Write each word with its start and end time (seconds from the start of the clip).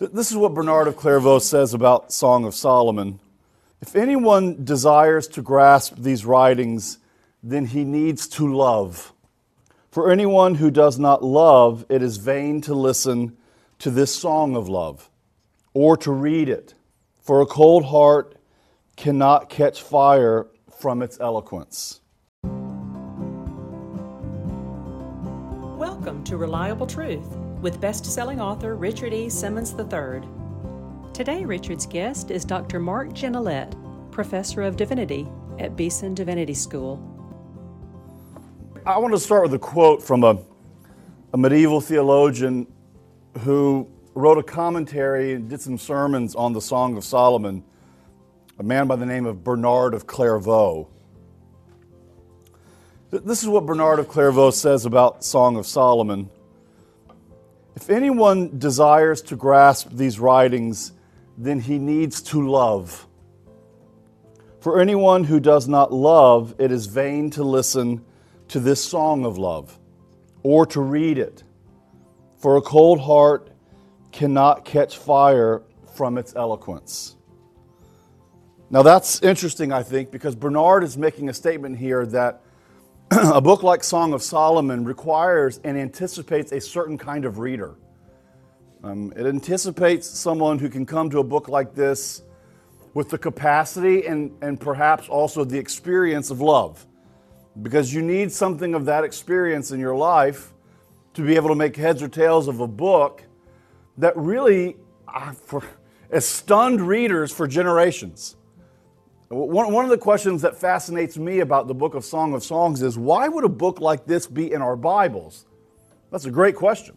This 0.00 0.30
is 0.30 0.36
what 0.38 0.54
Bernard 0.54 0.88
of 0.88 0.96
Clairvaux 0.96 1.40
says 1.40 1.74
about 1.74 2.10
Song 2.10 2.46
of 2.46 2.54
Solomon. 2.54 3.20
If 3.82 3.94
anyone 3.94 4.64
desires 4.64 5.28
to 5.28 5.42
grasp 5.42 5.92
these 5.98 6.24
writings, 6.24 6.96
then 7.42 7.66
he 7.66 7.84
needs 7.84 8.26
to 8.28 8.50
love. 8.50 9.12
For 9.90 10.10
anyone 10.10 10.54
who 10.54 10.70
does 10.70 10.98
not 10.98 11.22
love, 11.22 11.84
it 11.90 12.02
is 12.02 12.16
vain 12.16 12.62
to 12.62 12.74
listen 12.74 13.36
to 13.80 13.90
this 13.90 14.14
song 14.14 14.56
of 14.56 14.70
love 14.70 15.10
or 15.74 15.98
to 15.98 16.12
read 16.12 16.48
it. 16.48 16.72
For 17.20 17.42
a 17.42 17.46
cold 17.46 17.84
heart 17.84 18.36
cannot 18.96 19.50
catch 19.50 19.82
fire 19.82 20.46
from 20.78 21.02
its 21.02 21.20
eloquence. 21.20 22.00
Welcome 25.76 26.24
to 26.24 26.38
Reliable 26.38 26.86
Truth 26.86 27.39
with 27.60 27.80
best-selling 27.80 28.40
author 28.40 28.74
Richard 28.74 29.12
E. 29.12 29.28
Simmons 29.28 29.74
III. 29.78 30.22
Today, 31.12 31.44
Richard's 31.44 31.86
guest 31.86 32.30
is 32.30 32.44
Dr. 32.44 32.80
Mark 32.80 33.10
Gignilliat, 33.10 33.74
Professor 34.10 34.62
of 34.62 34.76
Divinity 34.76 35.28
at 35.58 35.76
Beeson 35.76 36.14
Divinity 36.14 36.54
School. 36.54 37.06
I 38.86 38.98
want 38.98 39.12
to 39.12 39.20
start 39.20 39.42
with 39.42 39.52
a 39.54 39.58
quote 39.58 40.02
from 40.02 40.24
a, 40.24 40.38
a 41.34 41.36
medieval 41.36 41.80
theologian 41.80 42.66
who 43.40 43.88
wrote 44.14 44.38
a 44.38 44.42
commentary 44.42 45.34
and 45.34 45.48
did 45.48 45.60
some 45.60 45.76
sermons 45.76 46.34
on 46.34 46.52
the 46.54 46.60
Song 46.60 46.96
of 46.96 47.04
Solomon, 47.04 47.62
a 48.58 48.62
man 48.62 48.86
by 48.86 48.96
the 48.96 49.06
name 49.06 49.26
of 49.26 49.44
Bernard 49.44 49.92
of 49.92 50.06
Clairvaux. 50.06 50.88
This 53.10 53.42
is 53.42 53.48
what 53.48 53.66
Bernard 53.66 53.98
of 53.98 54.08
Clairvaux 54.08 54.52
says 54.52 54.86
about 54.86 55.24
Song 55.24 55.56
of 55.56 55.66
Solomon. 55.66 56.30
If 57.80 57.88
anyone 57.88 58.58
desires 58.58 59.22
to 59.22 59.36
grasp 59.36 59.88
these 59.92 60.20
writings, 60.20 60.92
then 61.38 61.60
he 61.60 61.78
needs 61.78 62.20
to 62.24 62.46
love. 62.46 63.06
For 64.60 64.78
anyone 64.78 65.24
who 65.24 65.40
does 65.40 65.66
not 65.66 65.90
love, 65.90 66.54
it 66.58 66.70
is 66.70 66.84
vain 66.84 67.30
to 67.30 67.42
listen 67.42 68.04
to 68.48 68.60
this 68.60 68.84
song 68.84 69.24
of 69.24 69.38
love 69.38 69.78
or 70.42 70.66
to 70.66 70.80
read 70.82 71.16
it. 71.16 71.42
For 72.36 72.58
a 72.58 72.60
cold 72.60 73.00
heart 73.00 73.48
cannot 74.12 74.66
catch 74.66 74.98
fire 74.98 75.62
from 75.94 76.18
its 76.18 76.36
eloquence. 76.36 77.16
Now, 78.68 78.82
that's 78.82 79.22
interesting, 79.22 79.72
I 79.72 79.82
think, 79.82 80.10
because 80.10 80.36
Bernard 80.36 80.84
is 80.84 80.98
making 80.98 81.30
a 81.30 81.34
statement 81.34 81.78
here 81.78 82.04
that 82.06 82.42
a 83.34 83.40
book 83.40 83.64
like 83.64 83.82
Song 83.82 84.12
of 84.12 84.22
Solomon 84.22 84.84
requires 84.84 85.58
and 85.64 85.76
anticipates 85.76 86.52
a 86.52 86.60
certain 86.60 86.96
kind 86.96 87.24
of 87.24 87.40
reader. 87.40 87.74
Um, 88.84 89.12
it 89.16 89.26
anticipates 89.26 90.08
someone 90.08 90.60
who 90.60 90.68
can 90.68 90.86
come 90.86 91.10
to 91.10 91.18
a 91.18 91.24
book 91.24 91.48
like 91.48 91.74
this 91.74 92.22
with 92.94 93.08
the 93.08 93.18
capacity 93.18 94.06
and, 94.06 94.30
and 94.42 94.60
perhaps 94.60 95.08
also 95.08 95.42
the 95.42 95.58
experience 95.58 96.30
of 96.30 96.40
love. 96.40 96.86
Because 97.60 97.92
you 97.92 98.00
need 98.00 98.30
something 98.30 98.74
of 98.74 98.84
that 98.84 99.02
experience 99.02 99.72
in 99.72 99.80
your 99.80 99.96
life 99.96 100.52
to 101.14 101.22
be 101.22 101.34
able 101.34 101.48
to 101.48 101.56
make 101.56 101.74
heads 101.74 102.04
or 102.04 102.08
tails 102.08 102.46
of 102.46 102.60
a 102.60 102.68
book 102.68 103.24
that 103.98 104.16
really 104.16 104.76
uh, 105.08 105.32
for, 105.32 105.64
has 106.12 106.26
stunned 106.26 106.80
readers 106.80 107.32
for 107.32 107.48
generations. 107.48 108.36
One, 109.30 109.72
one 109.72 109.84
of 109.84 109.92
the 109.92 109.98
questions 109.98 110.42
that 110.42 110.56
fascinates 110.56 111.16
me 111.16 111.38
about 111.38 111.68
the 111.68 111.74
book 111.74 111.94
of 111.94 112.04
Song 112.04 112.34
of 112.34 112.42
Songs 112.42 112.82
is 112.82 112.98
why 112.98 113.28
would 113.28 113.44
a 113.44 113.48
book 113.48 113.80
like 113.80 114.04
this 114.04 114.26
be 114.26 114.50
in 114.50 114.60
our 114.60 114.74
Bibles? 114.74 115.46
That's 116.10 116.24
a 116.24 116.32
great 116.32 116.56
question. 116.56 116.96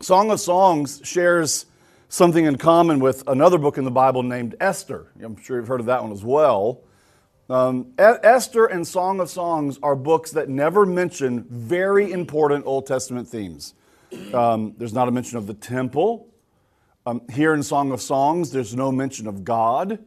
Song 0.00 0.30
of 0.30 0.40
Songs 0.40 1.02
shares 1.04 1.66
something 2.08 2.46
in 2.46 2.56
common 2.56 2.98
with 2.98 3.28
another 3.28 3.58
book 3.58 3.76
in 3.76 3.84
the 3.84 3.90
Bible 3.90 4.22
named 4.22 4.56
Esther. 4.58 5.12
I'm 5.22 5.36
sure 5.36 5.58
you've 5.58 5.68
heard 5.68 5.80
of 5.80 5.86
that 5.86 6.02
one 6.02 6.12
as 6.12 6.24
well. 6.24 6.80
Um, 7.50 7.92
Esther 7.98 8.64
and 8.64 8.88
Song 8.88 9.20
of 9.20 9.28
Songs 9.28 9.78
are 9.82 9.94
books 9.94 10.30
that 10.30 10.48
never 10.48 10.86
mention 10.86 11.44
very 11.50 12.10
important 12.10 12.64
Old 12.64 12.86
Testament 12.86 13.28
themes. 13.28 13.74
Um, 14.32 14.74
there's 14.78 14.94
not 14.94 15.08
a 15.08 15.10
mention 15.10 15.36
of 15.36 15.46
the 15.46 15.52
temple. 15.52 16.28
Um, 17.04 17.20
here 17.30 17.52
in 17.52 17.62
Song 17.62 17.92
of 17.92 18.00
Songs, 18.00 18.50
there's 18.50 18.74
no 18.74 18.90
mention 18.90 19.26
of 19.26 19.44
God. 19.44 19.98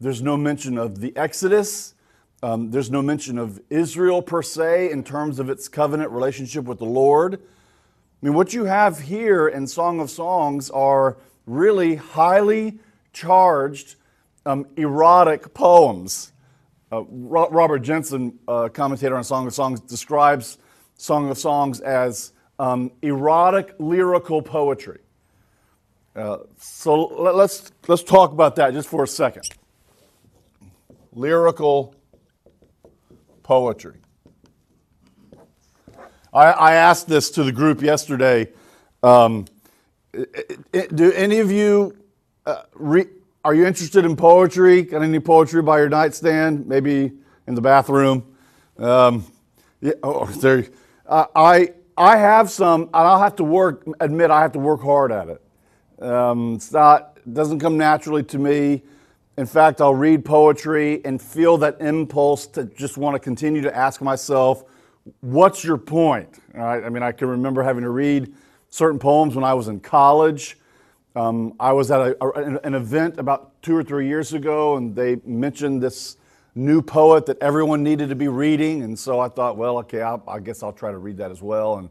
There's 0.00 0.22
no 0.22 0.36
mention 0.36 0.78
of 0.78 1.00
the 1.00 1.16
Exodus. 1.16 1.94
Um, 2.40 2.70
there's 2.70 2.90
no 2.90 3.02
mention 3.02 3.36
of 3.36 3.60
Israel 3.68 4.22
per 4.22 4.42
se 4.42 4.92
in 4.92 5.02
terms 5.02 5.40
of 5.40 5.50
its 5.50 5.66
covenant 5.66 6.12
relationship 6.12 6.66
with 6.66 6.78
the 6.78 6.84
Lord. 6.84 7.34
I 7.34 8.26
mean, 8.26 8.34
what 8.34 8.52
you 8.54 8.64
have 8.64 9.00
here 9.00 9.48
in 9.48 9.66
Song 9.66 9.98
of 9.98 10.08
Songs 10.08 10.70
are 10.70 11.16
really 11.46 11.96
highly 11.96 12.78
charged, 13.12 13.96
um, 14.46 14.66
erotic 14.76 15.52
poems. 15.52 16.32
Uh, 16.92 17.02
Robert 17.08 17.80
Jenson, 17.80 18.38
uh, 18.46 18.68
commentator 18.68 19.16
on 19.16 19.24
Song 19.24 19.48
of 19.48 19.54
Songs, 19.54 19.80
describes 19.80 20.58
Song 20.96 21.28
of 21.28 21.38
Songs 21.38 21.80
as 21.80 22.32
um, 22.60 22.92
erotic 23.02 23.74
lyrical 23.80 24.42
poetry. 24.42 25.00
Uh, 26.14 26.38
so 26.56 27.06
let's, 27.06 27.72
let's 27.88 28.04
talk 28.04 28.30
about 28.30 28.54
that 28.56 28.72
just 28.74 28.88
for 28.88 29.02
a 29.02 29.08
second 29.08 29.42
lyrical 31.12 31.94
poetry. 33.42 33.96
I, 36.32 36.46
I 36.46 36.74
asked 36.74 37.08
this 37.08 37.30
to 37.32 37.42
the 37.42 37.52
group 37.52 37.82
yesterday. 37.82 38.48
Um, 39.02 39.46
do 40.72 41.12
any 41.12 41.38
of 41.38 41.50
you 41.50 41.96
uh, 42.46 42.62
re, 42.74 43.06
are 43.44 43.54
you 43.54 43.66
interested 43.66 44.04
in 44.04 44.16
poetry? 44.16 44.82
Got 44.82 45.02
any 45.02 45.20
poetry 45.20 45.62
by 45.62 45.78
your 45.78 45.88
nightstand? 45.88 46.66
Maybe 46.66 47.12
in 47.46 47.54
the 47.54 47.60
bathroom. 47.60 48.36
Um, 48.78 49.24
yeah, 49.80 49.92
oh, 50.02 50.26
there. 50.26 50.66
Uh, 51.06 51.26
I 51.34 51.72
I 51.96 52.16
have 52.16 52.50
some, 52.50 52.82
and 52.82 52.90
I'll 52.94 53.20
have 53.20 53.36
to 53.36 53.44
work. 53.44 53.86
Admit 54.00 54.30
I 54.30 54.42
have 54.42 54.52
to 54.52 54.58
work 54.58 54.82
hard 54.82 55.12
at 55.12 55.28
it. 55.28 56.02
Um, 56.02 56.54
it's 56.54 56.72
not 56.72 57.18
it 57.24 57.34
doesn't 57.34 57.60
come 57.60 57.76
naturally 57.76 58.22
to 58.24 58.38
me. 58.38 58.82
In 59.38 59.46
fact, 59.46 59.80
I'll 59.80 59.94
read 59.94 60.24
poetry 60.24 61.00
and 61.04 61.22
feel 61.22 61.58
that 61.58 61.80
impulse 61.80 62.44
to 62.48 62.64
just 62.64 62.98
want 62.98 63.14
to 63.14 63.20
continue 63.20 63.62
to 63.62 63.74
ask 63.74 64.02
myself, 64.02 64.64
what's 65.20 65.62
your 65.62 65.78
point? 65.78 66.40
Right? 66.52 66.82
I 66.82 66.88
mean, 66.88 67.04
I 67.04 67.12
can 67.12 67.28
remember 67.28 67.62
having 67.62 67.84
to 67.84 67.90
read 67.90 68.34
certain 68.68 68.98
poems 68.98 69.36
when 69.36 69.44
I 69.44 69.54
was 69.54 69.68
in 69.68 69.78
college. 69.78 70.58
Um, 71.14 71.54
I 71.60 71.70
was 71.70 71.92
at 71.92 72.00
a, 72.00 72.16
a, 72.20 72.58
an 72.64 72.74
event 72.74 73.20
about 73.20 73.62
two 73.62 73.76
or 73.76 73.84
three 73.84 74.08
years 74.08 74.32
ago, 74.32 74.76
and 74.76 74.96
they 74.96 75.20
mentioned 75.24 75.84
this 75.84 76.16
new 76.56 76.82
poet 76.82 77.24
that 77.26 77.38
everyone 77.40 77.84
needed 77.84 78.08
to 78.08 78.16
be 78.16 78.26
reading. 78.26 78.82
And 78.82 78.98
so 78.98 79.20
I 79.20 79.28
thought, 79.28 79.56
well, 79.56 79.78
okay, 79.78 80.02
I'll, 80.02 80.20
i 80.26 80.40
guess 80.40 80.64
I'll 80.64 80.72
try 80.72 80.90
to 80.90 80.98
read 80.98 81.16
that 81.18 81.30
as 81.30 81.42
well. 81.42 81.76
And, 81.78 81.90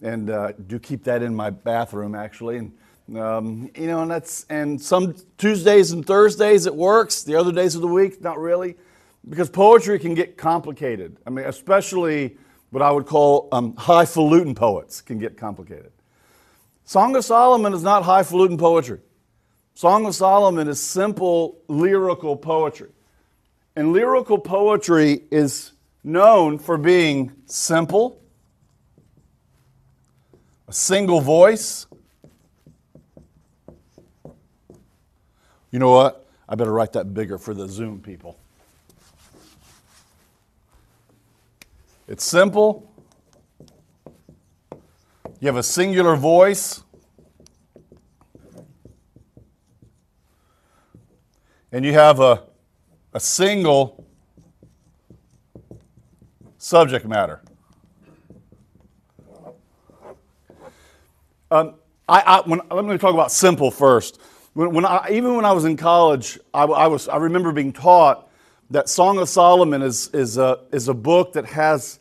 and 0.00 0.30
uh, 0.30 0.52
do 0.68 0.78
keep 0.78 1.02
that 1.04 1.22
in 1.22 1.34
my 1.34 1.50
bathroom, 1.50 2.14
actually. 2.14 2.58
And 2.58 2.72
um, 3.12 3.70
you 3.76 3.86
know, 3.86 4.02
and 4.02 4.10
that's 4.10 4.46
and 4.48 4.80
some 4.80 5.14
Tuesdays 5.36 5.92
and 5.92 6.06
Thursdays 6.06 6.66
it 6.66 6.74
works. 6.74 7.22
The 7.22 7.34
other 7.36 7.52
days 7.52 7.74
of 7.74 7.82
the 7.82 7.88
week, 7.88 8.22
not 8.22 8.38
really, 8.38 8.76
because 9.28 9.50
poetry 9.50 9.98
can 9.98 10.14
get 10.14 10.36
complicated. 10.36 11.18
I 11.26 11.30
mean, 11.30 11.44
especially 11.44 12.36
what 12.70 12.82
I 12.82 12.90
would 12.90 13.06
call 13.06 13.48
um, 13.52 13.76
highfalutin 13.76 14.54
poets 14.54 15.00
can 15.00 15.18
get 15.18 15.36
complicated. 15.36 15.92
Song 16.84 17.14
of 17.16 17.24
Solomon 17.24 17.72
is 17.72 17.82
not 17.82 18.04
highfalutin 18.04 18.58
poetry. 18.58 19.00
Song 19.74 20.06
of 20.06 20.14
Solomon 20.14 20.68
is 20.68 20.80
simple 20.80 21.58
lyrical 21.68 22.36
poetry. 22.36 22.90
And 23.76 23.92
lyrical 23.92 24.38
poetry 24.38 25.22
is 25.30 25.72
known 26.04 26.58
for 26.58 26.78
being 26.78 27.32
simple, 27.46 28.22
a 30.68 30.72
single 30.72 31.20
voice, 31.20 31.86
You 35.74 35.80
know 35.80 35.90
what? 35.90 36.24
I 36.48 36.54
better 36.54 36.72
write 36.72 36.92
that 36.92 37.14
bigger 37.14 37.36
for 37.36 37.52
the 37.52 37.66
Zoom 37.66 37.98
people. 37.98 38.38
It's 42.06 42.22
simple. 42.22 42.88
You 45.40 45.48
have 45.48 45.56
a 45.56 45.64
singular 45.64 46.14
voice. 46.14 46.84
And 51.72 51.84
you 51.84 51.92
have 51.92 52.20
a, 52.20 52.44
a 53.12 53.18
single 53.18 54.06
subject 56.56 57.04
matter. 57.04 57.42
Um, 61.50 61.74
I, 62.08 62.20
I, 62.20 62.42
when, 62.42 62.60
let 62.70 62.84
me 62.84 62.96
talk 62.96 63.12
about 63.12 63.32
simple 63.32 63.72
first. 63.72 64.20
When, 64.54 64.72
when 64.72 64.86
I, 64.86 65.08
even 65.10 65.34
when 65.34 65.44
I 65.44 65.52
was 65.52 65.64
in 65.64 65.76
college, 65.76 66.38
I, 66.52 66.64
I, 66.64 66.86
was, 66.86 67.08
I 67.08 67.16
remember 67.16 67.52
being 67.52 67.72
taught 67.72 68.28
that 68.70 68.88
Song 68.88 69.18
of 69.18 69.28
Solomon 69.28 69.82
is, 69.82 70.08
is, 70.14 70.38
a, 70.38 70.60
is 70.72 70.88
a 70.88 70.94
book 70.94 71.32
that 71.34 71.44
has 71.46 71.98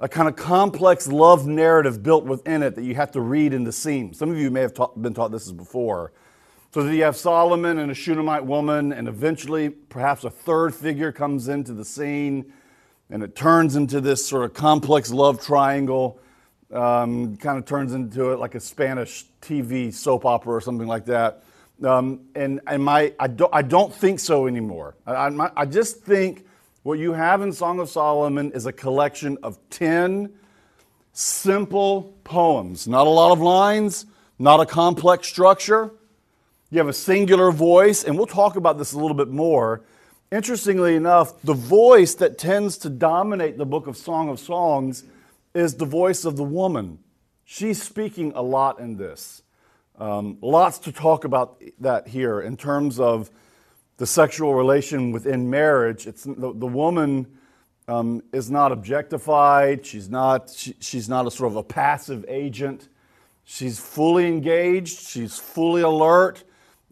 a 0.00 0.08
kind 0.08 0.26
of 0.26 0.34
complex 0.34 1.08
love 1.08 1.46
narrative 1.46 2.02
built 2.02 2.24
within 2.24 2.62
it 2.62 2.74
that 2.76 2.84
you 2.84 2.94
have 2.94 3.12
to 3.12 3.20
read 3.20 3.52
in 3.52 3.64
the 3.64 3.72
seams. 3.72 4.18
Some 4.18 4.30
of 4.30 4.38
you 4.38 4.50
may 4.50 4.62
have 4.62 4.74
been 4.96 5.12
taught 5.12 5.30
this 5.30 5.52
before. 5.52 6.12
So 6.72 6.84
that 6.84 6.94
you 6.94 7.02
have 7.02 7.16
Solomon 7.16 7.78
and 7.78 7.90
a 7.90 7.94
Shunammite 7.94 8.46
woman, 8.46 8.92
and 8.92 9.08
eventually 9.08 9.68
perhaps 9.68 10.24
a 10.24 10.30
third 10.30 10.74
figure 10.74 11.12
comes 11.12 11.48
into 11.48 11.74
the 11.74 11.84
scene, 11.84 12.52
and 13.10 13.22
it 13.22 13.34
turns 13.34 13.76
into 13.76 14.00
this 14.00 14.24
sort 14.24 14.44
of 14.44 14.54
complex 14.54 15.10
love 15.10 15.44
triangle. 15.44 16.18
Um, 16.72 17.36
kind 17.36 17.58
of 17.58 17.66
turns 17.66 17.92
into 17.92 18.30
it 18.30 18.38
like 18.38 18.54
a 18.54 18.60
Spanish 18.60 19.26
TV 19.42 19.92
soap 19.92 20.24
opera 20.24 20.54
or 20.54 20.60
something 20.60 20.86
like 20.86 21.06
that. 21.06 21.42
Um, 21.82 22.20
and 22.34 22.60
and 22.66 22.84
my, 22.84 23.12
I, 23.18 23.26
don't, 23.26 23.54
I 23.54 23.62
don't 23.62 23.94
think 23.94 24.20
so 24.20 24.46
anymore. 24.46 24.96
I, 25.06 25.12
I, 25.12 25.50
I 25.56 25.64
just 25.66 26.02
think 26.02 26.46
what 26.82 26.98
you 26.98 27.12
have 27.12 27.42
in 27.42 27.52
Song 27.52 27.80
of 27.80 27.88
Solomon 27.88 28.52
is 28.52 28.66
a 28.66 28.72
collection 28.72 29.38
of 29.42 29.58
10 29.70 30.32
simple 31.12 32.14
poems, 32.24 32.86
not 32.86 33.06
a 33.06 33.10
lot 33.10 33.32
of 33.32 33.40
lines, 33.40 34.06
not 34.38 34.60
a 34.60 34.66
complex 34.66 35.28
structure 35.28 35.92
you 36.70 36.78
have 36.78 36.88
a 36.88 36.92
singular 36.92 37.50
voice, 37.50 38.04
and 38.04 38.16
we'll 38.16 38.26
talk 38.26 38.54
about 38.54 38.78
this 38.78 38.92
a 38.92 38.98
little 38.98 39.16
bit 39.16 39.28
more. 39.28 39.82
Interestingly 40.30 40.94
enough, 40.94 41.40
the 41.42 41.54
voice 41.54 42.14
that 42.14 42.38
tends 42.38 42.78
to 42.78 42.88
dominate 42.88 43.58
the 43.58 43.66
book 43.66 43.88
of 43.88 43.96
Song 43.96 44.28
of 44.28 44.38
Songs 44.38 45.02
is 45.52 45.74
the 45.74 45.84
voice 45.84 46.24
of 46.24 46.36
the 46.36 46.44
woman. 46.44 47.00
She's 47.44 47.82
speaking 47.82 48.32
a 48.36 48.42
lot 48.42 48.78
in 48.78 48.96
this. 48.96 49.42
Um, 50.00 50.38
lots 50.40 50.78
to 50.80 50.92
talk 50.92 51.24
about 51.24 51.62
that 51.80 52.08
here 52.08 52.40
in 52.40 52.56
terms 52.56 52.98
of 52.98 53.30
the 53.98 54.06
sexual 54.06 54.54
relation 54.54 55.12
within 55.12 55.50
marriage. 55.50 56.06
It's 56.06 56.24
the, 56.24 56.54
the 56.54 56.66
woman 56.66 57.26
um, 57.86 58.22
is 58.32 58.50
not 58.50 58.72
objectified. 58.72 59.84
She's 59.84 60.08
not. 60.08 60.48
She, 60.48 60.74
she's 60.80 61.06
not 61.06 61.26
a 61.26 61.30
sort 61.30 61.52
of 61.52 61.56
a 61.56 61.62
passive 61.62 62.24
agent. 62.28 62.88
She's 63.44 63.78
fully 63.78 64.26
engaged. 64.26 65.00
She's 65.00 65.38
fully 65.38 65.82
alert. 65.82 66.44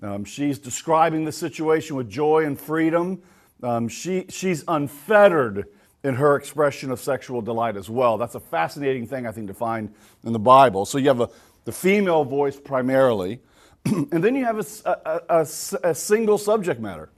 Um, 0.02 0.24
she's 0.24 0.58
describing 0.58 1.24
the 1.24 1.32
situation 1.32 1.96
with 1.96 2.10
joy 2.10 2.44
and 2.44 2.60
freedom. 2.60 3.22
Um, 3.62 3.88
she, 3.88 4.26
she's 4.28 4.64
unfettered 4.68 5.66
in 6.04 6.14
her 6.14 6.36
expression 6.36 6.90
of 6.90 7.00
sexual 7.00 7.42
delight 7.42 7.76
as 7.76 7.90
well. 7.90 8.18
That's 8.18 8.34
a 8.34 8.40
fascinating 8.40 9.06
thing, 9.06 9.26
I 9.26 9.32
think, 9.32 9.48
to 9.48 9.54
find 9.54 9.92
in 10.24 10.32
the 10.32 10.38
Bible. 10.38 10.84
So 10.84 10.98
you 10.98 11.08
have 11.08 11.20
a, 11.20 11.28
the 11.68 11.72
female 11.72 12.24
voice 12.24 12.58
primarily, 12.58 13.40
and 13.84 14.24
then 14.24 14.34
you 14.34 14.42
have 14.42 14.58
a, 14.58 14.64
a, 14.86 15.20
a, 15.28 15.46
a 15.90 15.94
single 15.94 16.38
subject 16.38 16.80
matter. 16.80 17.10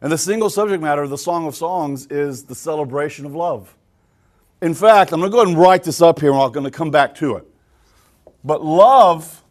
And 0.00 0.10
the 0.10 0.18
single 0.18 0.50
subject 0.50 0.82
matter 0.82 1.04
of 1.04 1.10
the 1.10 1.16
Song 1.16 1.46
of 1.46 1.54
Songs 1.54 2.08
is 2.08 2.42
the 2.42 2.56
celebration 2.56 3.24
of 3.24 3.36
love. 3.36 3.72
In 4.60 4.74
fact, 4.74 5.12
I'm 5.12 5.20
going 5.20 5.30
to 5.30 5.32
go 5.32 5.42
ahead 5.42 5.54
and 5.54 5.56
write 5.56 5.84
this 5.84 6.02
up 6.02 6.18
here 6.18 6.32
and 6.32 6.40
I'm 6.40 6.50
going 6.50 6.64
to 6.64 6.72
come 6.72 6.90
back 6.90 7.14
to 7.16 7.36
it. 7.36 7.46
But 8.42 8.64
love 8.64 9.44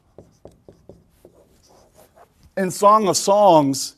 in 2.58 2.72
Song 2.72 3.08
of 3.08 3.16
Songs 3.16 3.96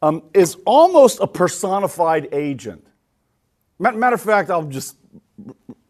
um, 0.00 0.22
is 0.32 0.56
almost 0.64 1.20
a 1.20 1.26
personified 1.26 2.30
agent. 2.32 2.86
Matter 3.78 4.14
of 4.14 4.22
fact, 4.22 4.48
I'll 4.48 4.62
just 4.62 4.96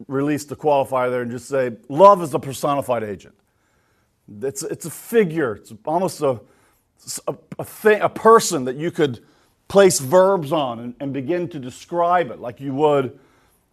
release 0.07 0.45
the 0.45 0.55
qualifier 0.55 1.09
there 1.09 1.21
and 1.21 1.31
just 1.31 1.47
say 1.47 1.71
love 1.89 2.21
is 2.21 2.33
a 2.33 2.39
personified 2.39 3.03
agent. 3.03 3.35
It's, 4.41 4.63
it's 4.63 4.85
a 4.85 4.89
figure, 4.89 5.55
it's 5.55 5.73
almost 5.85 6.21
a, 6.21 6.39
a, 7.27 7.35
a, 7.59 7.63
thing, 7.63 8.01
a 8.01 8.09
person 8.09 8.65
that 8.65 8.75
you 8.75 8.91
could 8.91 9.23
place 9.67 9.99
verbs 9.99 10.51
on 10.51 10.79
and, 10.79 10.95
and 10.99 11.13
begin 11.13 11.47
to 11.49 11.59
describe 11.59 12.31
it 12.31 12.39
like 12.39 12.59
you 12.59 12.73
would, 12.73 13.17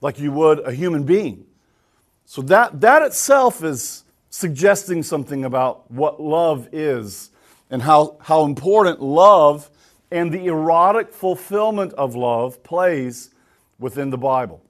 like 0.00 0.18
you 0.18 0.32
would 0.32 0.60
a 0.60 0.72
human 0.72 1.04
being. 1.04 1.44
So 2.24 2.42
that, 2.42 2.80
that 2.80 3.02
itself 3.02 3.62
is 3.62 4.04
suggesting 4.30 5.02
something 5.02 5.44
about 5.44 5.90
what 5.90 6.20
love 6.20 6.68
is 6.72 7.30
and 7.70 7.82
how, 7.82 8.16
how 8.20 8.44
important 8.44 9.02
love 9.02 9.70
and 10.10 10.32
the 10.32 10.46
erotic 10.46 11.12
fulfillment 11.12 11.92
of 11.94 12.14
love 12.14 12.62
plays 12.62 13.30
within 13.78 14.10
the 14.10 14.18
Bible. 14.18 14.62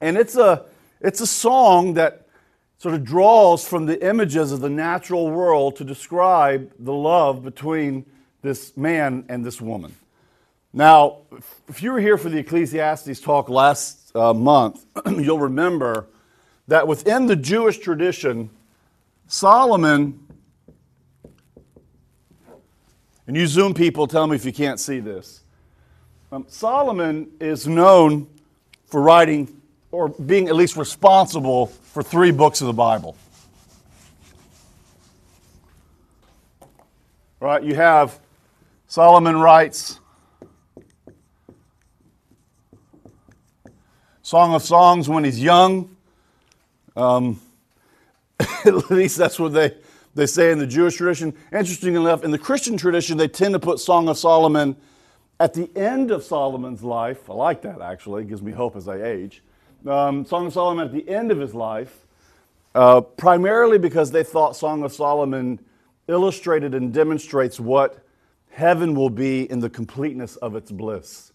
And 0.00 0.16
it's 0.16 0.36
a, 0.36 0.64
it's 1.00 1.20
a 1.20 1.26
song 1.26 1.94
that 1.94 2.26
sort 2.78 2.94
of 2.94 3.04
draws 3.04 3.66
from 3.66 3.86
the 3.86 4.06
images 4.06 4.52
of 4.52 4.60
the 4.60 4.70
natural 4.70 5.30
world 5.30 5.76
to 5.76 5.84
describe 5.84 6.72
the 6.78 6.92
love 6.92 7.44
between 7.44 8.06
this 8.42 8.76
man 8.76 9.24
and 9.28 9.44
this 9.44 9.60
woman. 9.60 9.94
Now, 10.72 11.18
if 11.68 11.82
you 11.82 11.92
were 11.92 12.00
here 12.00 12.16
for 12.16 12.28
the 12.28 12.38
Ecclesiastes 12.38 13.20
talk 13.20 13.48
last 13.48 14.14
uh, 14.16 14.32
month, 14.32 14.86
you'll 15.06 15.38
remember 15.38 16.06
that 16.68 16.86
within 16.86 17.26
the 17.26 17.36
Jewish 17.36 17.78
tradition, 17.78 18.48
Solomon 19.26 20.26
and 23.26 23.36
you 23.36 23.46
Zoom 23.46 23.74
people, 23.74 24.06
tell 24.06 24.26
me 24.26 24.34
if 24.34 24.44
you 24.44 24.52
can't 24.52 24.80
see 24.80 24.98
this. 24.98 25.42
Um, 26.32 26.46
Solomon 26.48 27.30
is 27.40 27.66
known 27.66 28.26
for 28.86 29.02
writing 29.02 29.59
or 29.92 30.08
being 30.08 30.48
at 30.48 30.54
least 30.54 30.76
responsible 30.76 31.66
for 31.66 32.02
three 32.02 32.30
books 32.30 32.60
of 32.60 32.66
the 32.66 32.72
Bible. 32.72 33.16
Right? 37.40 37.62
You 37.62 37.74
have 37.74 38.18
Solomon 38.86 39.36
writes 39.38 39.98
Song 44.22 44.54
of 44.54 44.62
Songs 44.62 45.08
when 45.08 45.24
he's 45.24 45.42
young. 45.42 45.96
Um, 46.96 47.40
at 48.38 48.90
least 48.90 49.16
that's 49.16 49.38
what 49.38 49.52
they 49.52 49.74
they 50.14 50.26
say 50.26 50.50
in 50.50 50.58
the 50.58 50.66
Jewish 50.66 50.96
tradition. 50.96 51.34
Interesting 51.52 51.94
enough, 51.94 52.24
in 52.24 52.30
the 52.30 52.38
Christian 52.38 52.76
tradition, 52.76 53.16
they 53.16 53.28
tend 53.28 53.54
to 53.54 53.58
put 53.58 53.78
Song 53.78 54.08
of 54.08 54.18
Solomon 54.18 54.76
at 55.38 55.54
the 55.54 55.70
end 55.76 56.10
of 56.10 56.24
Solomon's 56.24 56.82
life. 56.82 57.30
I 57.30 57.34
like 57.34 57.62
that 57.62 57.80
actually, 57.80 58.22
it 58.22 58.28
gives 58.28 58.42
me 58.42 58.52
hope 58.52 58.76
as 58.76 58.88
I 58.88 59.02
age. 59.02 59.42
Um, 59.86 60.26
Song 60.26 60.46
of 60.46 60.52
Solomon 60.52 60.86
at 60.86 60.92
the 60.92 61.08
end 61.08 61.30
of 61.30 61.38
his 61.38 61.54
life, 61.54 62.04
uh, 62.74 63.00
primarily 63.00 63.78
because 63.78 64.10
they 64.10 64.22
thought 64.22 64.54
Song 64.54 64.82
of 64.84 64.92
Solomon 64.92 65.58
illustrated 66.06 66.74
and 66.74 66.92
demonstrates 66.92 67.58
what 67.58 68.04
heaven 68.50 68.94
will 68.94 69.08
be 69.08 69.50
in 69.50 69.60
the 69.60 69.70
completeness 69.70 70.36
of 70.36 70.54
its 70.54 70.70
bliss. 70.70 71.32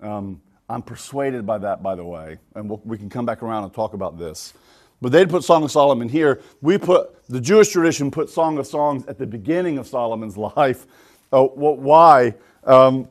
Um, 0.00 0.40
I'm 0.68 0.82
persuaded 0.82 1.44
by 1.44 1.58
that, 1.58 1.82
by 1.82 1.96
the 1.96 2.04
way, 2.04 2.38
and 2.54 2.68
we'll, 2.68 2.80
we 2.84 2.96
can 2.98 3.10
come 3.10 3.26
back 3.26 3.42
around 3.42 3.64
and 3.64 3.74
talk 3.74 3.94
about 3.94 4.16
this. 4.16 4.54
But 5.00 5.10
they'd 5.10 5.28
put 5.28 5.42
Song 5.42 5.64
of 5.64 5.72
Solomon 5.72 6.08
here. 6.08 6.40
We 6.60 6.78
put, 6.78 7.26
the 7.28 7.40
Jewish 7.40 7.70
tradition 7.70 8.12
put 8.12 8.30
Song 8.30 8.58
of 8.58 8.66
Songs 8.66 9.04
at 9.06 9.18
the 9.18 9.26
beginning 9.26 9.78
of 9.78 9.88
Solomon's 9.88 10.36
life. 10.56 10.86
Uh, 11.32 11.42
why? 11.42 12.34
Um, 12.62 13.08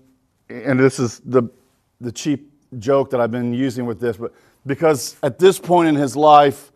and 0.48 0.80
this 0.80 0.98
is 0.98 1.20
the, 1.26 1.44
the 2.00 2.12
cheap 2.12 2.50
joke 2.80 3.10
that 3.10 3.20
I've 3.20 3.32
been 3.32 3.54
using 3.54 3.86
with 3.86 4.00
this, 4.00 4.16
but 4.16 4.34
because 4.66 5.16
at 5.24 5.40
this 5.40 5.60
point 5.60 5.90
in 5.90 5.96
his 5.96 6.16
life, 6.16 6.72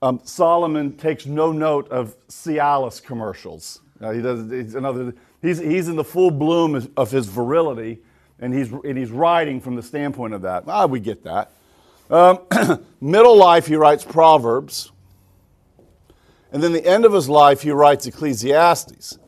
um, 0.00 0.20
Solomon 0.24 0.96
takes 0.96 1.26
no 1.26 1.52
note 1.52 1.88
of 1.90 2.16
Cialis 2.28 3.02
commercials. 3.02 3.80
He 4.00 4.22
does, 4.22 4.50
he's, 4.50 4.74
another, 4.76 5.12
he's, 5.42 5.58
he's 5.58 5.88
in 5.88 5.96
the 5.96 6.04
full 6.04 6.30
bloom 6.30 6.88
of 6.96 7.10
his 7.10 7.26
virility, 7.26 7.98
and 8.38 8.54
he's, 8.54 8.70
and 8.70 8.96
he's 8.96 9.10
writing 9.10 9.60
from 9.60 9.74
the 9.74 9.82
standpoint 9.82 10.34
of 10.34 10.42
that. 10.42 10.64
Ah, 10.68 10.86
we 10.86 11.00
get 11.00 11.24
that. 11.24 11.50
Um, 12.08 12.38
middle 13.00 13.36
life, 13.36 13.66
he 13.66 13.74
writes 13.74 14.04
Proverbs. 14.04 14.92
And 16.52 16.62
then 16.62 16.72
the 16.72 16.86
end 16.86 17.04
of 17.04 17.12
his 17.12 17.28
life, 17.28 17.62
he 17.62 17.70
writes 17.72 18.06
Ecclesiastes. 18.06 19.18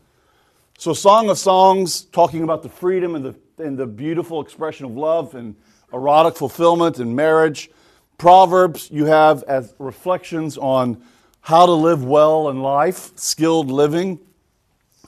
So, 0.78 0.94
Song 0.94 1.28
of 1.28 1.36
Songs, 1.36 2.02
talking 2.02 2.42
about 2.42 2.62
the 2.62 2.70
freedom 2.70 3.14
and 3.14 3.24
the, 3.24 3.34
and 3.62 3.76
the 3.76 3.86
beautiful 3.86 4.40
expression 4.40 4.86
of 4.86 4.92
love 4.92 5.34
and 5.34 5.54
erotic 5.92 6.36
fulfillment 6.36 6.98
and 6.98 7.14
marriage. 7.14 7.70
Proverbs, 8.20 8.90
you 8.92 9.06
have 9.06 9.44
as 9.44 9.74
reflections 9.78 10.58
on 10.58 11.02
how 11.40 11.64
to 11.64 11.72
live 11.72 12.04
well 12.04 12.50
in 12.50 12.60
life, 12.60 13.12
skilled 13.16 13.70
living. 13.70 14.18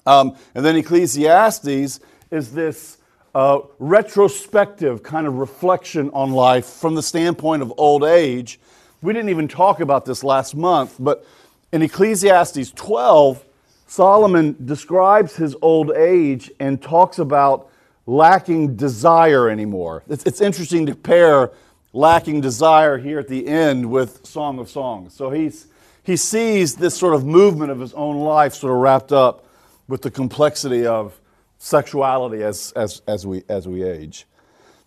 Um, 0.06 0.34
and 0.54 0.64
then 0.64 0.76
Ecclesiastes 0.76 2.00
is 2.30 2.52
this 2.54 2.96
uh, 3.34 3.58
retrospective 3.78 5.02
kind 5.02 5.26
of 5.26 5.34
reflection 5.34 6.08
on 6.14 6.32
life 6.32 6.64
from 6.64 6.94
the 6.94 7.02
standpoint 7.02 7.60
of 7.60 7.70
old 7.76 8.02
age. 8.02 8.58
We 9.02 9.12
didn't 9.12 9.28
even 9.28 9.46
talk 9.46 9.80
about 9.80 10.06
this 10.06 10.24
last 10.24 10.56
month, 10.56 10.96
but 10.98 11.22
in 11.70 11.82
Ecclesiastes 11.82 12.70
12, 12.70 13.44
Solomon 13.88 14.56
describes 14.64 15.36
his 15.36 15.54
old 15.60 15.90
age 15.90 16.50
and 16.58 16.80
talks 16.80 17.18
about 17.18 17.68
lacking 18.06 18.76
desire 18.76 19.50
anymore. 19.50 20.02
It's, 20.08 20.24
it's 20.24 20.40
interesting 20.40 20.86
to 20.86 20.94
pair 20.94 21.52
lacking 21.92 22.40
desire 22.40 22.98
here 22.98 23.18
at 23.18 23.28
the 23.28 23.46
end 23.46 23.90
with 23.90 24.24
Song 24.26 24.58
of 24.58 24.68
Songs. 24.68 25.14
So 25.14 25.30
he's, 25.30 25.66
he 26.02 26.16
sees 26.16 26.76
this 26.76 26.96
sort 26.96 27.14
of 27.14 27.24
movement 27.24 27.70
of 27.70 27.80
his 27.80 27.92
own 27.94 28.16
life 28.18 28.54
sort 28.54 28.72
of 28.72 28.78
wrapped 28.78 29.12
up 29.12 29.46
with 29.88 30.02
the 30.02 30.10
complexity 30.10 30.86
of 30.86 31.18
sexuality 31.58 32.42
as, 32.42 32.72
as, 32.72 33.02
as, 33.06 33.26
we, 33.26 33.42
as 33.48 33.68
we 33.68 33.82
age. 33.82 34.26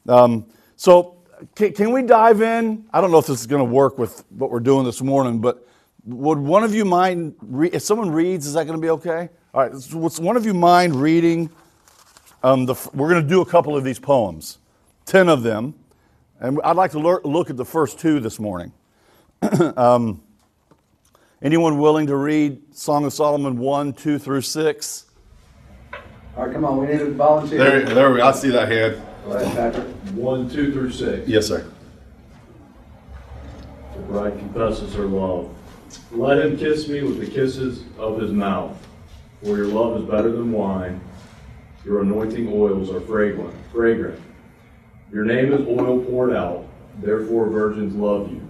Um, 0.07 0.45
so 0.75 1.17
can, 1.55 1.73
can 1.73 1.91
we 1.91 2.01
dive 2.01 2.41
in? 2.41 2.85
I 2.91 3.01
don't 3.01 3.11
know 3.11 3.19
if 3.19 3.27
this 3.27 3.39
is 3.39 3.47
going 3.47 3.65
to 3.65 3.71
work 3.71 3.97
with 3.97 4.23
what 4.29 4.51
we're 4.51 4.59
doing 4.59 4.85
this 4.85 5.01
morning, 5.01 5.39
but 5.39 5.67
would 6.05 6.37
one 6.37 6.63
of 6.63 6.73
you 6.73 6.85
mind, 6.85 7.35
re- 7.41 7.69
if 7.69 7.81
someone 7.81 8.11
reads, 8.11 8.45
is 8.45 8.53
that 8.53 8.65
going 8.65 8.77
to 8.77 8.81
be 8.81 8.89
okay? 8.91 9.29
All 9.53 9.61
right, 9.61 9.71
would 9.93 10.19
one 10.19 10.37
of 10.37 10.45
you 10.45 10.53
mind 10.53 10.95
reading? 10.95 11.49
Um, 12.43 12.65
the, 12.65 12.75
we're 12.93 13.09
going 13.09 13.23
to 13.23 13.27
do 13.27 13.41
a 13.41 13.45
couple 13.45 13.75
of 13.75 13.83
these 13.83 13.99
poems, 13.99 14.59
10 15.05 15.29
of 15.29 15.43
them, 15.43 15.73
and 16.39 16.59
I'd 16.63 16.75
like 16.75 16.91
to 16.91 16.99
look 16.99 17.49
at 17.49 17.57
the 17.57 17.65
first 17.65 17.99
two 17.99 18.19
this 18.19 18.39
morning. 18.39 18.71
um, 19.77 20.21
anyone 21.41 21.79
willing 21.79 22.07
to 22.07 22.15
read 22.15 22.75
Song 22.75 23.05
of 23.05 23.13
Solomon 23.13 23.57
1, 23.57 23.93
2 23.93 24.19
through 24.19 24.41
6? 24.41 25.05
All 26.37 26.45
right, 26.45 26.53
come 26.53 26.65
on, 26.65 26.77
we 26.79 26.87
need 26.87 27.01
a 27.01 27.11
volunteer. 27.11 27.57
There, 27.57 27.85
there 27.85 28.11
we 28.11 28.17
go. 28.17 28.27
I 28.27 28.31
see 28.33 28.49
that 28.49 28.69
hand. 28.69 29.01
Go 29.25 29.31
ahead, 29.31 29.73
Patrick. 29.73 29.87
One, 30.15 30.49
two 30.49 30.73
through 30.73 30.91
six. 30.91 31.27
Yes, 31.27 31.47
sir. 31.47 31.65
The 33.93 33.99
bride 34.01 34.37
confesses 34.37 34.93
her 34.95 35.05
love. 35.05 35.49
Let 36.11 36.39
him 36.39 36.57
kiss 36.57 36.89
me 36.89 37.03
with 37.03 37.19
the 37.19 37.27
kisses 37.27 37.83
of 37.97 38.19
his 38.19 38.31
mouth, 38.31 38.77
for 39.41 39.55
your 39.55 39.67
love 39.67 40.01
is 40.01 40.09
better 40.09 40.29
than 40.29 40.51
wine. 40.51 40.99
Your 41.85 42.01
anointing 42.01 42.51
oils 42.51 42.89
are 42.91 42.99
fragrant. 43.01 43.55
Fragrant. 43.71 44.21
Your 45.11 45.25
name 45.25 45.53
is 45.53 45.67
oil 45.67 46.03
poured 46.03 46.33
out. 46.33 46.65
Therefore, 47.01 47.49
virgins 47.49 47.95
love 47.95 48.31
you. 48.31 48.41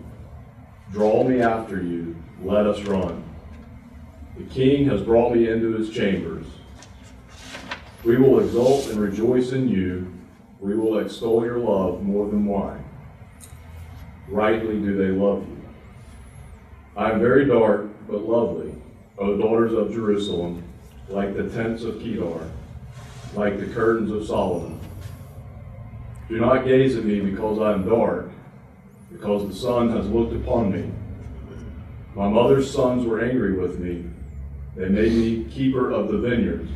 Draw 0.92 1.24
me 1.24 1.42
after 1.42 1.82
you. 1.82 2.16
Let 2.42 2.66
us 2.66 2.82
run. 2.82 3.24
The 4.38 4.44
king 4.44 4.88
has 4.90 5.02
brought 5.02 5.34
me 5.34 5.50
into 5.50 5.74
his 5.74 5.90
chambers. 5.90 6.46
We 8.04 8.18
will 8.18 8.40
exult 8.40 8.88
and 8.88 9.00
rejoice 9.00 9.52
in 9.52 9.68
you. 9.68 10.14
We 10.60 10.76
will 10.76 11.00
extol 11.00 11.44
your 11.44 11.58
love 11.58 12.04
more 12.04 12.28
than 12.28 12.46
wine. 12.46 12.84
Rightly 14.28 14.80
do 14.80 14.96
they 14.96 15.10
love 15.10 15.48
you. 15.48 15.62
I 16.98 17.12
am 17.12 17.20
very 17.20 17.46
dark, 17.46 17.88
but 18.08 18.22
lovely, 18.28 18.74
O 19.18 19.38
daughters 19.38 19.74
of 19.74 19.92
Jerusalem, 19.92 20.64
like 21.10 21.36
the 21.36 21.50
tents 21.50 21.84
of 21.84 22.00
Kedar, 22.00 22.50
like 23.34 23.60
the 23.60 23.68
curtains 23.68 24.12
of 24.12 24.26
Solomon. 24.26 24.75
Do 26.30 26.40
not 26.40 26.66
gaze 26.66 26.96
at 26.96 27.06
me 27.06 27.20
because 27.20 27.60
I 27.60 27.74
am 27.74 27.88
dark, 27.88 28.32
because 29.12 29.48
the 29.48 29.56
sun 29.56 29.90
has 29.90 30.08
looked 30.10 30.34
upon 30.34 30.72
me. 30.72 30.92
My 32.16 32.28
mother's 32.28 32.72
sons 32.72 33.06
were 33.06 33.24
angry 33.24 33.54
with 33.54 33.80
me. 33.80 34.06
They 34.76 34.90
made 34.90 35.14
me 35.14 35.46
keeper 35.46 35.92
of 35.92 36.12
the 36.12 36.18
vineyards 36.18 36.70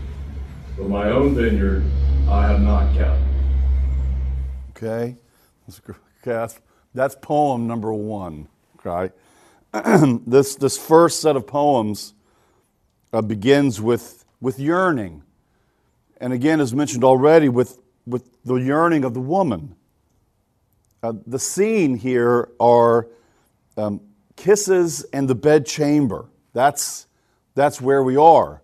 but 0.80 0.88
my 0.88 1.10
own 1.10 1.36
vineyard 1.36 1.84
I 2.30 2.48
have 2.48 2.62
not 2.62 2.94
kept. 2.96 3.20
Okay, 4.72 5.18
that's, 6.24 6.60
that's 6.94 7.16
poem 7.22 7.68
number 7.68 7.92
one. 7.92 8.48
Okay, 8.86 9.14
this 10.26 10.56
this 10.56 10.78
first 10.78 11.20
set 11.20 11.36
of 11.36 11.46
poems 11.46 12.14
uh, 13.12 13.22
begins 13.22 13.82
with 13.82 14.24
with 14.40 14.58
yearning, 14.58 15.24
and 16.22 16.32
again, 16.32 16.62
as 16.62 16.74
mentioned 16.74 17.04
already, 17.04 17.50
with 17.50 17.78
with 18.10 18.44
the 18.44 18.56
yearning 18.56 19.04
of 19.04 19.14
the 19.14 19.20
woman. 19.20 19.76
Uh, 21.02 21.14
the 21.26 21.40
scene 21.40 21.96
here 21.96 22.50
are 22.60 23.08
um, 23.78 24.02
kisses 24.36 25.04
and 25.14 25.30
the 25.30 25.36
bedchamber. 25.36 26.26
That's 26.54 27.08
that's 27.56 27.82
where 27.82 28.04
we 28.04 28.16
are. 28.18 28.62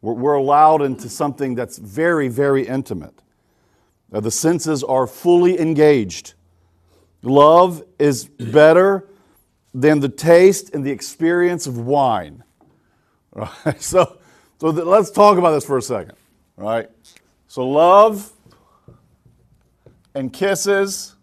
We're, 0.00 0.12
we're 0.12 0.34
allowed 0.34 0.82
into 0.82 1.08
something 1.08 1.54
that's 1.54 1.78
very, 1.78 2.28
very 2.28 2.66
intimate. 2.66 3.20
Uh, 4.12 4.20
the 4.20 4.30
senses 4.30 4.84
are 4.84 5.06
fully 5.06 5.60
engaged. 5.60 6.34
Love 7.22 7.82
is 7.98 8.26
better 8.26 9.08
than 9.74 10.00
the 10.00 10.08
taste 10.08 10.74
and 10.74 10.84
the 10.84 10.90
experience 10.90 11.66
of 11.66 11.78
wine. 11.78 12.44
Right? 13.30 13.80
So, 13.80 14.18
so 14.58 14.72
the, 14.72 14.84
let's 14.84 15.12
talk 15.12 15.38
about 15.38 15.52
this 15.52 15.64
for 15.64 15.78
a 15.78 15.82
second. 15.82 16.14
Right? 16.56 16.90
So, 17.46 17.68
love 17.68 18.32
and 20.14 20.32
kisses 20.32 21.16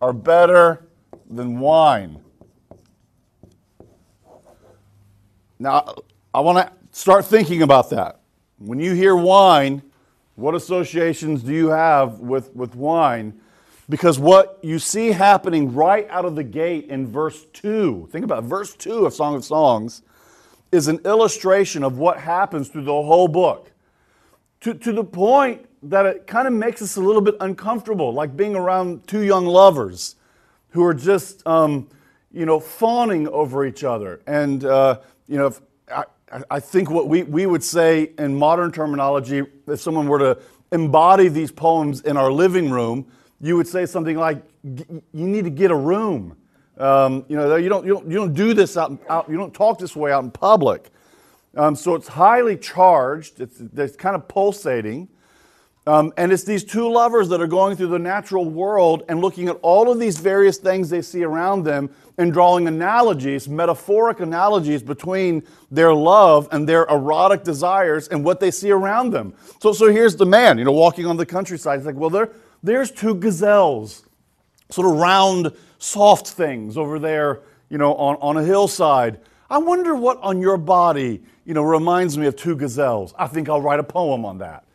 are 0.00 0.12
better 0.12 0.86
than 1.28 1.58
wine. 1.58 2.20
Now, 5.58 5.94
I 6.34 6.40
want 6.40 6.58
to 6.58 6.72
start 6.92 7.24
thinking 7.24 7.62
about 7.62 7.90
that. 7.90 8.20
When 8.58 8.78
you 8.78 8.92
hear 8.92 9.16
wine, 9.16 9.82
what 10.34 10.54
associations 10.54 11.42
do 11.42 11.52
you 11.52 11.68
have 11.68 12.20
with, 12.20 12.54
with 12.54 12.74
wine? 12.74 13.40
Because 13.88 14.18
what 14.18 14.58
you 14.62 14.78
see 14.78 15.12
happening 15.12 15.72
right 15.72 16.08
out 16.10 16.24
of 16.24 16.36
the 16.36 16.44
gate 16.44 16.88
in 16.88 17.06
verse 17.06 17.46
2, 17.52 18.08
think 18.10 18.24
about 18.24 18.44
it, 18.44 18.46
verse 18.46 18.74
2 18.74 19.06
of 19.06 19.14
Song 19.14 19.34
of 19.34 19.44
Songs, 19.44 20.02
is 20.72 20.88
an 20.88 20.98
illustration 21.04 21.82
of 21.82 21.96
what 21.98 22.18
happens 22.18 22.68
through 22.68 22.84
the 22.84 22.92
whole 22.92 23.28
book. 23.28 23.70
To, 24.62 24.74
to 24.74 24.92
the 24.92 25.04
point 25.04 25.66
that 25.90 26.06
it 26.06 26.26
kind 26.26 26.46
of 26.46 26.54
makes 26.54 26.82
us 26.82 26.96
a 26.96 27.00
little 27.00 27.22
bit 27.22 27.36
uncomfortable, 27.40 28.12
like 28.12 28.36
being 28.36 28.56
around 28.56 29.06
two 29.06 29.22
young 29.22 29.46
lovers 29.46 30.16
who 30.70 30.84
are 30.84 30.94
just, 30.94 31.46
um, 31.46 31.88
you 32.32 32.44
know, 32.44 32.60
fawning 32.60 33.28
over 33.28 33.64
each 33.64 33.84
other. 33.84 34.20
And, 34.26 34.64
uh, 34.64 35.00
you 35.26 35.38
know, 35.38 35.54
I, 35.90 36.04
I 36.50 36.60
think 36.60 36.90
what 36.90 37.08
we, 37.08 37.22
we 37.22 37.46
would 37.46 37.62
say 37.62 38.10
in 38.18 38.36
modern 38.36 38.72
terminology, 38.72 39.42
if 39.66 39.80
someone 39.80 40.08
were 40.08 40.18
to 40.18 40.38
embody 40.72 41.28
these 41.28 41.52
poems 41.52 42.00
in 42.02 42.16
our 42.16 42.32
living 42.32 42.70
room, 42.70 43.06
you 43.40 43.56
would 43.56 43.68
say 43.68 43.86
something 43.86 44.16
like, 44.16 44.42
"You 44.64 45.02
need 45.12 45.44
to 45.44 45.50
get 45.50 45.70
a 45.70 45.76
room." 45.76 46.36
Um, 46.78 47.24
you 47.28 47.36
know, 47.36 47.56
you 47.56 47.68
don't, 47.68 47.84
you 47.84 47.92
don't 47.92 48.10
you 48.10 48.16
don't 48.16 48.34
do 48.34 48.54
this 48.54 48.76
out, 48.76 48.98
out 49.08 49.28
you 49.28 49.36
don't 49.36 49.54
talk 49.54 49.78
this 49.78 49.94
way 49.94 50.10
out 50.10 50.24
in 50.24 50.30
public. 50.30 50.90
Um, 51.56 51.74
so 51.76 51.94
it's 51.94 52.08
highly 52.08 52.56
charged. 52.56 53.40
It's, 53.40 53.60
it's 53.76 53.96
kind 53.96 54.16
of 54.16 54.28
pulsating. 54.28 55.08
Um, 55.88 56.12
and 56.16 56.32
it's 56.32 56.42
these 56.42 56.64
two 56.64 56.90
lovers 56.90 57.28
that 57.28 57.40
are 57.40 57.46
going 57.46 57.76
through 57.76 57.88
the 57.88 57.98
natural 57.98 58.44
world 58.44 59.04
and 59.08 59.20
looking 59.20 59.48
at 59.48 59.56
all 59.62 59.90
of 59.90 60.00
these 60.00 60.18
various 60.18 60.56
things 60.56 60.90
they 60.90 61.00
see 61.00 61.22
around 61.22 61.62
them 61.62 61.90
and 62.18 62.32
drawing 62.32 62.66
analogies, 62.66 63.48
metaphoric 63.48 64.18
analogies 64.18 64.82
between 64.82 65.44
their 65.70 65.94
love 65.94 66.48
and 66.50 66.68
their 66.68 66.86
erotic 66.86 67.44
desires 67.44 68.08
and 68.08 68.24
what 68.24 68.40
they 68.40 68.50
see 68.50 68.72
around 68.72 69.12
them. 69.12 69.32
So, 69.60 69.72
so 69.72 69.88
here's 69.92 70.16
the 70.16 70.26
man, 70.26 70.58
you 70.58 70.64
know, 70.64 70.72
walking 70.72 71.06
on 71.06 71.16
the 71.16 71.26
countryside. 71.26 71.78
He's 71.78 71.86
like, 71.86 71.94
well, 71.94 72.10
there, 72.10 72.30
there's 72.64 72.90
two 72.90 73.14
gazelles, 73.14 74.02
sort 74.70 74.88
of 74.88 74.94
round, 74.94 75.52
soft 75.78 76.26
things 76.26 76.76
over 76.76 76.98
there, 76.98 77.42
you 77.68 77.78
know, 77.78 77.94
on, 77.94 78.16
on 78.16 78.36
a 78.38 78.42
hillside. 78.42 79.20
I 79.48 79.58
wonder 79.58 79.94
what 79.94 80.18
on 80.20 80.40
your 80.40 80.56
body, 80.56 81.22
you 81.44 81.54
know, 81.54 81.62
reminds 81.62 82.18
me 82.18 82.26
of 82.26 82.34
two 82.34 82.56
gazelles. 82.56 83.14
I 83.16 83.28
think 83.28 83.48
I'll 83.48 83.62
write 83.62 83.78
a 83.78 83.84
poem 83.84 84.24
on 84.24 84.38
that. 84.38 84.65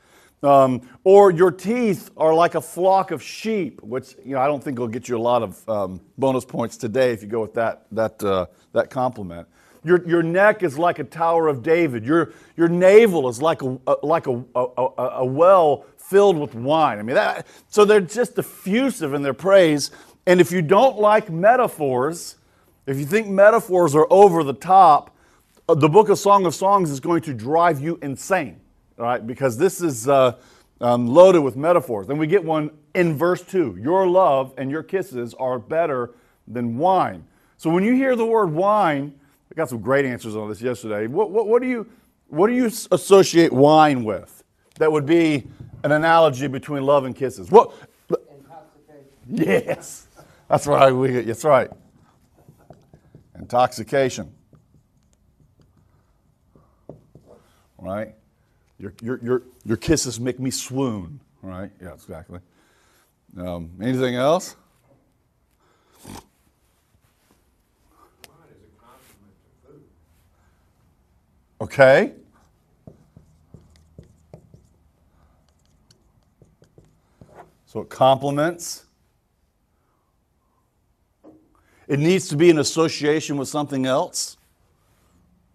Um, 0.43 0.81
or 1.03 1.31
your 1.31 1.51
teeth 1.51 2.09
are 2.17 2.33
like 2.33 2.55
a 2.55 2.61
flock 2.61 3.11
of 3.11 3.21
sheep, 3.21 3.81
which 3.83 4.15
you 4.25 4.33
know 4.33 4.41
I 4.41 4.47
don't 4.47 4.63
think 4.63 4.79
will 4.79 4.87
get 4.87 5.07
you 5.07 5.17
a 5.17 5.19
lot 5.19 5.43
of 5.43 5.69
um, 5.69 6.01
bonus 6.17 6.45
points 6.45 6.77
today 6.77 7.11
if 7.11 7.21
you 7.21 7.27
go 7.27 7.41
with 7.41 7.53
that 7.53 7.85
that 7.91 8.23
uh, 8.23 8.47
that 8.73 8.89
compliment. 8.89 9.47
Your, 9.83 10.07
your 10.07 10.21
neck 10.21 10.61
is 10.61 10.77
like 10.77 10.99
a 10.99 11.03
tower 11.03 11.47
of 11.47 11.63
David. 11.63 12.05
Your, 12.05 12.33
your 12.55 12.67
navel 12.67 13.27
is 13.29 13.41
like 13.41 13.63
a, 13.63 13.79
a 13.87 13.95
like 14.03 14.27
a, 14.27 14.43
a, 14.55 14.83
a, 14.97 15.25
well 15.25 15.87
filled 15.97 16.37
with 16.37 16.53
wine. 16.53 16.99
I 16.99 17.01
mean, 17.01 17.15
that, 17.15 17.47
so 17.67 17.83
they're 17.83 17.99
just 17.99 18.37
effusive 18.37 19.15
in 19.15 19.23
their 19.23 19.33
praise. 19.33 19.89
And 20.27 20.39
if 20.39 20.51
you 20.51 20.61
don't 20.61 20.99
like 20.99 21.31
metaphors, 21.31 22.35
if 22.85 22.97
you 22.97 23.05
think 23.05 23.27
metaphors 23.27 23.95
are 23.95 24.05
over 24.11 24.43
the 24.43 24.53
top, 24.53 25.15
uh, 25.67 25.73
the 25.73 25.89
book 25.89 26.09
of 26.09 26.19
Song 26.19 26.45
of 26.45 26.53
Songs 26.53 26.91
is 26.91 26.99
going 26.99 27.23
to 27.23 27.33
drive 27.33 27.81
you 27.81 27.97
insane 28.03 28.60
right? 29.01 29.25
Because 29.25 29.57
this 29.57 29.81
is 29.81 30.07
uh, 30.07 30.37
um, 30.79 31.07
loaded 31.07 31.41
with 31.41 31.55
metaphors. 31.55 32.07
Then 32.07 32.17
we 32.17 32.27
get 32.27 32.43
one 32.43 32.71
in 32.93 33.17
verse 33.17 33.41
2 33.41 33.77
Your 33.81 34.07
love 34.07 34.53
and 34.57 34.69
your 34.71 34.83
kisses 34.83 35.33
are 35.33 35.59
better 35.59 36.11
than 36.47 36.77
wine. 36.77 37.25
So 37.57 37.69
when 37.69 37.83
you 37.83 37.93
hear 37.93 38.15
the 38.15 38.25
word 38.25 38.51
wine, 38.51 39.13
I 39.51 39.55
got 39.55 39.69
some 39.69 39.81
great 39.81 40.05
answers 40.05 40.35
on 40.35 40.49
this 40.49 40.61
yesterday. 40.61 41.07
What, 41.07 41.31
what, 41.31 41.47
what, 41.47 41.61
do, 41.61 41.67
you, 41.67 41.87
what 42.27 42.47
do 42.47 42.53
you 42.53 42.65
associate 42.65 43.51
wine 43.51 44.03
with? 44.03 44.43
That 44.75 44.91
would 44.91 45.05
be 45.05 45.47
an 45.83 45.91
analogy 45.91 46.47
between 46.47 46.83
love 46.83 47.05
and 47.05 47.15
kisses. 47.15 47.51
What? 47.51 47.73
Yes, 49.27 50.07
that's 50.49 50.67
right. 50.67 50.91
We, 50.91 51.09
get. 51.09 51.27
that's 51.27 51.45
right. 51.45 51.69
Intoxication. 53.37 54.33
Right? 57.77 58.15
Your, 58.81 58.93
your, 59.03 59.19
your, 59.21 59.43
your 59.63 59.77
kisses 59.77 60.19
make 60.19 60.39
me 60.39 60.49
swoon, 60.49 61.19
right? 61.43 61.69
Yeah, 61.79 61.93
exactly. 61.93 62.39
Um, 63.37 63.69
anything 63.79 64.15
else? 64.15 64.55
Okay. 71.61 72.13
So 77.67 77.81
it 77.81 77.89
complements. 77.89 78.85
It 81.87 81.99
needs 81.99 82.29
to 82.29 82.35
be 82.35 82.49
in 82.49 82.57
association 82.57 83.37
with 83.37 83.47
something 83.47 83.85
else. 83.85 84.37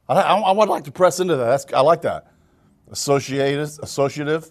I, 0.09 0.15
I, 0.15 0.39
I 0.39 0.53
would 0.53 0.69
like 0.69 0.85
to 0.85 0.93
press 0.93 1.19
into 1.19 1.35
that. 1.35 1.45
That's, 1.45 1.73
I 1.73 1.81
like 1.81 2.03
that. 2.03 2.36
Associated, 2.91 3.69
associative. 3.83 4.49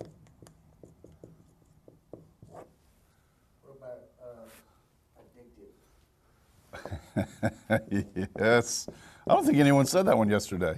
About 3.63 4.01
uh, 7.69 7.79
yes. 8.39 8.89
I 9.27 9.33
don't 9.33 9.45
think 9.45 9.57
anyone 9.57 9.85
said 9.85 10.05
that 10.07 10.17
one 10.17 10.29
yesterday. 10.29 10.77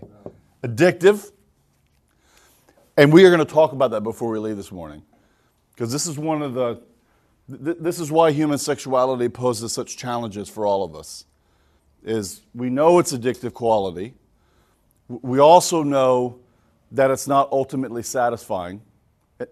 Addictive. 0.63 1.31
And 2.95 3.11
we 3.11 3.25
are 3.25 3.29
going 3.29 3.45
to 3.45 3.53
talk 3.53 3.71
about 3.71 3.91
that 3.91 4.01
before 4.01 4.29
we 4.29 4.39
leave 4.39 4.57
this 4.57 4.71
morning. 4.71 5.01
Because 5.73 5.91
this 5.91 6.05
is 6.05 6.17
one 6.17 6.41
of 6.43 6.53
the, 6.53 6.81
th- 7.63 7.77
this 7.79 7.99
is 7.99 8.11
why 8.11 8.31
human 8.31 8.59
sexuality 8.59 9.29
poses 9.29 9.73
such 9.73 9.97
challenges 9.97 10.47
for 10.47 10.65
all 10.65 10.83
of 10.83 10.95
us. 10.95 11.25
Is 12.03 12.41
we 12.53 12.69
know 12.69 12.99
its 12.99 13.13
addictive 13.13 13.53
quality. 13.53 14.13
We 15.07 15.39
also 15.39 15.81
know 15.81 16.39
that 16.91 17.11
it's 17.11 17.27
not 17.27 17.51
ultimately 17.51 18.03
satisfying 18.03 18.81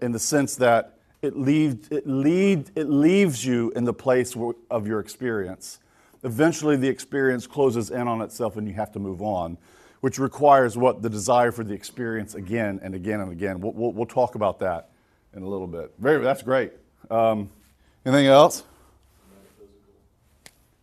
in 0.02 0.12
the 0.12 0.20
sense 0.20 0.56
that 0.56 0.98
it, 1.22 1.38
leave, 1.38 1.88
it, 1.92 2.08
lead, 2.08 2.72
it 2.76 2.90
leaves 2.90 3.46
you 3.46 3.72
in 3.76 3.84
the 3.84 3.94
place 3.94 4.36
of 4.70 4.88
your 4.88 5.00
experience. 5.00 5.80
Eventually, 6.24 6.76
the 6.76 6.88
experience 6.88 7.48
closes 7.48 7.92
in 7.92 8.08
on 8.08 8.22
itself 8.22 8.58
and 8.58 8.68
you 8.68 8.74
have 8.74 8.92
to 8.94 9.00
move 9.00 9.22
on, 9.22 9.58
which 10.02 10.18
requires 10.20 10.78
what? 10.78 11.02
The 11.02 11.10
desire 11.10 11.52
for 11.52 11.64
the 11.64 11.74
experience 11.74 12.36
again 12.36 12.80
and 12.84 12.96
again 12.96 13.22
and 13.22 13.32
again. 13.32 13.60
We'll, 13.60 13.74
we'll, 13.74 13.92
we'll 13.92 14.06
talk 14.06 14.36
about 14.36 14.60
that 14.60 14.90
in 15.36 15.44
a 15.44 15.48
little 15.48 15.68
bit. 15.68 15.94
Very, 16.00 16.24
that's 16.24 16.42
great. 16.42 16.74
Um, 17.12 17.50
anything 18.06 18.28
else? 18.28 18.64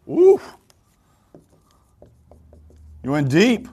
Woo! 0.07 0.41
You 3.03 3.11
went 3.11 3.29
deep. 3.29 3.69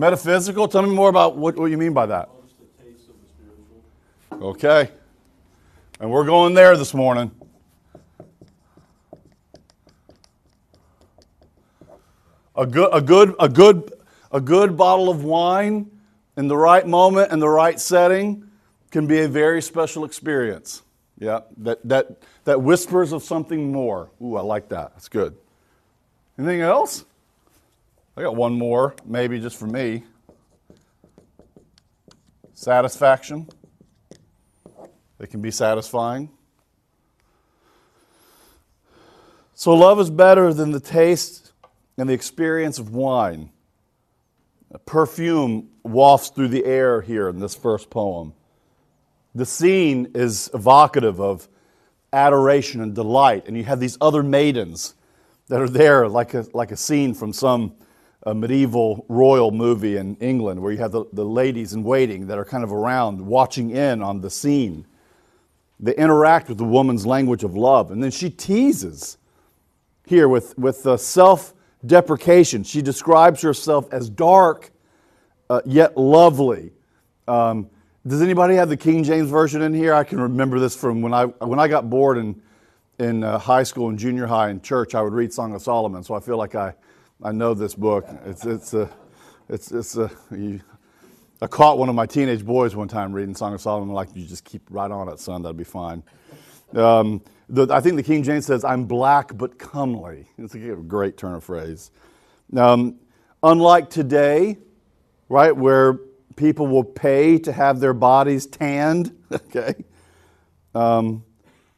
Metaphysical? 0.00 0.66
Tell 0.66 0.80
me 0.80 0.94
more 0.94 1.10
about 1.10 1.36
what, 1.36 1.56
what 1.56 1.66
you 1.66 1.76
mean 1.76 1.92
by 1.92 2.06
that. 2.06 2.30
Okay. 4.32 4.90
And 6.00 6.10
we're 6.10 6.24
going 6.24 6.54
there 6.54 6.74
this 6.74 6.94
morning. 6.94 7.30
A 12.56 12.64
good, 12.64 12.88
a 12.94 13.02
good, 13.02 13.34
a 13.38 13.48
good, 13.50 13.92
a 14.32 14.40
good 14.40 14.74
bottle 14.74 15.10
of 15.10 15.22
wine 15.22 15.90
in 16.34 16.48
the 16.48 16.56
right 16.56 16.86
moment 16.86 17.30
and 17.30 17.42
the 17.42 17.50
right 17.50 17.78
setting 17.78 18.50
can 18.90 19.06
be 19.06 19.20
a 19.20 19.28
very 19.28 19.60
special 19.60 20.06
experience. 20.06 20.80
Yeah, 21.18 21.40
that, 21.58 21.86
that, 21.86 22.22
that 22.44 22.62
whispers 22.62 23.12
of 23.12 23.22
something 23.22 23.70
more. 23.70 24.10
Ooh, 24.22 24.36
I 24.36 24.40
like 24.40 24.70
that. 24.70 24.92
That's 24.94 25.10
good. 25.10 25.36
Anything 26.38 26.62
else? 26.62 27.04
I 28.20 28.22
got 28.22 28.36
one 28.36 28.52
more, 28.52 28.94
maybe 29.06 29.40
just 29.40 29.56
for 29.56 29.66
me. 29.66 30.04
Satisfaction. 32.52 33.48
It 35.18 35.30
can 35.30 35.40
be 35.40 35.50
satisfying. 35.50 36.28
So, 39.54 39.72
love 39.72 39.98
is 40.00 40.10
better 40.10 40.52
than 40.52 40.70
the 40.70 40.80
taste 40.80 41.52
and 41.96 42.10
the 42.10 42.12
experience 42.12 42.78
of 42.78 42.90
wine. 42.90 43.52
A 44.70 44.78
perfume 44.78 45.70
wafts 45.82 46.28
through 46.28 46.48
the 46.48 46.66
air 46.66 47.00
here 47.00 47.30
in 47.30 47.40
this 47.40 47.54
first 47.54 47.88
poem. 47.88 48.34
The 49.34 49.46
scene 49.46 50.10
is 50.14 50.50
evocative 50.52 51.22
of 51.22 51.48
adoration 52.12 52.82
and 52.82 52.94
delight, 52.94 53.44
and 53.46 53.56
you 53.56 53.64
have 53.64 53.80
these 53.80 53.96
other 53.98 54.22
maidens 54.22 54.94
that 55.48 55.62
are 55.62 55.70
there, 55.70 56.06
like 56.06 56.34
a, 56.34 56.44
like 56.52 56.70
a 56.70 56.76
scene 56.76 57.14
from 57.14 57.32
some 57.32 57.76
uh, 58.24 58.34
medieval 58.34 59.04
royal 59.08 59.50
movie 59.50 59.96
in 59.96 60.16
England, 60.16 60.60
where 60.60 60.72
you 60.72 60.78
have 60.78 60.92
the, 60.92 61.04
the 61.12 61.24
ladies 61.24 61.72
in 61.72 61.82
waiting 61.82 62.26
that 62.26 62.38
are 62.38 62.44
kind 62.44 62.62
of 62.62 62.72
around 62.72 63.20
watching 63.20 63.70
in 63.70 64.02
on 64.02 64.20
the 64.20 64.30
scene. 64.30 64.86
They 65.78 65.94
interact 65.94 66.48
with 66.48 66.58
the 66.58 66.64
woman's 66.64 67.06
language 67.06 67.44
of 67.44 67.56
love, 67.56 67.90
and 67.90 68.02
then 68.02 68.10
she 68.10 68.28
teases 68.28 69.16
here 70.04 70.28
with, 70.28 70.58
with 70.58 70.86
uh, 70.86 70.96
self 70.96 71.54
deprecation. 71.86 72.62
She 72.62 72.82
describes 72.82 73.40
herself 73.40 73.90
as 73.92 74.10
dark 74.10 74.70
uh, 75.48 75.62
yet 75.64 75.96
lovely. 75.96 76.72
Um, 77.26 77.70
does 78.06 78.22
anybody 78.22 78.54
have 78.54 78.68
the 78.68 78.76
King 78.76 79.04
James 79.04 79.30
Version 79.30 79.62
in 79.62 79.74
here? 79.74 79.94
I 79.94 80.04
can 80.04 80.20
remember 80.20 80.58
this 80.58 80.74
from 80.74 81.00
when 81.02 81.14
I, 81.14 81.24
when 81.24 81.58
I 81.58 81.68
got 81.68 81.88
bored 81.88 82.18
in, 82.18 82.40
in 82.98 83.24
uh, 83.24 83.38
high 83.38 83.62
school 83.62 83.88
and 83.88 83.98
junior 83.98 84.26
high 84.26 84.50
in 84.50 84.60
church, 84.60 84.94
I 84.94 85.02
would 85.02 85.12
read 85.12 85.32
Song 85.32 85.54
of 85.54 85.62
Solomon, 85.62 86.02
so 86.02 86.14
I 86.14 86.20
feel 86.20 86.36
like 86.36 86.54
I, 86.54 86.74
I 87.22 87.32
know 87.32 87.52
this 87.52 87.74
book. 87.74 88.06
It's, 88.24 88.46
it's, 88.46 88.72
a, 88.72 88.88
it's, 89.50 89.72
it's 89.72 89.96
a, 89.96 90.10
you, 90.30 90.60
I 91.42 91.46
caught 91.48 91.76
one 91.76 91.90
of 91.90 91.94
my 91.94 92.06
teenage 92.06 92.44
boys 92.44 92.74
one 92.74 92.88
time 92.88 93.12
reading 93.12 93.34
Song 93.34 93.52
of 93.52 93.60
Solomon, 93.60 93.94
like, 93.94 94.08
you 94.14 94.24
just 94.24 94.44
keep 94.44 94.62
right 94.70 94.90
on 94.90 95.08
it, 95.08 95.20
son, 95.20 95.42
that'll 95.42 95.52
be 95.52 95.64
fine. 95.64 96.02
Um, 96.74 97.20
the, 97.50 97.66
I 97.70 97.80
think 97.80 97.96
the 97.96 98.02
King 98.02 98.22
James 98.22 98.46
says, 98.46 98.64
I'm 98.64 98.86
black 98.86 99.36
but 99.36 99.58
comely. 99.58 100.28
It's 100.38 100.54
a 100.54 100.58
great 100.58 101.18
turn 101.18 101.34
of 101.34 101.44
phrase. 101.44 101.90
Um, 102.56 102.96
unlike 103.42 103.90
today, 103.90 104.56
right, 105.28 105.54
where 105.54 105.98
people 106.36 106.68
will 106.68 106.84
pay 106.84 107.38
to 107.40 107.52
have 107.52 107.80
their 107.80 107.92
bodies 107.92 108.46
tanned, 108.46 109.14
okay? 109.32 109.74
Um, 110.74 111.24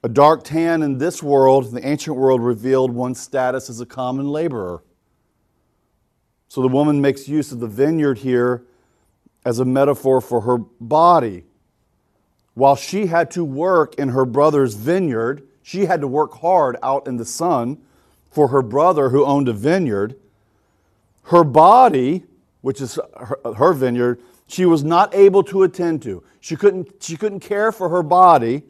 a 0.05 0.09
dark 0.09 0.45
tan 0.45 0.83
in 0.83 0.99
this 0.99 1.21
world, 1.21 1.73
the 1.73 1.85
ancient 1.85 2.17
world, 2.17 2.41
revealed 2.43 2.93
one's 2.93 3.19
status 3.19 3.69
as 3.69 3.81
a 3.81 3.87
common 3.87 4.29
laborer. 4.29 4.85
So 6.53 6.61
the 6.61 6.69
woman 6.69 7.01
makes 7.01 7.29
use 7.29 7.51
of 7.51 7.61
the 7.61 7.67
vineyard 7.67 8.19
here 8.19 8.63
as 9.43 9.59
a 9.59 9.65
metaphor 9.65 10.21
for 10.21 10.43
her 10.43 10.59
body. 10.59 11.45
While 12.53 12.77
she 12.77 13.07
had 13.07 13.31
to 13.31 13.43
work 13.43 13.95
in 13.95 14.11
her 14.11 14.27
brother's 14.27 14.75
vineyard, 14.75 15.49
she 15.63 15.87
had 15.87 16.03
to 16.03 16.07
work 16.07 16.35
hard 16.41 16.77
out 16.83 17.07
in 17.07 17.17
the 17.17 17.25
sun 17.25 17.79
for 18.31 18.49
her 18.49 18.61
brother 18.61 19.09
who 19.09 19.25
owned 19.25 19.49
a 19.49 19.55
vineyard. 19.55 20.15
Her 21.23 21.43
body, 21.43 22.25
which 22.61 22.83
is 22.83 22.99
her, 23.57 23.73
vineyard, 23.73 24.21
she 24.47 24.67
was 24.67 24.85
not 24.85 25.15
able 25.15 25.43
to 25.45 25.63
attend 25.63 26.03
to. 26.03 26.23
She 26.41 26.57
couldn't, 26.57 27.03
she 27.03 27.17
couldn't 27.17 27.41
care 27.41 27.73
for 27.73 27.89
her 27.89 28.03
body 28.03 28.63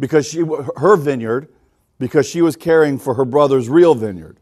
because 0.00 0.28
she, 0.28 0.42
her 0.78 0.96
vineyard, 0.96 1.48
because 2.00 2.28
she 2.28 2.42
was 2.42 2.56
caring 2.56 2.98
for 2.98 3.14
her 3.14 3.24
brother's 3.24 3.68
real 3.68 3.94
vineyard. 3.94 4.39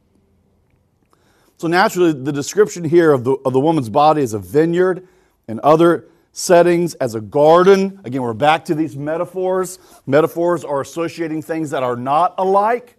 So 1.59 1.67
naturally, 1.67 2.13
the 2.13 2.31
description 2.31 2.85
here 2.85 3.13
of 3.13 3.25
the, 3.25 3.33
of 3.45 3.53
the 3.53 3.59
woman's 3.59 3.89
body 3.89 4.23
as 4.23 4.33
a 4.33 4.39
vineyard 4.39 5.07
and 5.49 5.59
other 5.61 6.07
settings 6.33 6.95
as 6.95 7.17
a 7.17 7.21
garden. 7.21 8.01
Again, 8.05 8.23
we're 8.23 8.33
back 8.33 8.65
to 8.67 8.77
these 8.77 8.97
metaphors. 8.97 9.81
Metaphors 10.07 10.65
are 10.65 10.81
associating 10.81 11.43
things 11.43 11.71
that 11.71 11.83
are 11.83 11.97
not 11.97 12.35
alike 12.39 12.97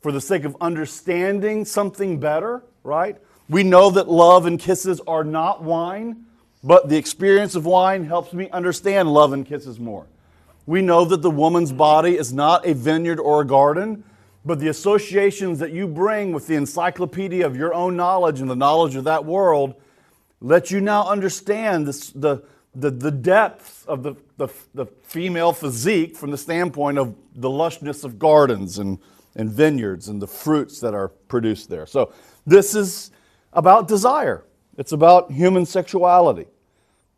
for 0.00 0.10
the 0.10 0.20
sake 0.20 0.42
of 0.42 0.56
understanding 0.60 1.64
something 1.64 2.18
better, 2.18 2.64
right? 2.82 3.16
We 3.48 3.62
know 3.62 3.90
that 3.90 4.08
love 4.08 4.46
and 4.46 4.58
kisses 4.58 5.00
are 5.06 5.22
not 5.22 5.62
wine, 5.62 6.24
but 6.64 6.88
the 6.88 6.96
experience 6.96 7.54
of 7.54 7.64
wine 7.64 8.04
helps 8.04 8.32
me 8.32 8.50
understand 8.50 9.12
love 9.12 9.32
and 9.32 9.46
kisses 9.46 9.78
more. 9.78 10.06
We 10.66 10.82
know 10.82 11.04
that 11.04 11.22
the 11.22 11.30
woman's 11.30 11.72
body 11.72 12.18
is 12.18 12.32
not 12.32 12.66
a 12.66 12.74
vineyard 12.74 13.20
or 13.20 13.42
a 13.42 13.46
garden, 13.46 14.02
but 14.44 14.60
the 14.60 14.68
associations 14.68 15.58
that 15.58 15.72
you 15.72 15.86
bring 15.88 16.32
with 16.32 16.46
the 16.46 16.54
encyclopedia 16.54 17.46
of 17.46 17.56
your 17.56 17.72
own 17.72 17.96
knowledge 17.96 18.40
and 18.40 18.50
the 18.50 18.56
knowledge 18.56 18.94
of 18.94 19.04
that 19.04 19.24
world 19.24 19.74
let 20.40 20.70
you 20.70 20.80
now 20.80 21.06
understand 21.08 21.86
this, 21.86 22.10
the, 22.10 22.42
the, 22.74 22.90
the 22.90 23.10
depth 23.10 23.86
of 23.88 24.02
the, 24.02 24.14
the, 24.36 24.48
the 24.74 24.86
female 25.02 25.52
physique 25.52 26.16
from 26.16 26.30
the 26.30 26.36
standpoint 26.38 26.98
of 26.98 27.14
the 27.34 27.48
lushness 27.48 28.04
of 28.04 28.18
gardens 28.18 28.78
and, 28.78 28.98
and 29.36 29.50
vineyards 29.50 30.08
and 30.08 30.20
the 30.20 30.26
fruits 30.26 30.80
that 30.80 30.92
are 30.92 31.08
produced 31.08 31.70
there. 31.70 31.86
So, 31.86 32.12
this 32.46 32.74
is 32.74 33.10
about 33.54 33.88
desire, 33.88 34.44
it's 34.76 34.92
about 34.92 35.30
human 35.32 35.64
sexuality. 35.64 36.46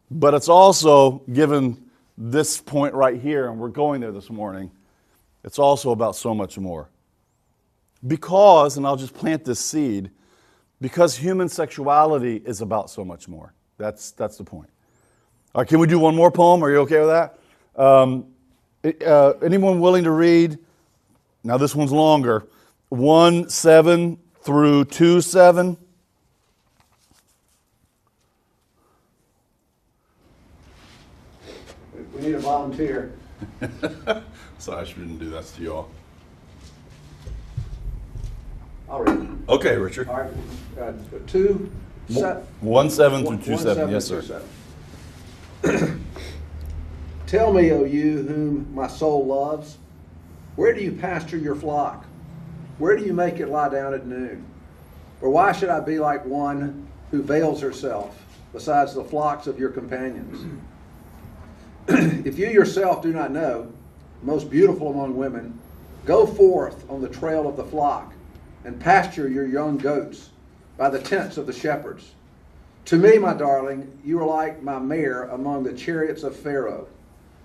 But 0.08 0.34
it's 0.34 0.48
also, 0.48 1.22
given 1.32 1.90
this 2.16 2.60
point 2.60 2.94
right 2.94 3.20
here, 3.20 3.48
and 3.48 3.58
we're 3.58 3.68
going 3.68 4.00
there 4.00 4.12
this 4.12 4.30
morning, 4.30 4.70
it's 5.42 5.58
also 5.58 5.90
about 5.90 6.14
so 6.14 6.32
much 6.32 6.58
more. 6.58 6.88
Because, 8.06 8.76
and 8.76 8.86
I'll 8.86 8.96
just 8.96 9.14
plant 9.14 9.44
this 9.44 9.60
seed, 9.60 10.10
because 10.80 11.16
human 11.16 11.48
sexuality 11.48 12.42
is 12.44 12.60
about 12.60 12.90
so 12.90 13.04
much 13.04 13.28
more. 13.28 13.54
That's, 13.78 14.10
that's 14.12 14.36
the 14.36 14.44
point. 14.44 14.70
All 15.54 15.62
right, 15.62 15.68
can 15.68 15.78
we 15.78 15.86
do 15.86 15.98
one 15.98 16.14
more 16.14 16.30
poem? 16.30 16.62
Are 16.62 16.70
you 16.70 16.78
okay 16.80 17.00
with 17.00 17.08
that? 17.08 17.38
Um, 17.76 18.26
uh, 18.84 19.32
anyone 19.42 19.80
willing 19.80 20.04
to 20.04 20.10
read? 20.10 20.58
Now, 21.42 21.56
this 21.56 21.74
one's 21.74 21.92
longer 21.92 22.46
1 22.90 23.48
7 23.48 24.18
through 24.42 24.84
2 24.86 25.20
7. 25.20 25.76
We 32.14 32.22
need 32.22 32.34
a 32.34 32.38
volunteer. 32.38 33.12
Sorry, 34.58 34.80
I 34.80 34.84
shouldn't 34.84 35.18
do 35.18 35.30
that 35.30 35.44
to 35.44 35.62
y'all. 35.62 35.90
I'll 38.88 39.03
read 39.03 39.20
it. 39.20 39.29
Okay, 39.49 39.77
Richard. 39.77 40.09
All 40.09 40.20
right, 40.20 40.31
uh, 40.81 40.92
two, 41.27 41.70
se- 42.09 42.42
One 42.61 42.88
seven 42.90 43.20
through 43.20 43.29
one- 43.37 43.42
two 43.42 43.53
one 43.53 43.61
seven. 43.62 43.90
Yes, 43.90 44.05
sir. 44.07 44.22
seven. 44.22 44.49
Tell 47.27 47.53
me, 47.53 47.72
O 47.72 47.85
you 47.85 48.22
whom 48.22 48.72
my 48.72 48.87
soul 48.87 49.27
loves, 49.27 49.79
where 50.55 50.72
do 50.72 50.81
you 50.83 50.92
pasture 50.92 51.37
your 51.37 51.57
flock? 51.57 52.05
Where 52.79 52.96
do 52.96 53.05
you 53.05 53.12
make 53.12 53.40
it 53.40 53.49
lie 53.49 53.68
down 53.68 53.94
at 53.94 54.07
noon? 54.07 54.44
Or 55.20 55.31
why 55.31 55.53
should 55.53 55.70
I 55.70 55.81
be 55.81 55.99
like 55.99 56.25
one 56.25 56.87
who 57.11 57.22
veils 57.22 57.61
herself 57.61 58.22
besides 58.53 58.94
the 58.94 59.03
flocks 59.03 59.46
of 59.46 59.59
your 59.59 59.70
companions? 59.70 60.44
if 61.88 62.38
you 62.38 62.49
yourself 62.49 63.03
do 63.03 63.12
not 63.12 63.33
know, 63.33 63.72
most 64.22 64.49
beautiful 64.51 64.90
among 64.90 65.16
women, 65.16 65.59
go 66.05 66.27
forth 66.27 66.88
on 66.90 67.01
the 67.01 67.09
trail 67.09 67.49
of 67.49 67.57
the 67.57 67.64
flock 67.64 68.12
and 68.66 68.81
pasture 68.81 69.29
your 69.29 69.46
young 69.46 69.79
goats 69.79 70.31
by 70.76 70.90
the 70.90 70.98
tents 70.98 71.37
of 71.37 71.46
the 71.46 71.52
shepherds. 71.52 72.11
To 72.87 72.96
me, 72.96 73.16
my 73.16 73.33
darling, 73.33 73.96
you 74.05 74.20
are 74.20 74.26
like 74.26 74.61
my 74.61 74.81
mare 74.81 75.24
among 75.26 75.62
the 75.62 75.72
chariots 75.72 76.24
of 76.24 76.35
Pharaoh. 76.35 76.88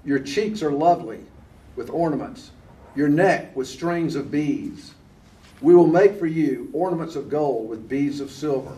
Your 0.04 0.18
cheeks 0.18 0.64
are 0.64 0.72
lovely 0.72 1.20
with 1.76 1.92
ornaments, 1.92 2.50
your 2.96 3.08
neck 3.08 3.56
with 3.56 3.68
strings 3.68 4.16
of 4.16 4.32
beads. 4.32 4.96
We 5.62 5.76
will 5.76 5.86
make 5.86 6.18
for 6.18 6.26
you 6.26 6.72
ornaments 6.74 7.16
of 7.16 7.30
gold 7.30 7.70
with 7.70 7.88
beads 7.88 8.20
of 8.20 8.32
silver. 8.32 8.76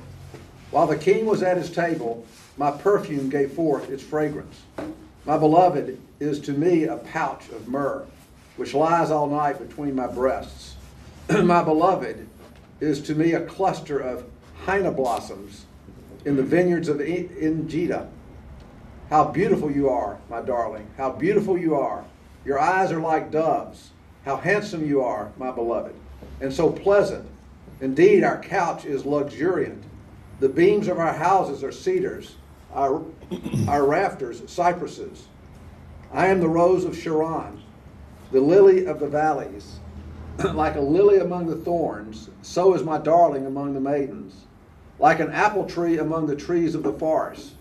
While 0.69 0.87
the 0.87 0.97
king 0.97 1.25
was 1.25 1.43
at 1.43 1.55
his 1.55 1.69
table, 1.69 2.25
my 2.57 2.71
perfume 2.71 3.29
gave 3.29 3.53
forth 3.53 3.89
its 3.89 4.03
fragrance. 4.03 4.61
My 5.23 5.37
beloved 5.37 5.97
is 6.19 6.41
to 6.41 6.51
me 6.51 6.83
a 6.83 6.97
pouch 6.97 7.47
of 7.49 7.69
myrrh, 7.69 8.05
which 8.57 8.73
lies 8.73 9.11
all 9.11 9.27
night 9.27 9.65
between 9.65 9.95
my 9.95 10.07
breasts. 10.07 10.75
my 11.29 11.63
beloved 11.63 12.27
is 12.83 13.01
to 13.01 13.15
me 13.15 13.33
a 13.33 13.45
cluster 13.45 13.97
of 13.97 14.25
henna 14.65 14.91
blossoms 14.91 15.65
in 16.25 16.35
the 16.35 16.43
vineyards 16.43 16.89
of 16.89 16.99
Engedi. 17.01 17.95
How 19.09 19.25
beautiful 19.25 19.71
you 19.71 19.89
are, 19.89 20.19
my 20.29 20.41
darling. 20.41 20.87
How 20.97 21.11
beautiful 21.11 21.57
you 21.57 21.75
are. 21.75 22.03
Your 22.45 22.59
eyes 22.59 22.91
are 22.91 22.99
like 22.99 23.31
doves. 23.31 23.91
How 24.25 24.37
handsome 24.37 24.87
you 24.87 25.01
are, 25.01 25.31
my 25.37 25.51
beloved. 25.51 25.95
And 26.41 26.53
so 26.53 26.71
pleasant. 26.71 27.29
Indeed, 27.81 28.23
our 28.23 28.41
couch 28.41 28.85
is 28.85 29.05
luxuriant. 29.05 29.83
The 30.39 30.49
beams 30.49 30.87
of 30.87 30.99
our 30.99 31.13
houses 31.13 31.63
are 31.63 31.71
cedars, 31.71 32.35
our, 32.73 33.03
our 33.67 33.85
rafters, 33.85 34.41
cypresses. 34.47 35.27
I 36.11 36.27
am 36.27 36.39
the 36.39 36.49
rose 36.49 36.85
of 36.85 36.97
Sharon, 36.97 37.61
the 38.31 38.41
lily 38.41 38.85
of 38.85 38.99
the 38.99 39.07
valleys. 39.07 39.79
like 40.53 40.75
a 40.75 40.81
lily 40.81 41.19
among 41.19 41.47
the 41.47 41.55
thorns, 41.55 42.29
so 42.41 42.73
is 42.73 42.83
my 42.83 42.97
darling 42.97 43.45
among 43.45 43.73
the 43.73 43.79
maidens. 43.79 44.45
Like 44.99 45.19
an 45.19 45.31
apple 45.31 45.65
tree 45.65 45.97
among 45.97 46.27
the 46.27 46.35
trees 46.35 46.75
of 46.75 46.83
the 46.83 46.93
forest, 46.93 47.53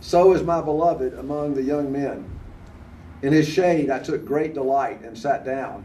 so 0.00 0.32
is 0.32 0.42
my 0.42 0.60
beloved 0.60 1.14
among 1.14 1.54
the 1.54 1.62
young 1.62 1.92
men. 1.92 2.30
In 3.22 3.32
his 3.32 3.48
shade 3.48 3.90
I 3.90 3.98
took 3.98 4.24
great 4.24 4.54
delight 4.54 5.02
and 5.02 5.18
sat 5.18 5.44
down, 5.44 5.84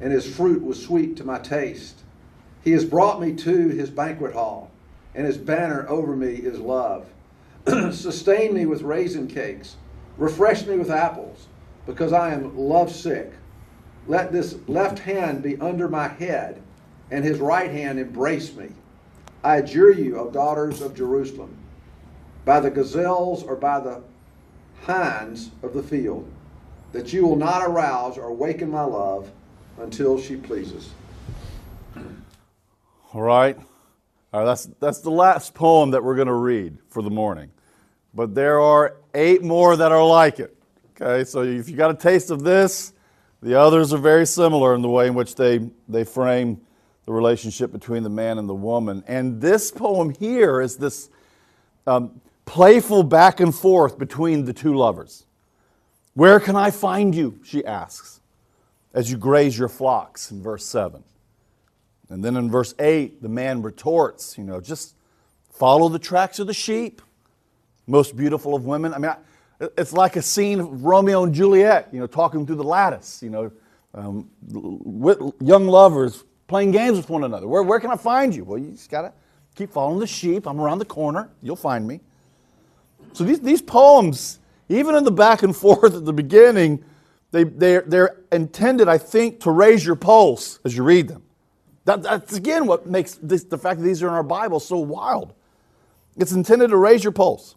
and 0.00 0.12
his 0.12 0.26
fruit 0.26 0.62
was 0.62 0.82
sweet 0.82 1.16
to 1.16 1.24
my 1.24 1.38
taste. 1.38 2.02
He 2.62 2.72
has 2.72 2.84
brought 2.84 3.20
me 3.20 3.32
to 3.34 3.68
his 3.68 3.90
banquet 3.90 4.32
hall, 4.32 4.70
and 5.14 5.26
his 5.26 5.38
banner 5.38 5.88
over 5.88 6.16
me 6.16 6.34
is 6.34 6.58
love. 6.58 7.06
Sustain 7.66 8.54
me 8.54 8.66
with 8.66 8.82
raisin 8.82 9.28
cakes, 9.28 9.76
refresh 10.16 10.66
me 10.66 10.76
with 10.76 10.90
apples, 10.90 11.48
because 11.86 12.12
I 12.12 12.32
am 12.32 12.56
love 12.56 12.92
sick. 12.92 13.32
Let 14.08 14.32
this 14.32 14.56
left 14.68 15.00
hand 15.00 15.42
be 15.42 15.56
under 15.58 15.88
my 15.88 16.08
head, 16.08 16.62
and 17.10 17.24
his 17.24 17.38
right 17.38 17.70
hand 17.70 17.98
embrace 17.98 18.54
me. 18.54 18.68
I 19.42 19.56
adjure 19.56 19.92
you, 19.92 20.18
O 20.18 20.30
daughters 20.30 20.80
of 20.80 20.94
Jerusalem, 20.94 21.56
by 22.44 22.60
the 22.60 22.70
gazelles 22.70 23.42
or 23.42 23.56
by 23.56 23.80
the 23.80 24.02
hinds 24.82 25.50
of 25.62 25.74
the 25.74 25.82
field, 25.82 26.28
that 26.92 27.12
you 27.12 27.26
will 27.26 27.36
not 27.36 27.66
arouse 27.66 28.16
or 28.16 28.28
awaken 28.28 28.70
my 28.70 28.84
love 28.84 29.30
until 29.78 30.20
she 30.20 30.36
pleases. 30.36 30.90
All 33.12 33.22
right. 33.22 33.56
All 34.32 34.40
right. 34.40 34.46
That's 34.46 34.66
that's 34.78 35.00
the 35.00 35.10
last 35.10 35.54
poem 35.54 35.90
that 35.90 36.02
we're 36.02 36.16
going 36.16 36.28
to 36.28 36.34
read 36.34 36.78
for 36.88 37.02
the 37.02 37.10
morning, 37.10 37.50
but 38.14 38.34
there 38.34 38.60
are 38.60 38.96
eight 39.14 39.42
more 39.42 39.76
that 39.76 39.90
are 39.90 40.04
like 40.04 40.38
it. 40.38 40.56
Okay. 41.00 41.24
So 41.24 41.42
if 41.42 41.68
you 41.68 41.76
got 41.76 41.90
a 41.90 41.94
taste 41.94 42.30
of 42.30 42.44
this. 42.44 42.92
The 43.46 43.54
others 43.54 43.92
are 43.92 43.98
very 43.98 44.26
similar 44.26 44.74
in 44.74 44.82
the 44.82 44.88
way 44.88 45.06
in 45.06 45.14
which 45.14 45.36
they, 45.36 45.60
they 45.86 46.02
frame 46.02 46.60
the 47.04 47.12
relationship 47.12 47.70
between 47.70 48.02
the 48.02 48.10
man 48.10 48.38
and 48.38 48.48
the 48.48 48.54
woman. 48.54 49.04
And 49.06 49.40
this 49.40 49.70
poem 49.70 50.10
here 50.10 50.60
is 50.60 50.78
this 50.78 51.10
um, 51.86 52.20
playful 52.44 53.04
back 53.04 53.38
and 53.38 53.54
forth 53.54 54.00
between 54.00 54.46
the 54.46 54.52
two 54.52 54.74
lovers. 54.74 55.26
Where 56.14 56.40
can 56.40 56.56
I 56.56 56.72
find 56.72 57.14
you? 57.14 57.38
She 57.44 57.64
asks, 57.64 58.20
as 58.92 59.12
you 59.12 59.16
graze 59.16 59.56
your 59.56 59.68
flocks, 59.68 60.32
in 60.32 60.42
verse 60.42 60.66
7. 60.66 61.04
And 62.08 62.24
then 62.24 62.36
in 62.36 62.50
verse 62.50 62.74
8, 62.80 63.22
the 63.22 63.28
man 63.28 63.62
retorts, 63.62 64.36
you 64.36 64.42
know, 64.42 64.60
just 64.60 64.96
follow 65.52 65.88
the 65.88 66.00
tracks 66.00 66.40
of 66.40 66.48
the 66.48 66.52
sheep, 66.52 67.00
most 67.86 68.16
beautiful 68.16 68.56
of 68.56 68.64
women. 68.64 68.92
I 68.92 68.98
mean, 68.98 69.12
I, 69.12 69.18
it's 69.60 69.92
like 69.92 70.16
a 70.16 70.22
scene 70.22 70.60
of 70.60 70.84
Romeo 70.84 71.24
and 71.24 71.34
Juliet, 71.34 71.88
you 71.92 72.00
know, 72.00 72.06
talking 72.06 72.46
through 72.46 72.56
the 72.56 72.64
lattice, 72.64 73.22
you 73.22 73.30
know, 73.30 73.50
um, 73.94 74.28
young 75.40 75.66
lovers 75.66 76.24
playing 76.46 76.70
games 76.70 76.96
with 76.96 77.08
one 77.08 77.24
another. 77.24 77.48
Where, 77.48 77.62
where 77.62 77.80
can 77.80 77.90
I 77.90 77.96
find 77.96 78.34
you? 78.34 78.44
Well, 78.44 78.58
you 78.58 78.72
just 78.72 78.90
got 78.90 79.02
to 79.02 79.12
keep 79.54 79.70
following 79.70 79.98
the 79.98 80.06
sheep. 80.06 80.46
I'm 80.46 80.60
around 80.60 80.78
the 80.78 80.84
corner. 80.84 81.30
You'll 81.42 81.56
find 81.56 81.86
me. 81.86 82.00
So 83.12 83.24
these, 83.24 83.40
these 83.40 83.62
poems, 83.62 84.38
even 84.68 84.94
in 84.94 85.04
the 85.04 85.10
back 85.10 85.42
and 85.42 85.56
forth 85.56 85.94
at 85.94 86.04
the 86.04 86.12
beginning, 86.12 86.84
they, 87.30 87.44
they're, 87.44 87.82
they're 87.86 88.16
intended, 88.32 88.88
I 88.88 88.98
think, 88.98 89.40
to 89.40 89.50
raise 89.50 89.84
your 89.84 89.96
pulse 89.96 90.60
as 90.64 90.76
you 90.76 90.82
read 90.82 91.08
them. 91.08 91.22
That, 91.84 92.02
that's, 92.02 92.34
again, 92.34 92.66
what 92.66 92.86
makes 92.86 93.14
this, 93.14 93.44
the 93.44 93.58
fact 93.58 93.80
that 93.80 93.86
these 93.86 94.02
are 94.02 94.08
in 94.08 94.14
our 94.14 94.22
Bible 94.22 94.60
so 94.60 94.78
wild. 94.78 95.34
It's 96.16 96.32
intended 96.32 96.68
to 96.70 96.76
raise 96.76 97.04
your 97.04 97.12
pulse. 97.12 97.54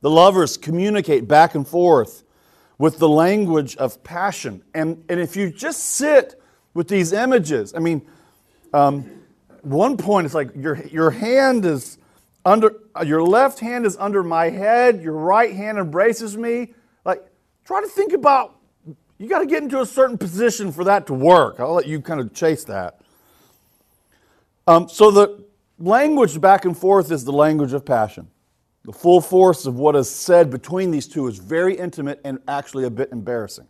The 0.00 0.10
lovers 0.10 0.56
communicate 0.56 1.28
back 1.28 1.54
and 1.54 1.66
forth 1.66 2.24
with 2.78 2.98
the 2.98 3.08
language 3.08 3.76
of 3.76 4.02
passion. 4.02 4.62
And, 4.74 5.04
and 5.08 5.20
if 5.20 5.36
you 5.36 5.50
just 5.50 5.80
sit 5.80 6.40
with 6.72 6.88
these 6.88 7.12
images, 7.12 7.74
I 7.74 7.78
mean, 7.80 8.06
um, 8.72 9.10
one 9.62 9.96
point 9.98 10.24
it's 10.24 10.34
like 10.34 10.54
your, 10.56 10.86
your 10.86 11.10
hand 11.10 11.66
is 11.66 11.98
under, 12.46 12.74
your 13.04 13.22
left 13.22 13.58
hand 13.58 13.84
is 13.84 13.96
under 13.98 14.22
my 14.22 14.48
head, 14.48 15.02
your 15.02 15.12
right 15.12 15.54
hand 15.54 15.78
embraces 15.78 16.36
me. 16.36 16.72
Like, 17.04 17.22
try 17.64 17.82
to 17.82 17.88
think 17.88 18.14
about, 18.14 18.56
you 19.18 19.28
got 19.28 19.40
to 19.40 19.46
get 19.46 19.62
into 19.62 19.82
a 19.82 19.86
certain 19.86 20.16
position 20.16 20.72
for 20.72 20.84
that 20.84 21.06
to 21.08 21.12
work. 21.12 21.60
I'll 21.60 21.74
let 21.74 21.86
you 21.86 22.00
kind 22.00 22.20
of 22.20 22.32
chase 22.32 22.64
that. 22.64 23.00
Um, 24.66 24.88
so 24.88 25.10
the 25.10 25.44
language 25.78 26.40
back 26.40 26.64
and 26.64 26.76
forth 26.76 27.10
is 27.10 27.24
the 27.24 27.32
language 27.32 27.74
of 27.74 27.84
passion. 27.84 28.28
The 28.84 28.92
full 28.92 29.20
force 29.20 29.66
of 29.66 29.76
what 29.76 29.94
is 29.94 30.08
said 30.08 30.50
between 30.50 30.90
these 30.90 31.06
two 31.06 31.26
is 31.26 31.38
very 31.38 31.76
intimate 31.76 32.20
and 32.24 32.38
actually 32.48 32.84
a 32.84 32.90
bit 32.90 33.10
embarrassing. 33.12 33.66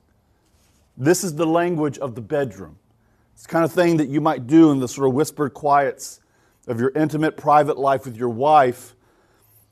This 0.97 1.25
is 1.25 1.35
the 1.35 1.47
language 1.47 1.99
of 1.99 2.15
the 2.15 2.21
bedroom. 2.21 2.79
It's 3.35 3.43
the 3.43 3.49
kind 3.49 3.65
of 3.65 3.73
thing 3.73 3.97
that 3.97 4.09
you 4.09 4.21
might 4.21 4.47
do 4.47 4.71
in 4.71 4.79
the 4.79 4.89
sort 4.89 5.09
of 5.09 5.15
whispered 5.15 5.55
quiets 5.55 6.21
of 6.69 6.79
your 6.79 6.91
intimate 6.91 7.37
private 7.37 7.79
life 7.79 8.05
with 8.05 8.17
your 8.17 8.29
wife, 8.29 8.95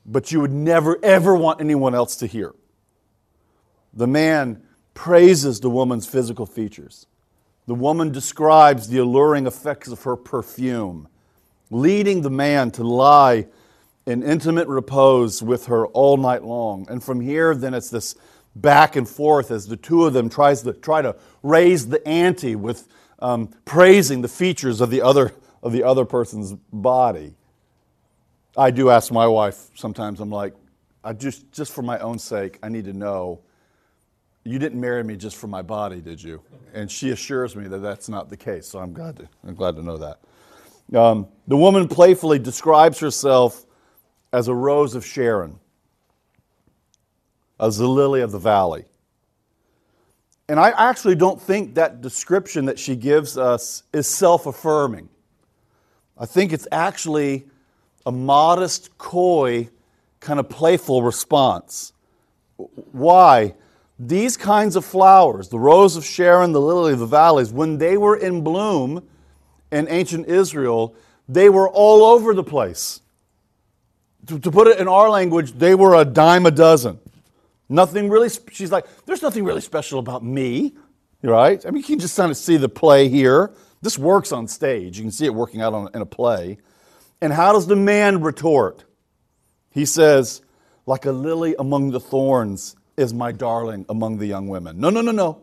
but 0.05 0.31
you 0.31 0.41
would 0.41 0.51
never, 0.51 0.97
ever 1.03 1.35
want 1.35 1.61
anyone 1.61 1.95
else 1.95 2.15
to 2.17 2.25
hear. 2.25 2.53
The 3.93 4.07
man 4.07 4.63
praises 4.93 5.59
the 5.59 5.69
woman's 5.69 6.05
physical 6.05 6.45
features. 6.45 7.05
The 7.67 7.75
woman 7.75 8.11
describes 8.11 8.87
the 8.87 8.97
alluring 8.97 9.45
effects 9.45 9.87
of 9.89 10.03
her 10.03 10.15
perfume, 10.15 11.07
leading 11.69 12.23
the 12.23 12.29
man 12.29 12.71
to 12.71 12.83
lie 12.83 13.45
in 14.09 14.23
intimate 14.23 14.67
repose 14.67 15.43
with 15.43 15.67
her 15.67 15.85
all 15.87 16.17
night 16.17 16.43
long. 16.43 16.87
And 16.89 17.03
from 17.03 17.21
here, 17.21 17.53
then 17.53 17.75
it's 17.75 17.91
this 17.91 18.15
back 18.55 18.95
and 18.95 19.07
forth 19.07 19.51
as 19.51 19.67
the 19.67 19.77
two 19.77 20.05
of 20.05 20.13
them 20.13 20.29
tries 20.29 20.63
to 20.63 20.73
try 20.73 21.03
to 21.03 21.15
raise 21.43 21.87
the 21.87 22.05
ante 22.07 22.55
with 22.55 22.87
um, 23.19 23.49
praising 23.65 24.21
the 24.21 24.27
features 24.27 24.81
of 24.81 24.89
the 24.89 25.03
other 25.03 25.31
of 25.61 25.73
the 25.73 25.83
other 25.83 26.05
person's 26.05 26.53
body. 26.73 27.35
I 28.57 28.71
do 28.71 28.89
ask 28.89 29.11
my 29.11 29.27
wife 29.27 29.69
sometimes. 29.75 30.19
I'm 30.19 30.31
like, 30.31 30.55
I 31.03 31.13
just 31.13 31.51
just 31.51 31.71
for 31.71 31.83
my 31.83 31.99
own 31.99 32.17
sake, 32.17 32.57
I 32.63 32.69
need 32.69 32.85
to 32.85 32.93
know. 32.93 33.41
You 34.43 34.57
didn't 34.57 34.81
marry 34.81 35.03
me 35.03 35.17
just 35.17 35.35
for 35.35 35.47
my 35.47 35.61
body, 35.61 36.01
did 36.01 36.23
you? 36.23 36.41
And 36.73 36.89
she 36.89 37.11
assures 37.11 37.55
me 37.55 37.67
that 37.67 37.79
that's 37.79 38.09
not 38.09 38.29
the 38.29 38.37
case. 38.37 38.65
So 38.67 38.79
I'm 38.79 38.91
glad 38.91 39.17
to 39.17 39.29
I'm 39.47 39.53
glad 39.53 39.75
to 39.75 39.83
know 39.83 39.97
that. 39.97 40.19
Um, 40.97 41.27
the 41.47 41.57
woman 41.57 41.87
playfully 41.87 42.39
describes 42.39 42.97
herself 42.97 43.67
as 44.31 44.47
a 44.47 44.53
rose 44.53 44.95
of 44.95 45.05
Sharon, 45.05 45.59
as 47.59 47.77
the 47.77 47.87
lily 47.87 48.21
of 48.21 48.31
the 48.31 48.39
valley. 48.39 48.85
And 50.47 50.59
I 50.59 50.69
actually 50.71 51.15
don't 51.15 51.39
think 51.39 51.75
that 51.75 52.01
description 52.01 52.65
that 52.65 52.79
she 52.79 52.95
gives 52.95 53.37
us 53.37 53.83
is 53.93 54.07
self 54.07 54.47
affirming. 54.47 55.09
I 56.17 56.25
think 56.25 56.51
it's 56.51 56.67
actually 56.71 57.47
a 58.05 58.11
modest, 58.11 58.97
coy, 58.97 59.69
kind 60.19 60.39
of 60.39 60.49
playful 60.49 61.03
response. 61.03 61.93
Why? 62.91 63.53
These 63.99 64.37
kinds 64.37 64.75
of 64.75 64.85
flowers, 64.85 65.49
the 65.49 65.59
rose 65.59 65.95
of 65.95 66.05
Sharon, 66.05 66.51
the 66.51 66.61
lily 66.61 66.93
of 66.93 66.99
the 66.99 67.05
valleys, 67.05 67.51
when 67.51 67.77
they 67.77 67.97
were 67.97 68.15
in 68.15 68.41
bloom 68.41 69.07
in 69.71 69.87
ancient 69.87 70.27
Israel, 70.27 70.95
they 71.27 71.49
were 71.49 71.69
all 71.69 72.03
over 72.03 72.33
the 72.33 72.43
place. 72.43 73.01
To, 74.27 74.39
to 74.39 74.51
put 74.51 74.67
it 74.67 74.79
in 74.79 74.87
our 74.87 75.09
language, 75.09 75.53
they 75.53 75.75
were 75.75 75.95
a 75.95 76.05
dime 76.05 76.45
a 76.45 76.51
dozen. 76.51 76.99
Nothing 77.69 78.09
really, 78.09 78.29
she's 78.51 78.71
like, 78.71 78.85
there's 79.05 79.21
nothing 79.21 79.43
really 79.43 79.61
special 79.61 79.99
about 79.99 80.23
me, 80.23 80.75
right? 81.21 81.63
I 81.65 81.69
mean, 81.69 81.81
you 81.81 81.87
can 81.87 81.99
just 81.99 82.17
kind 82.17 82.31
of 82.31 82.37
see 82.37 82.57
the 82.57 82.69
play 82.69 83.07
here. 83.09 83.53
This 83.81 83.97
works 83.97 84.31
on 84.31 84.47
stage. 84.47 84.97
You 84.97 85.03
can 85.03 85.11
see 85.11 85.25
it 85.25 85.33
working 85.33 85.61
out 85.61 85.73
on, 85.73 85.89
in 85.93 86.01
a 86.01 86.05
play. 86.05 86.57
And 87.21 87.31
how 87.31 87.53
does 87.53 87.67
the 87.67 87.75
man 87.75 88.21
retort? 88.21 88.85
He 89.71 89.85
says, 89.85 90.41
like 90.85 91.05
a 91.05 91.11
lily 91.11 91.55
among 91.59 91.91
the 91.91 91.99
thorns 91.99 92.75
is 92.97 93.13
my 93.13 93.31
darling 93.31 93.85
among 93.87 94.17
the 94.17 94.25
young 94.25 94.47
women. 94.47 94.79
No, 94.79 94.89
no, 94.89 95.01
no, 95.01 95.11
no. 95.11 95.41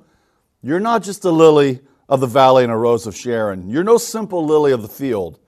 You're 0.62 0.80
not 0.80 1.02
just 1.02 1.24
a 1.24 1.30
lily 1.30 1.80
of 2.08 2.20
the 2.20 2.26
valley 2.26 2.64
and 2.64 2.72
a 2.72 2.76
rose 2.76 3.06
of 3.06 3.16
Sharon. 3.16 3.68
You're 3.68 3.84
no 3.84 3.98
simple 3.98 4.44
lily 4.44 4.72
of 4.72 4.82
the 4.82 4.88
field. 4.88 5.38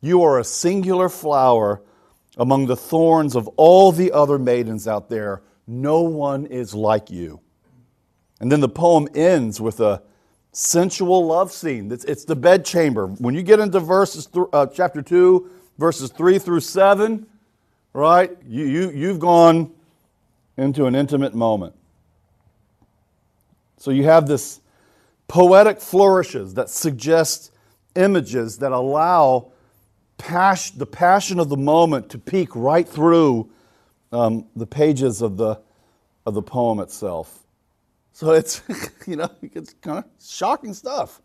You 0.00 0.22
are 0.22 0.38
a 0.38 0.44
singular 0.44 1.08
flower 1.08 1.82
among 2.40 2.66
the 2.66 2.74
thorns 2.74 3.36
of 3.36 3.46
all 3.58 3.92
the 3.92 4.10
other 4.10 4.38
maidens 4.38 4.88
out 4.88 5.10
there. 5.10 5.42
No 5.66 6.00
one 6.00 6.46
is 6.46 6.74
like 6.74 7.10
you. 7.10 7.38
And 8.40 8.50
then 8.50 8.60
the 8.60 8.68
poem 8.68 9.08
ends 9.14 9.60
with 9.60 9.78
a 9.80 10.02
sensual 10.52 11.26
love 11.26 11.52
scene. 11.52 11.92
It's, 11.92 12.04
it's 12.06 12.24
the 12.24 12.34
bedchamber. 12.34 13.08
When 13.08 13.34
you 13.34 13.42
get 13.42 13.60
into 13.60 13.78
verses, 13.78 14.26
th- 14.26 14.46
uh, 14.54 14.66
chapter 14.68 15.02
2, 15.02 15.50
verses 15.78 16.10
3 16.10 16.38
through 16.38 16.60
7, 16.60 17.26
right, 17.92 18.34
you, 18.48 18.64
you, 18.64 18.90
you've 18.90 19.20
gone 19.20 19.70
into 20.56 20.86
an 20.86 20.94
intimate 20.94 21.34
moment. 21.34 21.74
So 23.76 23.90
you 23.90 24.04
have 24.04 24.26
this 24.26 24.62
poetic 25.28 25.78
flourishes 25.78 26.54
that 26.54 26.70
suggest 26.70 27.52
images 27.94 28.58
that 28.58 28.72
allow 28.72 29.52
pas- 30.20 30.70
the 30.70 30.86
passion 30.86 31.40
of 31.40 31.48
the 31.48 31.56
moment 31.56 32.10
to 32.10 32.18
peek 32.18 32.54
right 32.54 32.88
through 32.88 33.50
um, 34.12 34.46
the 34.54 34.66
pages 34.66 35.22
of 35.22 35.36
the, 35.36 35.60
of 36.26 36.34
the 36.34 36.42
poem 36.42 36.80
itself. 36.80 37.40
So 38.12 38.32
it's, 38.32 38.62
you 39.06 39.16
know, 39.16 39.30
it's 39.42 39.74
kind 39.80 39.98
of 39.98 40.04
shocking 40.22 40.74
stuff. 40.74 41.20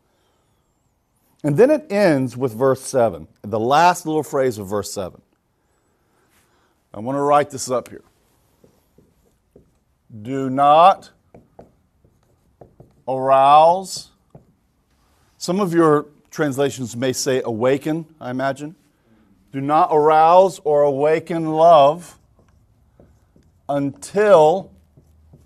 And 1.43 1.58
then 1.58 1.69
it 1.69 1.91
ends 1.91 2.36
with 2.36 2.53
verse 2.53 2.81
7, 2.81 3.27
the 3.43 3.60
last 3.60 4.05
little 4.05 4.23
phrase 4.23 4.58
of 4.58 4.67
verse 4.67 4.91
7. 4.91 5.21
I 6.93 6.99
want 7.01 7.17
to 7.17 7.21
write 7.21 7.49
this 7.49 7.69
up 7.69 7.89
here. 7.89 8.03
Do 10.21 10.49
not 10.49 11.12
arouse. 13.08 14.10
Some 15.38 15.60
of 15.60 15.73
your 15.73 16.08
translations 16.31 16.95
may 16.95 17.13
say 17.13 17.41
awaken, 17.43 18.05
I 18.19 18.31
imagine. 18.31 18.75
Do 19.56 19.62
not 19.62 19.88
arouse 19.89 20.60
or 20.65 20.82
awaken 20.82 21.54
love 21.54 22.20
until 23.70 24.74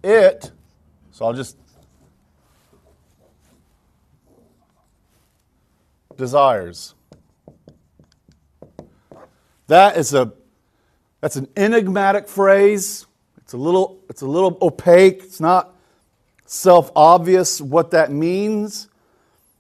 it, 0.04 0.50
so 1.12 1.26
I'll 1.26 1.34
just, 1.34 1.56
desires. 6.18 6.96
That 9.68 9.96
is 9.96 10.16
a, 10.16 10.34
that's 11.22 11.36
an 11.36 11.48
enigmatic 11.56 12.28
phrase. 12.28 13.06
It's 13.38 13.54
a 13.54 13.58
little, 13.58 14.00
it's 14.10 14.24
a 14.24 14.28
little 14.28 14.58
opaque. 14.60 15.22
It's 15.22 15.40
not 15.40 15.76
self 16.48 16.92
obvious 16.96 17.62
what 17.62 17.92
that 17.92 18.12
means, 18.12 18.88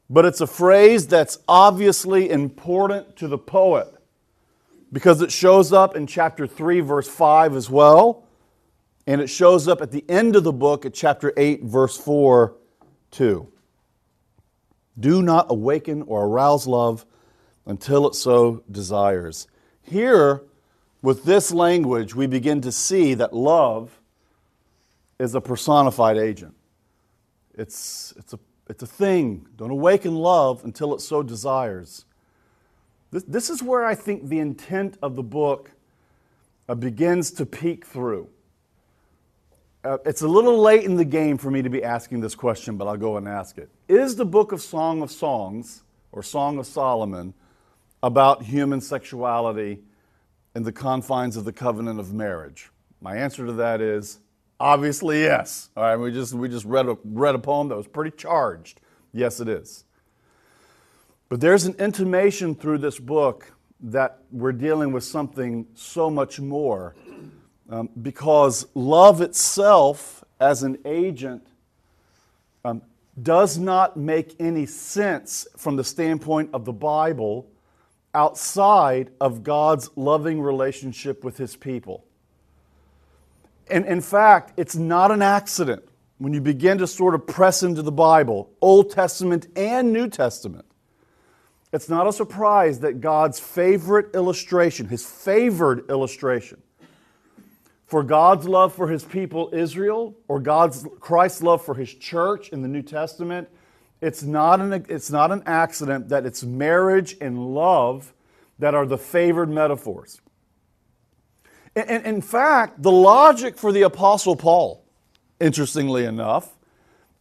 but 0.09 0.25
it's 0.25 0.41
a 0.41 0.47
phrase 0.47 1.05
that's 1.05 1.37
obviously 1.47 2.31
important 2.31 3.15
to 3.17 3.27
the 3.27 3.37
poet 3.37 3.93
because 4.91 5.21
it 5.21 5.31
shows 5.31 5.71
up 5.71 5.95
in 5.95 6.07
chapter 6.07 6.47
3, 6.47 6.79
verse 6.81 7.07
5 7.07 7.55
as 7.55 7.69
well, 7.69 8.25
and 9.05 9.21
it 9.21 9.27
shows 9.27 9.67
up 9.67 9.81
at 9.81 9.91
the 9.91 10.03
end 10.09 10.35
of 10.35 10.43
the 10.43 10.51
book 10.51 10.85
at 10.85 10.93
chapter 10.93 11.33
8, 11.37 11.63
verse 11.63 11.97
4 11.97 12.55
too. 13.11 13.51
Do 14.99 15.21
not 15.21 15.47
awaken 15.49 16.03
or 16.03 16.25
arouse 16.25 16.67
love 16.67 17.05
until 17.65 18.07
it 18.07 18.15
so 18.15 18.63
desires. 18.69 19.47
Here, 19.81 20.41
with 21.01 21.23
this 21.23 21.51
language, 21.51 22.13
we 22.13 22.27
begin 22.27 22.61
to 22.61 22.71
see 22.71 23.13
that 23.13 23.33
love 23.33 23.99
is 25.19 25.35
a 25.35 25.41
personified 25.41 26.17
agent. 26.17 26.55
It's, 27.53 28.13
it's, 28.17 28.33
a, 28.33 28.39
it's 28.69 28.83
a 28.83 28.87
thing. 28.87 29.47
Don't 29.55 29.71
awaken 29.71 30.15
love 30.15 30.63
until 30.63 30.93
it 30.93 31.01
so 31.01 31.23
desires. 31.23 32.05
This, 33.11 33.23
this 33.23 33.49
is 33.49 33.63
where 33.63 33.85
I 33.85 33.95
think 33.95 34.27
the 34.27 34.39
intent 34.39 34.97
of 35.01 35.15
the 35.15 35.23
book 35.23 35.71
uh, 36.67 36.75
begins 36.75 37.31
to 37.31 37.45
peek 37.45 37.85
through. 37.85 38.29
Uh, 39.83 39.97
it's 40.05 40.21
a 40.21 40.27
little 40.27 40.59
late 40.59 40.83
in 40.83 40.95
the 40.95 41.05
game 41.05 41.37
for 41.37 41.49
me 41.49 41.61
to 41.61 41.69
be 41.69 41.83
asking 41.83 42.19
this 42.19 42.35
question, 42.35 42.77
but 42.77 42.87
I'll 42.87 42.97
go 42.97 43.17
and 43.17 43.27
ask 43.27 43.57
it. 43.57 43.69
Is 43.87 44.15
the 44.15 44.25
book 44.25 44.51
of 44.51 44.61
Song 44.61 45.01
of 45.01 45.09
Songs, 45.11 45.83
or 46.11 46.21
Song 46.21 46.57
of 46.57 46.67
Solomon, 46.67 47.33
about 48.03 48.43
human 48.43 48.81
sexuality 48.81 49.79
in 50.55 50.63
the 50.63 50.71
confines 50.71 51.37
of 51.37 51.45
the 51.45 51.53
covenant 51.53 51.99
of 51.99 52.13
marriage? 52.13 52.69
My 53.01 53.15
answer 53.15 53.45
to 53.45 53.53
that 53.53 53.79
is 53.79 54.19
Obviously, 54.59 55.21
yes. 55.21 55.69
All 55.77 55.83
right, 55.83 55.95
we 55.95 56.11
just, 56.11 56.33
we 56.33 56.49
just 56.49 56.65
read, 56.65 56.87
a, 56.87 56.97
read 57.05 57.33
a 57.33 57.39
poem 57.39 57.69
that 57.69 57.77
was 57.77 57.87
pretty 57.87 58.11
charged. 58.15 58.81
Yes, 59.13 59.39
it 59.39 59.47
is. 59.47 59.85
But 61.29 61.41
there's 61.41 61.65
an 61.65 61.75
intimation 61.77 62.55
through 62.55 62.79
this 62.79 62.99
book 62.99 63.53
that 63.81 64.19
we're 64.31 64.51
dealing 64.51 64.91
with 64.91 65.03
something 65.03 65.67
so 65.75 66.09
much 66.09 66.39
more 66.39 66.95
um, 67.69 67.89
because 68.01 68.65
love 68.73 69.21
itself 69.21 70.23
as 70.39 70.63
an 70.63 70.79
agent 70.85 71.45
um, 72.65 72.81
does 73.21 73.59
not 73.59 73.95
make 73.95 74.35
any 74.39 74.65
sense 74.65 75.47
from 75.55 75.75
the 75.75 75.83
standpoint 75.83 76.49
of 76.51 76.65
the 76.65 76.73
Bible 76.73 77.47
outside 78.13 79.11
of 79.21 79.43
God's 79.43 79.89
loving 79.95 80.41
relationship 80.41 81.23
with 81.23 81.37
his 81.37 81.55
people. 81.55 82.05
And 83.69 83.85
in 83.85 84.01
fact, 84.01 84.53
it's 84.57 84.75
not 84.75 85.11
an 85.11 85.21
accident 85.21 85.87
when 86.17 86.33
you 86.33 86.41
begin 86.41 86.79
to 86.79 86.87
sort 86.87 87.13
of 87.13 87.27
press 87.27 87.61
into 87.61 87.83
the 87.83 87.91
Bible, 87.91 88.49
Old 88.61 88.89
Testament 88.89 89.47
and 89.55 89.93
New 89.93 90.09
Testament. 90.09 90.65
It's 91.71 91.89
not 91.89 92.07
a 92.07 92.13
surprise 92.13 92.79
that 92.79 92.99
God's 92.99 93.39
favorite 93.39 94.15
illustration, 94.15 94.87
his 94.87 95.05
favored 95.05 95.89
illustration, 95.89 96.61
for 97.85 98.03
God's 98.03 98.47
love 98.47 98.73
for 98.73 98.87
his 98.87 99.03
people 99.03 99.49
Israel 99.53 100.15
or 100.27 100.39
God's 100.39 100.85
Christ's 100.99 101.43
love 101.43 101.63
for 101.63 101.75
his 101.75 101.93
church 101.93 102.49
in 102.49 102.61
the 102.61 102.67
New 102.67 102.81
Testament, 102.81 103.49
it's 104.01 104.23
not 104.23 104.61
an, 104.61 104.85
it's 104.89 105.11
not 105.11 105.31
an 105.31 105.43
accident 105.45 106.09
that 106.09 106.25
it's 106.25 106.43
marriage 106.43 107.17
and 107.19 107.53
love 107.53 108.13
that 108.59 108.73
are 108.73 108.85
the 108.85 108.97
favored 108.97 109.49
metaphors. 109.49 110.21
And 111.75 112.05
in 112.05 112.21
fact, 112.21 112.81
the 112.81 112.91
logic 112.91 113.57
for 113.57 113.71
the 113.71 113.83
Apostle 113.83 114.35
Paul, 114.35 114.83
interestingly 115.39 116.05
enough, 116.05 116.55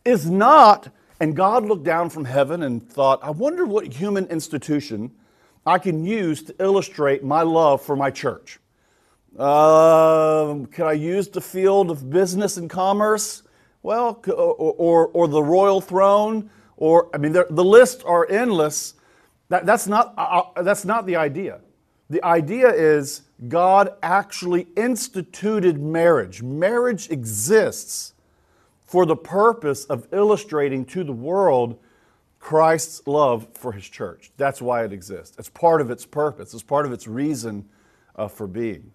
is 0.04 0.28
not, 0.30 0.88
and 1.20 1.34
God 1.34 1.64
looked 1.64 1.84
down 1.84 2.10
from 2.10 2.24
heaven 2.24 2.62
and 2.62 2.86
thought, 2.88 3.20
I 3.22 3.30
wonder 3.30 3.66
what 3.66 3.92
human 3.92 4.26
institution 4.26 5.10
I 5.66 5.78
can 5.78 6.04
use 6.04 6.42
to 6.44 6.54
illustrate 6.60 7.22
my 7.24 7.42
love 7.42 7.82
for 7.82 7.96
my 7.96 8.10
church. 8.10 8.58
Uh, 9.38 10.54
can 10.72 10.86
I 10.86 10.92
use 10.92 11.28
the 11.28 11.40
field 11.40 11.90
of 11.90 12.08
business 12.10 12.56
and 12.56 12.70
commerce? 12.70 13.42
Well, 13.82 14.22
or, 14.26 14.74
or, 14.78 15.06
or 15.08 15.28
the 15.28 15.42
royal 15.42 15.80
throne? 15.80 16.50
Or, 16.76 17.10
I 17.12 17.18
mean, 17.18 17.32
the 17.32 17.64
lists 17.64 18.02
are 18.04 18.28
endless. 18.30 18.94
That, 19.48 19.66
that's, 19.66 19.86
not, 19.86 20.14
uh, 20.16 20.42
uh, 20.56 20.62
that's 20.62 20.84
not 20.84 21.06
the 21.06 21.16
idea. 21.16 21.60
The 22.10 22.24
idea 22.24 22.70
is 22.70 23.22
God 23.48 23.94
actually 24.02 24.68
instituted 24.76 25.80
marriage. 25.80 26.42
Marriage 26.42 27.10
exists 27.10 28.14
for 28.88 29.04
the 29.04 29.14
purpose 29.14 29.84
of 29.84 30.08
illustrating 30.12 30.82
to 30.82 31.04
the 31.04 31.12
world 31.12 31.78
Christ's 32.40 33.06
love 33.06 33.46
for 33.52 33.72
his 33.72 33.86
church. 33.86 34.30
That's 34.38 34.62
why 34.62 34.82
it 34.82 34.94
exists. 34.94 35.36
It's 35.38 35.50
part 35.50 35.82
of 35.82 35.90
its 35.90 36.06
purpose, 36.06 36.54
it's 36.54 36.62
part 36.62 36.86
of 36.86 36.92
its 36.92 37.06
reason 37.06 37.68
uh, 38.16 38.28
for 38.28 38.46
being. 38.46 38.92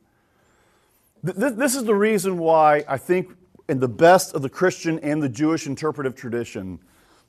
Th- 1.24 1.54
this 1.54 1.76
is 1.76 1.84
the 1.84 1.94
reason 1.94 2.40
why 2.40 2.84
I 2.88 2.98
think 2.98 3.36
in 3.70 3.80
the 3.80 3.88
best 3.88 4.34
of 4.34 4.42
the 4.42 4.50
Christian 4.50 4.98
and 5.00 5.22
the 5.22 5.30
Jewish 5.30 5.68
interpretive 5.68 6.16
tradition, 6.16 6.80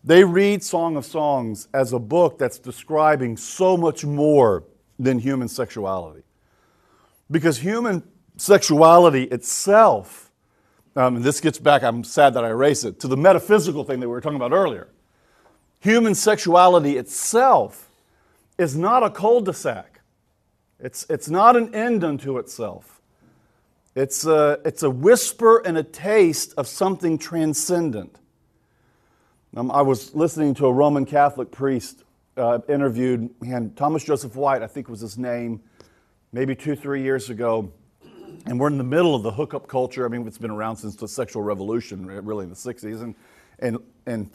they 0.03 0.25
read 0.25 0.65
Song 0.65 0.97
of 0.97 1.05
Songs 1.05 1.69
as 1.75 1.93
a 1.93 1.99
book 1.99 2.39
that's 2.39 2.59
describing 2.59 3.37
so 3.37 3.77
much 3.77 4.07
more 4.07 4.65
than 4.99 5.19
human 5.19 5.49
sexuality. 5.49 6.23
Because 7.31 7.59
human 7.59 8.03
sexuality 8.39 9.25
itself, 9.25 10.31
um, 10.97 11.17
and 11.17 11.25
this 11.25 11.41
gets 11.41 11.59
back, 11.59 11.83
I'm 11.83 12.05
sad 12.05 12.35
that 12.35 12.45
I 12.45 12.49
erased 12.49 12.85
it, 12.85 13.01
to 13.01 13.09
the 13.09 13.17
metaphysical 13.17 13.85
thing 13.85 14.01
that 14.01 14.09
we 14.09 14.13
were 14.13 14.21
talking 14.21 14.37
about 14.37 14.53
earlier. 14.53 14.89
Human 15.81 16.15
sexuality 16.15 16.97
itself 16.97 17.91
is 18.59 18.77
not 18.77 19.03
a 19.03 19.11
cul 19.11 19.41
de 19.41 19.53
sac, 19.53 20.01
it's, 20.79 21.07
it's 21.09 21.29
not 21.29 21.57
an 21.57 21.75
end 21.75 22.05
unto 22.05 22.39
itself. 22.39 23.01
It's 23.95 24.27
a, 24.27 24.59
it's 24.65 24.83
a 24.83 24.91
whisper 24.91 25.59
and 25.59 25.79
a 25.79 25.85
taste 25.85 26.53
of 26.57 26.67
something 26.67 27.17
transcendent. 27.17 28.19
Um, 29.57 29.71
I 29.71 29.83
was 29.83 30.17
listening 30.17 30.55
to 30.55 30.67
a 30.67 30.73
Roman 30.73 31.07
Catholic 31.07 31.53
priest 31.53 32.03
uh, 32.37 32.59
interviewed, 32.69 33.31
and 33.41 33.77
Thomas 33.77 34.03
Joseph 34.03 34.35
White, 34.35 34.63
I 34.63 34.67
think 34.67 34.89
was 34.89 35.01
his 35.01 35.17
name, 35.17 35.63
maybe 36.33 36.57
two, 36.57 36.75
three 36.75 37.03
years 37.03 37.31
ago. 37.31 37.73
And 38.47 38.59
we're 38.59 38.69
in 38.69 38.79
the 38.79 38.85
middle 38.85 39.15
of 39.15 39.23
the 39.23 39.31
hookup 39.31 39.69
culture. 39.69 40.05
I 40.05 40.09
mean, 40.09 40.27
it's 40.27 40.39
been 40.39 40.51
around 40.51 40.77
since 40.77 40.97
the 40.97 41.09
sexual 41.09 41.43
revolution, 41.43 42.07
really 42.07 42.45
in 42.45 42.51
the 42.51 42.57
60s. 42.57 43.03
And, 43.03 43.15
and, 43.59 43.79
and 44.07 44.31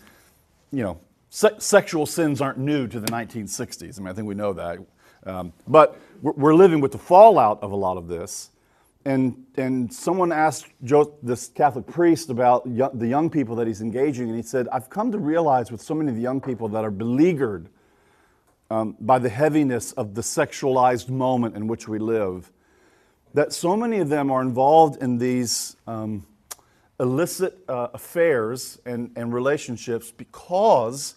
you 0.71 0.83
know, 0.83 0.99
se- 1.29 1.59
sexual 1.59 2.05
sins 2.05 2.41
aren't 2.41 2.57
new 2.57 2.87
to 2.87 2.99
the 2.99 3.07
1960s. 3.07 3.97
I 3.97 4.01
mean, 4.01 4.09
I 4.09 4.13
think 4.13 4.27
we 4.27 4.35
know 4.35 4.53
that. 4.53 4.79
Um, 5.25 5.53
but 5.67 5.99
we're, 6.21 6.55
living 6.55 6.81
with 6.81 6.91
the 6.91 6.97
fallout 6.97 7.61
of 7.61 7.71
a 7.71 7.75
lot 7.75 7.97
of 7.97 8.07
this. 8.07 8.51
And, 9.05 9.45
and 9.55 9.93
someone 9.93 10.31
asked 10.31 10.67
Joe, 10.83 11.17
this 11.23 11.47
Catholic 11.49 11.87
priest 11.87 12.29
about 12.29 12.63
the 12.65 13.07
young 13.07 13.29
people 13.29 13.55
that 13.55 13.67
he's 13.67 13.81
engaging, 13.81 14.27
and 14.27 14.35
he 14.35 14.43
said, 14.43 14.67
I've 14.71 14.89
come 14.89 15.11
to 15.11 15.17
realize 15.17 15.71
with 15.71 15.81
so 15.81 15.93
many 15.93 16.09
of 16.09 16.15
the 16.15 16.21
young 16.21 16.41
people 16.41 16.67
that 16.69 16.83
are 16.83 16.91
beleaguered 16.91 17.69
um, 18.69 18.95
by 18.99 19.19
the 19.19 19.29
heaviness 19.29 19.93
of 19.93 20.15
the 20.15 20.21
sexualized 20.21 21.09
moment 21.09 21.55
in 21.55 21.67
which 21.67 21.87
we 21.87 21.97
live, 21.97 22.51
that 23.33 23.53
so 23.53 23.75
many 23.75 23.99
of 23.99 24.09
them 24.09 24.31
are 24.31 24.41
involved 24.41 25.01
in 25.01 25.17
these 25.17 25.75
um, 25.87 26.25
illicit 26.99 27.57
uh, 27.67 27.89
affairs 27.93 28.79
and, 28.85 29.11
and 29.15 29.33
relationships 29.33 30.11
because 30.11 31.15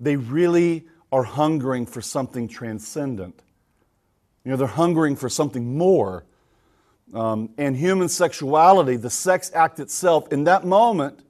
they 0.00 0.16
really 0.16 0.84
are 1.12 1.24
hungering 1.24 1.86
for 1.86 2.00
something 2.00 2.48
transcendent. 2.48 3.42
You 4.44 4.50
know, 4.50 4.56
they're 4.56 4.66
hungering 4.66 5.16
for 5.16 5.28
something 5.28 5.76
more 5.76 6.24
um, 7.12 7.50
and 7.58 7.76
human 7.76 8.08
sexuality, 8.08 8.96
the 8.96 9.10
sex 9.10 9.50
act 9.54 9.78
itself, 9.78 10.32
in 10.32 10.44
that 10.44 10.64
moment, 10.64 11.20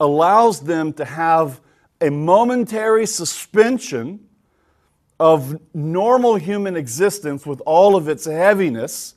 allows 0.00 0.60
them 0.60 0.92
to 0.94 1.04
have 1.04 1.60
a 2.00 2.10
momentary 2.10 3.06
suspension 3.06 4.26
of 5.18 5.60
normal 5.74 6.36
human 6.36 6.76
existence 6.76 7.46
with 7.46 7.60
all 7.64 7.96
of 7.96 8.08
its 8.08 8.26
heaviness. 8.26 9.14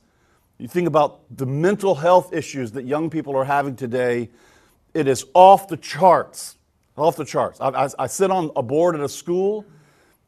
You 0.60 0.68
think 0.68 0.88
about 0.88 1.22
the 1.36 1.46
mental 1.46 1.96
health 1.96 2.34
issues 2.34 2.74
that 2.74 2.84
young 2.84 3.10
people 3.10 3.36
are 3.38 3.46
having 3.46 3.78
today, 3.78 4.30
it 4.94 5.08
is 5.08 5.26
off 5.34 5.70
the 5.70 5.78
charts. 5.78 6.58
Off 6.98 7.16
the 7.16 7.24
charts. 7.24 7.62
I, 7.62 7.70
I, 7.70 7.90
I 7.98 8.08
sit 8.08 8.30
on 8.30 8.52
a 8.58 8.62
board 8.62 8.96
at 8.96 9.02
a 9.02 9.08
school 9.08 9.66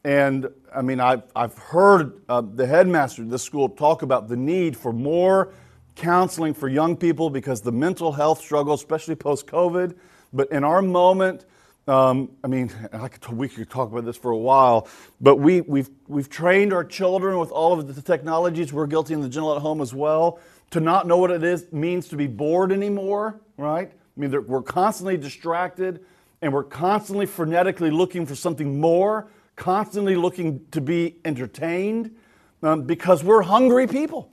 and 0.04 0.48
I 0.74 0.80
mean, 0.80 1.00
I've, 1.00 1.22
I've 1.36 1.56
heard 1.58 2.22
uh, 2.30 2.40
the 2.40 2.66
headmaster 2.66 3.22
of 3.22 3.30
this 3.30 3.42
school 3.42 3.68
talk 3.68 4.00
about 4.00 4.28
the 4.28 4.36
need 4.36 4.74
for 4.74 4.92
more 4.92 5.52
counseling 5.94 6.54
for 6.54 6.66
young 6.66 6.96
people 6.96 7.28
because 7.28 7.60
the 7.60 7.70
mental 7.70 8.10
health 8.10 8.40
struggle, 8.40 8.72
especially 8.72 9.14
post 9.14 9.46
COVID. 9.46 9.94
But 10.32 10.50
in 10.50 10.64
our 10.64 10.80
moment, 10.80 11.44
um, 11.88 12.30
I 12.42 12.48
mean, 12.48 12.70
I 12.92 13.08
could, 13.08 13.36
we 13.36 13.48
could 13.48 13.70
talk 13.70 13.90
about 13.90 14.04
this 14.04 14.16
for 14.16 14.30
a 14.30 14.38
while, 14.38 14.88
but 15.20 15.36
we, 15.36 15.60
we've, 15.62 15.90
we've 16.08 16.28
trained 16.28 16.72
our 16.72 16.84
children 16.84 17.38
with 17.38 17.50
all 17.50 17.78
of 17.78 17.94
the 17.94 18.02
technologies. 18.02 18.72
We're 18.72 18.86
guilty 18.86 19.14
in 19.14 19.20
the 19.20 19.28
general 19.28 19.56
at 19.56 19.62
home 19.62 19.80
as 19.80 19.94
well 19.94 20.40
to 20.70 20.80
not 20.80 21.06
know 21.06 21.18
what 21.18 21.30
it 21.30 21.44
is 21.44 21.70
means 21.72 22.08
to 22.08 22.16
be 22.16 22.26
bored 22.26 22.72
anymore, 22.72 23.40
right? 23.56 23.90
I 23.90 24.20
mean, 24.20 24.46
we're 24.46 24.62
constantly 24.62 25.16
distracted 25.16 26.04
and 26.40 26.52
we're 26.52 26.64
constantly 26.64 27.26
frenetically 27.26 27.92
looking 27.92 28.26
for 28.26 28.34
something 28.34 28.80
more 28.80 29.28
constantly 29.56 30.16
looking 30.16 30.66
to 30.70 30.80
be 30.80 31.16
entertained 31.24 32.14
um, 32.62 32.82
because 32.82 33.22
we're 33.22 33.42
hungry 33.42 33.86
people. 33.86 34.30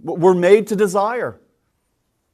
We're 0.00 0.34
made 0.34 0.66
to 0.68 0.76
desire. 0.76 1.40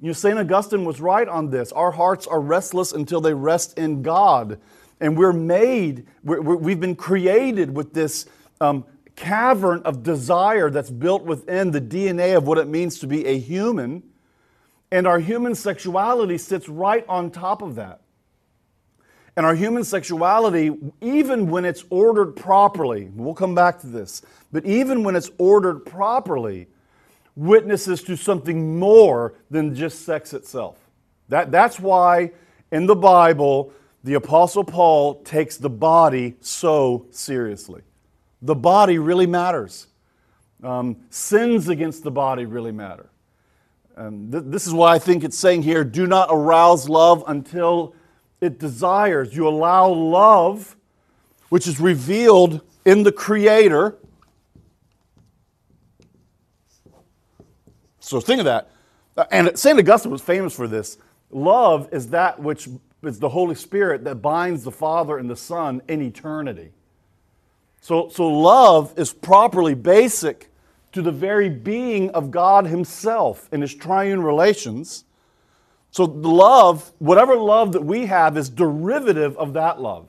You 0.03 0.09
know, 0.09 0.15
St. 0.15 0.37
Augustine 0.37 0.85
was 0.85 1.01
right 1.01 1.29
on 1.29 1.51
this. 1.51 1.71
Our 1.71 1.93
hearts 1.93 2.27
are 2.27 2.41
restless 2.41 2.93
until 2.93 3.21
they 3.21 3.35
rest 3.35 3.79
in 3.79 4.03
God. 4.03 4.61
And 5.01 5.17
we're 5.17 5.33
made, 5.33 6.09
we 6.25 6.73
have 6.73 6.81
been 6.81 6.97
created 6.97 7.77
with 7.77 7.95
this 7.95 8.27
um, 8.61 8.85
cavern 9.15 9.81
of 9.85 10.03
desire 10.03 10.71
that's 10.71 10.91
built 10.91 11.23
within 11.23 11.71
the 11.71 11.81
DNA 11.81 12.37
of 12.37 12.49
what 12.49 12.59
it 12.59 12.67
means 12.67 12.99
to 12.99 13.07
be 13.07 13.25
a 13.27 13.39
human. 13.39 14.03
And 14.91 15.07
our 15.07 15.21
human 15.21 15.55
sexuality 15.55 16.37
sits 16.37 16.69
right 16.69 17.05
on 17.09 17.31
top 17.31 17.63
of 17.63 17.77
that. 17.77 18.01
And 19.37 19.47
our 19.47 19.55
human 19.55 19.85
sexuality, 19.85 20.77
even 21.01 21.49
when 21.49 21.65
it's 21.65 21.85
ordered 21.91 22.35
properly, 22.35 23.09
we'll 23.15 23.35
come 23.35 23.55
back 23.55 23.79
to 23.83 23.87
this, 23.87 24.21
but 24.51 24.67
even 24.67 25.05
when 25.05 25.15
it's 25.15 25.31
ordered 25.39 25.87
properly, 25.87 26.67
witnesses 27.37 28.03
to 28.05 28.17
something 28.17 28.79
more 28.79 29.35
than 29.51 29.75
just 29.75 30.05
sex 30.05 30.33
itself. 30.35 30.79
That, 31.29 31.51
that's 31.51 31.81
why 31.81 32.33
in 32.71 32.87
the 32.87 32.97
Bible, 32.97 33.73
the 34.05 34.15
Apostle 34.15 34.65
Paul 34.65 35.23
takes 35.23 35.57
the 35.57 35.71
body 35.71 36.35
so 36.41 37.07
seriously. 37.11 37.83
The 38.43 38.55
body 38.55 38.99
really 38.99 39.27
matters. 39.27 39.87
Um, 40.63 40.97
sins 41.11 41.69
against 41.69 42.03
the 42.03 42.11
body 42.11 42.45
really 42.45 42.73
matter. 42.73 43.09
Um, 43.97 44.31
th- 44.31 44.45
this 44.47 44.67
is 44.67 44.73
why 44.73 44.95
I 44.95 44.99
think 44.99 45.25
it's 45.25 45.39
saying 45.39 45.63
here 45.63 45.85
do 45.85 46.07
not 46.07 46.29
arouse 46.31 46.89
love 46.89 47.25
until 47.27 47.95
it 48.41 48.59
desires. 48.59 49.35
You 49.35 49.49
allow 49.49 49.89
love, 49.89 50.77
which 51.49 51.67
is 51.67 51.79
revealed 51.81 52.61
in 52.85 53.03
the 53.03 53.13
Creator. 53.13 53.97
So 58.03 58.21
think 58.21 58.41
of 58.41 58.45
that. 58.47 58.71
Uh, 59.17 59.25
and 59.31 59.59
St. 59.59 59.79
Augustine 59.79 60.13
was 60.13 60.23
famous 60.23 60.55
for 60.55 60.67
this. 60.67 60.99
Love 61.31 61.89
is 61.93 62.09
that 62.09 62.39
which 62.39 62.69
is 63.03 63.19
the 63.19 63.29
Holy 63.29 63.55
Spirit 63.55 64.05
that 64.05 64.17
binds 64.17 64.65
the 64.65 64.71
Father 64.71 65.19
and 65.19 65.31
the 65.31 65.37
Son 65.37 65.81
in 65.89 66.03
eternity. 66.03 66.73
So, 67.81 68.09
so 68.09 68.29
love 68.29 68.93
is 68.97 69.13
properly 69.13 69.75
basic 69.75 70.51
to 70.93 71.03
the 71.03 71.13
very 71.13 71.49
being 71.49 72.11
of 72.11 72.31
God 72.31 72.67
Himself 72.67 73.49
in 73.53 73.61
His 73.61 73.75
triune 73.75 74.23
relations. 74.23 75.05
So, 75.91 76.05
love, 76.05 76.93
whatever 76.99 77.37
love 77.37 77.73
that 77.73 77.85
we 77.85 78.07
have, 78.07 78.37
is 78.37 78.49
derivative 78.49 79.37
of 79.37 79.53
that 79.55 79.81
love. 79.81 80.09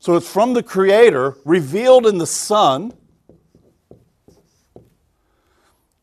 So, 0.00 0.16
it's 0.16 0.30
from 0.30 0.54
the 0.54 0.62
Creator, 0.62 1.36
revealed 1.44 2.06
in 2.06 2.18
the 2.18 2.26
Son, 2.26 2.92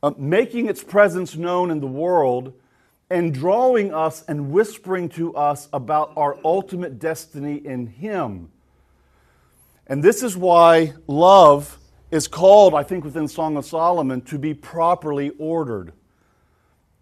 uh, 0.04 0.12
making 0.18 0.68
its 0.68 0.84
presence 0.84 1.36
known 1.36 1.72
in 1.72 1.80
the 1.80 1.88
world, 1.88 2.54
and 3.10 3.34
drawing 3.34 3.94
us 3.94 4.24
and 4.28 4.52
whispering 4.52 5.08
to 5.08 5.36
us 5.36 5.70
about 5.72 6.12
our 6.16 6.38
ultimate 6.44 7.00
destiny 7.00 7.56
in 7.66 7.88
Him. 7.88 8.52
And 9.88 10.04
this 10.04 10.24
is 10.24 10.36
why 10.36 10.94
love 11.08 11.78
is 12.12 12.28
called, 12.28 12.74
I 12.74 12.84
think, 12.84 13.04
within 13.04 13.28
Song 13.28 13.56
of 13.58 13.66
Solomon, 13.66 14.22
to 14.22 14.38
be 14.38 14.54
properly 14.54 15.32
ordered. 15.38 15.94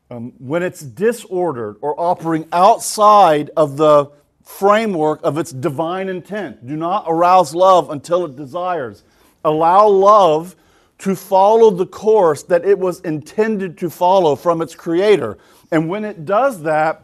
Um, 0.10 0.34
when 0.40 0.62
it's 0.62 0.82
disordered 0.82 1.78
or 1.82 1.98
operating 2.00 2.48
outside 2.52 3.50
of 3.56 3.78
the 3.78 4.12
framework 4.44 5.22
of 5.24 5.38
its 5.38 5.52
divine 5.52 6.10
intent, 6.10 6.68
do 6.68 6.76
not 6.76 7.06
arouse 7.08 7.56
love 7.56 7.90
until 7.90 8.26
it 8.26 8.36
desires. 8.36 9.04
Allow 9.46 9.88
love 9.88 10.56
to 11.02 11.16
follow 11.16 11.72
the 11.72 11.86
course 11.86 12.44
that 12.44 12.64
it 12.64 12.78
was 12.78 13.00
intended 13.02 13.78
to 13.80 13.90
follow 13.90 14.36
from 14.36 14.62
its 14.62 14.76
creator. 14.76 15.38
And 15.72 15.90
when 15.90 16.06
it 16.06 16.26
does 16.26 16.62
that, 16.64 17.04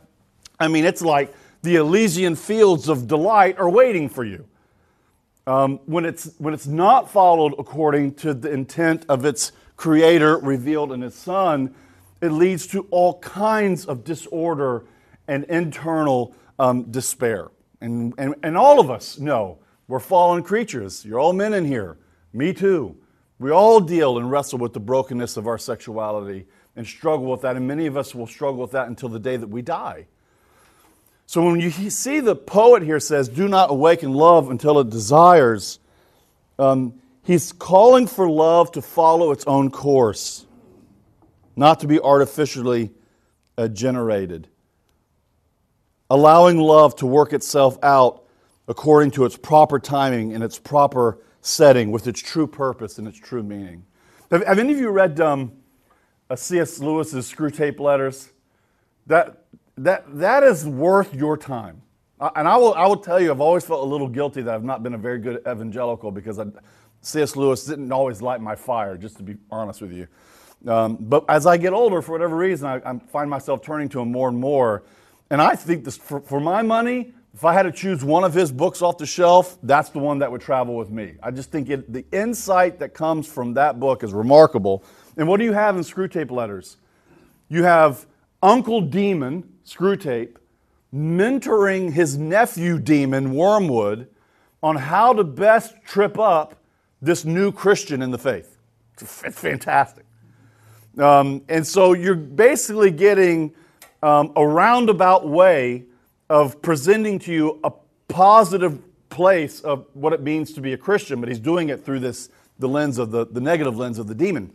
I 0.60 0.68
mean, 0.68 0.86
it's 0.86 1.02
like 1.02 1.34
the 1.64 1.78
Elysian 1.78 2.36
fields 2.36 2.90
of 2.90 3.08
delight 3.08 3.58
are 3.58 3.70
waiting 3.70 4.08
for 4.08 4.24
you. 4.24 4.46
Um, 5.48 5.80
when, 5.86 6.06
it's, 6.06 6.32
when 6.38 6.54
it's 6.54 6.68
not 6.68 7.10
followed 7.10 7.56
according 7.58 8.16
to 8.16 8.36
the 8.36 8.52
intent 8.52 9.04
of 9.10 9.26
its 9.26 9.52
creator 9.78 10.38
revealed 10.38 10.92
in 10.92 11.02
his 11.02 11.16
son, 11.16 11.74
it 12.22 12.30
leads 12.30 12.68
to 12.68 12.86
all 12.92 13.20
kinds 13.20 13.86
of 13.86 14.04
disorder 14.04 14.86
and 15.28 15.44
internal 15.46 16.36
um, 16.60 16.84
despair. 16.92 17.50
And, 17.82 18.14
and, 18.20 18.36
and 18.44 18.58
all 18.58 18.80
of 18.80 18.92
us 18.92 19.18
know 19.18 19.58
we're 19.88 20.00
fallen 20.00 20.44
creatures. 20.44 21.04
You're 21.04 21.20
all 21.20 21.34
men 21.34 21.54
in 21.54 21.66
here. 21.66 21.98
Me 22.34 22.54
too. 22.54 22.96
We 23.40 23.52
all 23.52 23.80
deal 23.80 24.18
and 24.18 24.32
wrestle 24.32 24.60
with 24.60 24.74
the 24.74 24.80
brokenness 24.80 25.38
of 25.38 25.48
our 25.48 25.58
sexuality 25.58 26.46
and 26.76 26.86
struggle 26.86 27.28
with 27.28 27.42
that, 27.42 27.56
and 27.56 27.68
many 27.68 27.86
of 27.86 27.98
us 27.98 28.16
will 28.16 28.28
struggle 28.28 28.62
with 28.62 28.72
that 28.72 28.88
until 28.88 29.10
the 29.10 29.20
day 29.20 29.38
that 29.38 29.48
we 29.48 29.62
die. 29.62 30.08
So 31.28 31.46
when 31.46 31.60
you 31.60 31.70
see 31.72 32.20
the 32.20 32.36
poet 32.36 32.84
here 32.84 33.00
says, 33.00 33.28
Do 33.28 33.48
not 33.48 33.70
awaken 33.70 34.14
love 34.14 34.50
until 34.50 34.80
it 34.80 34.90
desires, 34.90 35.80
um, 36.58 36.94
he's 37.24 37.52
calling 37.52 38.08
for 38.08 38.30
love 38.30 38.72
to 38.72 38.82
follow 38.82 39.32
its 39.32 39.46
own 39.46 39.70
course, 39.70 40.46
not 41.56 41.82
to 41.82 41.88
be 41.88 42.00
artificially 42.00 42.92
uh, 43.58 43.68
generated. 43.68 44.48
Allowing 46.10 46.58
love 46.58 46.96
to 46.98 47.06
work 47.06 47.34
itself 47.34 47.78
out 47.84 48.24
according 48.68 49.12
to 49.12 49.26
its 49.26 49.36
proper 49.36 49.80
timing 49.80 50.34
and 50.34 50.44
its 50.44 50.58
proper 50.58 51.20
setting 51.48 51.92
with 51.92 52.08
its 52.08 52.22
true 52.22 52.46
purpose 52.46 52.98
and 52.98 53.08
its 53.08 53.18
true 53.18 53.44
meaning. 53.44 53.86
Have, 54.32 54.46
have 54.46 54.60
any 54.60 54.74
of 54.74 54.80
you 54.80 54.90
read 54.90 55.20
um, 55.22 55.54
C.S. 56.36 56.80
Lewis's 56.80 57.32
Screwtape 57.32 57.80
Letters? 57.80 58.32
That, 59.08 59.46
that, 59.78 60.06
that 60.18 60.44
is 60.44 60.66
worth 60.66 61.14
your 61.14 61.38
time. 61.38 61.82
And 62.20 62.48
I 62.48 62.58
will, 62.58 62.74
I 62.74 62.86
will 62.88 62.98
tell 62.98 63.22
you, 63.22 63.32
I've 63.32 63.40
always 63.40 63.64
felt 63.64 63.82
a 63.82 63.90
little 63.90 64.10
guilty 64.10 64.42
that 64.42 64.54
I've 64.54 64.64
not 64.64 64.84
been 64.84 64.96
a 64.96 64.98
very 64.98 65.20
good 65.20 65.42
evangelical 65.48 66.12
because 66.12 66.40
C.S. 67.02 67.36
Lewis 67.36 67.64
didn't 67.64 67.92
always 67.92 68.22
light 68.22 68.42
my 68.42 68.56
fire, 68.56 68.98
just 68.98 69.18
to 69.18 69.24
be 69.24 69.36
honest 69.50 69.82
with 69.82 69.94
you. 69.94 70.08
Um, 70.70 70.98
but 71.00 71.24
as 71.30 71.46
I 71.46 71.56
get 71.58 71.72
older, 71.72 72.02
for 72.02 72.12
whatever 72.12 72.36
reason, 72.36 72.68
I, 72.68 72.82
I, 72.84 73.00
find 73.12 73.30
myself 73.30 73.62
turning 73.62 73.88
to 73.90 74.02
him 74.02 74.12
more 74.12 74.28
and 74.28 74.38
more. 74.38 74.84
And 75.30 75.40
I 75.40 75.56
think 75.56 75.86
this, 75.86 75.96
for, 75.96 76.20
for 76.20 76.40
my 76.40 76.64
money, 76.64 77.14
if 77.38 77.46
I 77.46 77.54
had 77.54 77.64
to 77.64 77.72
choose 77.72 78.04
one 78.04 78.24
of 78.24 78.34
his 78.34 78.52
books 78.52 78.82
off 78.82 78.98
the 78.98 79.06
shelf, 79.06 79.60
that's 79.62 79.90
the 79.90 80.00
one 80.00 80.18
that 80.20 80.32
would 80.32 80.42
travel 80.42 80.76
with 80.76 80.90
me. 80.90 81.18
I 81.22 81.30
just 81.30 81.52
think 81.52 81.70
it, 81.70 81.94
the 81.94 82.04
insight 82.12 82.80
that 82.80 82.96
comes 82.96 83.28
from 83.28 83.54
that 83.54 83.80
book 83.80 84.04
is 84.04 84.12
remarkable. 84.12 84.84
And 85.18 85.28
what 85.28 85.38
do 85.38 85.44
you 85.44 85.54
have 85.54 85.78
in 85.78 85.84
Screwtape 85.84 86.32
Letters? 86.32 86.78
You 87.48 87.62
have 87.62 88.08
Uncle 88.42 88.82
Demon, 88.82 89.54
Screwtape, 89.68 90.38
mentoring 90.92 91.94
his 91.94 92.18
nephew 92.18 92.80
Demon, 92.80 93.36
Wormwood, 93.36 94.08
on 94.64 94.76
how 94.76 95.14
to 95.14 95.24
best 95.24 95.76
trip 95.86 96.18
up 96.18 96.56
this 97.04 97.24
new 97.24 97.52
Christian 97.52 98.02
in 98.02 98.10
the 98.10 98.18
faith. 98.18 98.58
It's 99.00 99.40
fantastic. 99.40 100.06
Um, 100.98 101.44
and 101.50 101.68
so 101.68 101.94
you're 101.94 102.16
basically 102.16 102.90
getting 102.90 103.54
um, 104.02 104.34
a 104.36 104.44
roundabout 104.44 105.30
way 105.30 105.84
of 106.30 106.62
presenting 106.62 107.20
to 107.20 107.32
you 107.32 107.60
a 107.64 107.72
positive 108.08 108.82
place 109.10 109.62
of 109.62 109.86
what 109.94 110.14
it 110.14 110.22
means 110.22 110.54
to 110.54 110.62
be 110.62 110.74
a 110.74 110.78
Christian, 110.78 111.20
but 111.20 111.30
he's 111.30 111.40
doing 111.40 111.70
it 111.70 111.84
through 111.86 112.00
this 112.00 112.30
the 112.60 112.68
lens 112.68 112.98
of 112.98 113.12
the, 113.12 113.26
the 113.26 113.40
negative 113.40 113.78
lens 113.78 114.00
of 114.00 114.08
the 114.08 114.16
demon. 114.16 114.52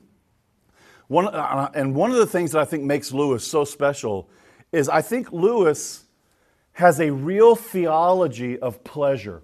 One, 1.09 1.29
uh, 1.29 1.71
and 1.75 1.95
one 1.95 2.11
of 2.11 2.17
the 2.17 2.27
things 2.27 2.53
that 2.53 2.61
I 2.61 2.65
think 2.65 2.85
makes 2.85 3.13
Lewis 3.13 3.47
so 3.47 3.65
special 3.65 4.29
is 4.73 4.89
I 4.89 5.03
think 5.03 5.31
Lewis 5.33 6.05
has 6.73 7.01
a 7.01 7.11
real 7.11 7.55
theology 7.55 8.59
of 8.59 8.83
pleasure, 8.83 9.43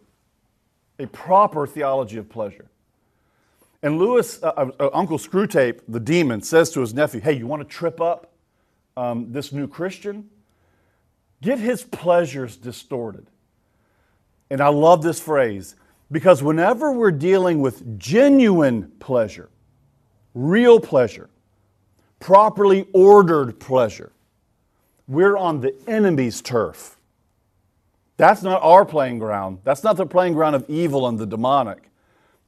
a 0.99 1.07
proper 1.07 1.67
theology 1.67 2.17
of 2.17 2.29
pleasure. 2.29 2.71
And 3.83 3.99
Lewis, 3.99 4.43
uh, 4.43 4.49
uh, 4.57 4.71
uh 4.81 4.91
Uncle 4.93 5.19
Screwtape, 5.19 5.81
the 5.87 6.01
demon, 6.01 6.43
says 6.43 6.71
to 6.71 6.81
his 6.81 6.95
nephew, 6.95 7.21
Hey, 7.21 7.35
you 7.35 7.47
want 7.47 7.63
to 7.63 7.69
trip 7.69 8.01
up 8.01 8.33
um, 8.97 9.31
this 9.31 9.53
new 9.53 9.69
Christian? 9.69 10.29
Get 11.41 11.59
his 11.59 11.85
pleasures 11.85 12.57
distorted. 12.57 13.27
And 14.51 14.61
I 14.61 14.69
love 14.69 15.03
this 15.03 15.21
phrase 15.21 15.77
because 16.11 16.43
whenever 16.43 16.93
we're 16.93 17.11
dealing 17.11 17.61
with 17.61 17.99
genuine 17.99 18.91
pleasure, 18.99 19.51
real 20.35 20.81
pleasure, 20.81 21.29
properly 22.19 22.87
ordered 22.93 23.61
pleasure, 23.61 24.13
we're 25.07 25.37
on 25.37 25.61
the 25.61 25.75
enemy's 25.87 26.41
turf. 26.43 26.99
That's 28.17 28.43
not 28.43 28.61
our 28.63 28.85
playing 28.85 29.19
ground. 29.19 29.59
That's 29.65 29.85
not 29.85 29.97
the 29.97 30.07
playing 30.07 30.35
ground 30.35 30.57
of 30.57 30.65
evil 30.69 31.07
and 31.07 31.19
the 31.19 31.27
demonic. 31.27 31.89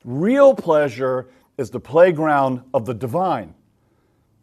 Real 0.04 0.54
pleasure 0.54 1.28
is 1.58 1.70
the 1.70 1.78
playground 1.78 2.62
of 2.74 2.86
the 2.86 2.94
divine. 2.94 3.54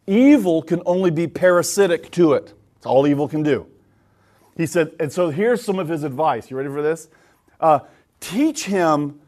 Evil 0.06 0.62
can 0.62 0.80
only 0.86 1.10
be 1.10 1.26
parasitic 1.26 2.10
to 2.12 2.32
it. 2.32 2.54
That's 2.74 2.86
all 2.86 3.06
evil 3.06 3.28
can 3.28 3.42
do. 3.42 3.66
He 4.58 4.66
said, 4.66 4.92
and 4.98 5.10
so 5.10 5.30
here's 5.30 5.64
some 5.64 5.78
of 5.78 5.88
his 5.88 6.02
advice. 6.02 6.50
You 6.50 6.56
ready 6.56 6.68
for 6.68 6.82
this? 6.82 7.08
Uh, 7.60 7.78
teach 8.18 8.64
him 8.64 9.20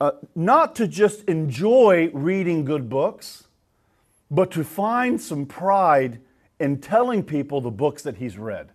uh, 0.00 0.10
not 0.34 0.74
to 0.74 0.88
just 0.88 1.22
enjoy 1.24 2.10
reading 2.12 2.64
good 2.64 2.88
books, 2.88 3.44
but 4.28 4.50
to 4.50 4.64
find 4.64 5.20
some 5.20 5.46
pride 5.46 6.20
in 6.58 6.80
telling 6.80 7.22
people 7.22 7.60
the 7.60 7.70
books 7.70 8.02
that 8.02 8.16
he's 8.16 8.36
read. 8.36 8.70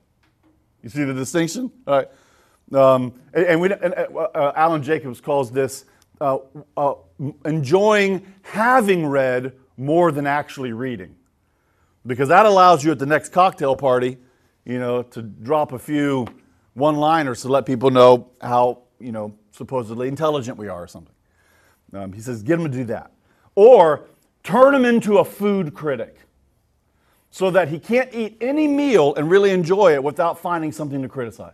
You 0.82 0.90
see 0.90 1.04
the 1.04 1.14
distinction? 1.14 1.70
All 1.86 1.96
right. 1.96 2.08
Um, 2.74 3.14
and, 3.34 3.46
and, 3.46 3.62
we, 3.62 3.74
and 3.74 3.94
uh, 3.94 4.30
uh 4.34 4.54
Alan 4.56 4.82
Jacobs 4.82 5.20
calls 5.20 5.52
this 5.52 5.84
uh, 6.22 6.38
uh, 6.78 6.94
enjoying 7.44 8.26
having 8.44 9.06
read 9.06 9.52
more 9.76 10.14
than 10.14 10.26
actually 10.26 10.72
reading. 10.72 11.18
Because 12.08 12.30
that 12.30 12.46
allows 12.46 12.82
you 12.82 12.92
at 12.92 13.00
the 13.00 13.06
next 13.06 13.34
cocktail 13.34 13.76
party 13.76 14.18
you 14.66 14.80
know, 14.80 15.04
to 15.04 15.22
drop 15.22 15.72
a 15.72 15.80
few 15.80 16.28
one 16.74 16.96
liners 16.96 17.42
to 17.42 17.50
let 17.50 17.66
people 17.66 17.90
know 17.90 18.30
how, 18.42 18.84
you 19.00 19.12
know, 19.12 19.34
supposedly 19.52 20.08
intelligent 20.08 20.58
we 20.58 20.68
are 20.68 20.84
or 20.84 20.88
something. 20.88 21.14
Um, 21.94 22.14
he 22.14 22.22
says, 22.22 22.44
get 22.44 22.58
them 22.58 22.72
to 22.72 22.78
do 22.78 22.86
that. 22.86 23.12
Or 23.56 24.06
turn 24.44 24.74
him 24.74 24.86
into 24.86 25.18
a 25.18 25.26
food 25.26 25.74
critic 25.74 26.18
so 27.30 27.52
that 27.52 27.70
he 27.70 27.80
can't 27.80 28.14
eat 28.14 28.38
any 28.42 28.68
meal 28.68 29.16
and 29.16 29.30
really 29.30 29.52
enjoy 29.52 29.94
it 29.94 30.04
without 30.04 30.40
finding 30.40 30.72
something 30.72 31.02
to 31.02 31.10
criticize. 31.10 31.54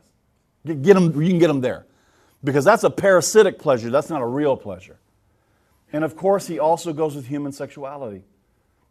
Get 0.65 0.97
him, 0.97 1.21
you 1.21 1.29
can 1.29 1.39
get 1.39 1.49
him 1.49 1.61
there. 1.61 1.85
Because 2.43 2.65
that's 2.65 2.83
a 2.83 2.89
parasitic 2.89 3.57
pleasure, 3.57 3.89
that's 3.89 4.09
not 4.09 4.21
a 4.21 4.25
real 4.25 4.55
pleasure. 4.55 4.99
And 5.91 6.03
of 6.03 6.15
course, 6.15 6.47
he 6.47 6.59
also 6.59 6.93
goes 6.93 7.15
with 7.15 7.27
human 7.27 7.51
sexuality. 7.51 8.23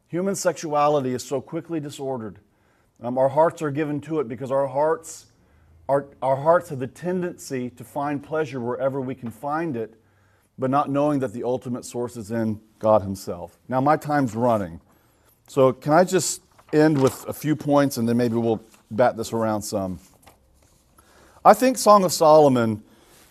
Human 0.09 0.35
sexuality 0.35 1.12
is 1.14 1.25
so 1.25 1.41
quickly 1.41 1.79
disordered 1.79 2.39
um, 3.03 3.18
our 3.18 3.28
hearts 3.28 3.62
are 3.62 3.70
given 3.70 4.01
to 4.03 4.20
it 4.20 4.28
because 4.28 4.51
our 4.51 4.66
hearts, 4.66 5.26
our, 5.88 6.07
our 6.22 6.36
hearts 6.36 6.70
have 6.70 6.78
the 6.78 6.86
tendency 6.86 7.70
to 7.70 7.84
find 7.84 8.22
pleasure 8.22 8.61
wherever 8.61 9.01
we 9.01 9.14
can 9.14 9.30
find 9.30 9.76
it, 9.76 9.94
but 10.59 10.70
not 10.70 10.88
knowing 10.88 11.20
that 11.20 11.32
the 11.32 11.44
ultimate 11.44 11.84
source 11.84 12.16
is 12.16 12.30
in 12.30 12.61
God 12.78 13.03
Himself. 13.03 13.59
Now, 13.68 13.80
my 13.80 13.97
time's 13.97 14.34
running. 14.34 14.80
So, 15.49 15.72
can 15.72 15.92
I 15.92 16.05
just 16.05 16.42
end 16.72 17.01
with 17.01 17.24
a 17.28 17.32
few 17.32 17.55
points 17.55 17.99
and 17.99 18.09
then 18.09 18.16
maybe 18.16 18.36
we'll 18.36 18.62
bat 18.90 19.16
this 19.16 19.32
around 19.32 19.62
some? 19.62 20.01
I 21.44 21.55
think 21.55 21.78
Song 21.78 22.03
of 22.05 22.12
Solomon, 22.12 22.82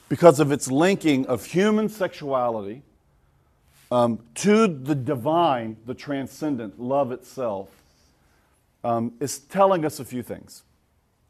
because 0.07 0.39
of 0.39 0.51
its 0.51 0.71
linking 0.71 1.25
of 1.25 1.45
human 1.45 1.89
sexuality 1.89 2.83
um, 3.91 4.19
to 4.35 4.67
the 4.67 4.95
divine, 4.95 5.77
the 5.85 5.93
transcendent, 5.93 6.79
love 6.79 7.11
itself, 7.11 7.69
um, 8.85 9.13
is 9.19 9.39
telling 9.39 9.83
us 9.83 9.99
a 9.99 10.05
few 10.05 10.21
things. 10.21 10.63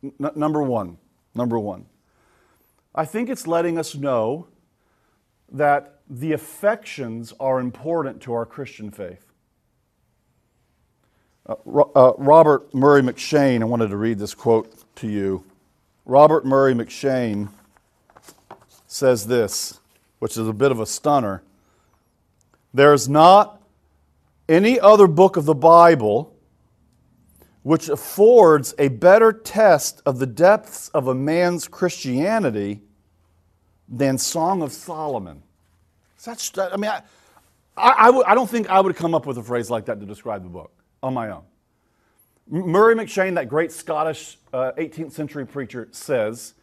N- 0.04 0.14
number 0.36 0.62
one, 0.62 0.98
number 1.34 1.58
one, 1.58 1.86
I 2.94 3.06
think 3.06 3.30
it's 3.30 3.48
letting 3.48 3.78
us 3.78 3.96
know 3.96 4.48
that 5.52 6.02
the 6.10 6.34
affections 6.34 7.34
are 7.40 7.60
important 7.60 8.22
to 8.24 8.34
our 8.34 8.46
Christian 8.46 8.92
faith. 8.92 9.26
Uh, 11.48 11.56
uh, 11.96 12.14
Robert 12.18 12.74
Murray 12.74 13.02
M'Cheyne, 13.02 13.62
I 13.62 13.66
wanted 13.66 13.90
to 13.90 13.98
read 13.98 14.20
this 14.20 14.34
quote 14.34 14.94
to 14.98 15.08
you. 15.08 15.46
Robert 16.04 16.46
Murray 16.46 16.74
M'Cheyne 16.74 17.50
says 18.86 19.28
this, 19.28 19.80
which 20.20 20.38
is 20.38 20.48
a 20.48 20.54
bit 20.54 20.72
of 20.72 20.80
a 20.82 20.86
stunner. 20.86 21.42
There's 22.74 23.08
not 23.08 23.62
any 24.50 24.78
other 24.78 25.08
book 25.08 25.38
of 25.38 25.46
the 25.46 25.56
Bible 25.56 26.35
which 27.66 27.90
affords 27.90 28.76
a 28.78 28.90
better 28.90 29.34
test 29.34 30.00
of 30.06 30.20
the 30.20 30.28
depths 30.28 30.90
of 30.90 31.08
a 31.08 31.16
man's 31.16 31.68
Christianity 31.68 32.80
than 33.90 34.20
Song 34.20 34.62
of 34.62 34.72
Solomon. 34.72 35.42
Such, 36.16 36.56
I 36.60 36.78
mean, 36.78 36.92
I, 36.92 37.02
I, 37.76 37.96
I, 37.98 38.06
w- 38.06 38.24
I 38.28 38.36
don't 38.36 38.48
think 38.48 38.70
I 38.70 38.80
would 38.80 38.96
come 38.96 39.16
up 39.16 39.26
with 39.26 39.40
a 39.40 39.44
phrase 39.44 39.72
like 39.72 39.86
that 39.86 40.00
to 40.00 40.06
describe 40.06 40.44
the 40.44 40.50
book 40.50 40.74
on 41.02 41.16
my 41.16 41.32
own. 41.32 41.42
Murray 42.48 42.94
M'Cheyne, 42.94 43.34
that 43.34 43.50
great 43.50 43.72
Scottish 43.72 44.38
uh, 44.54 44.74
18th 44.78 45.14
century 45.14 45.48
preacher, 45.48 45.88
says 45.90 46.54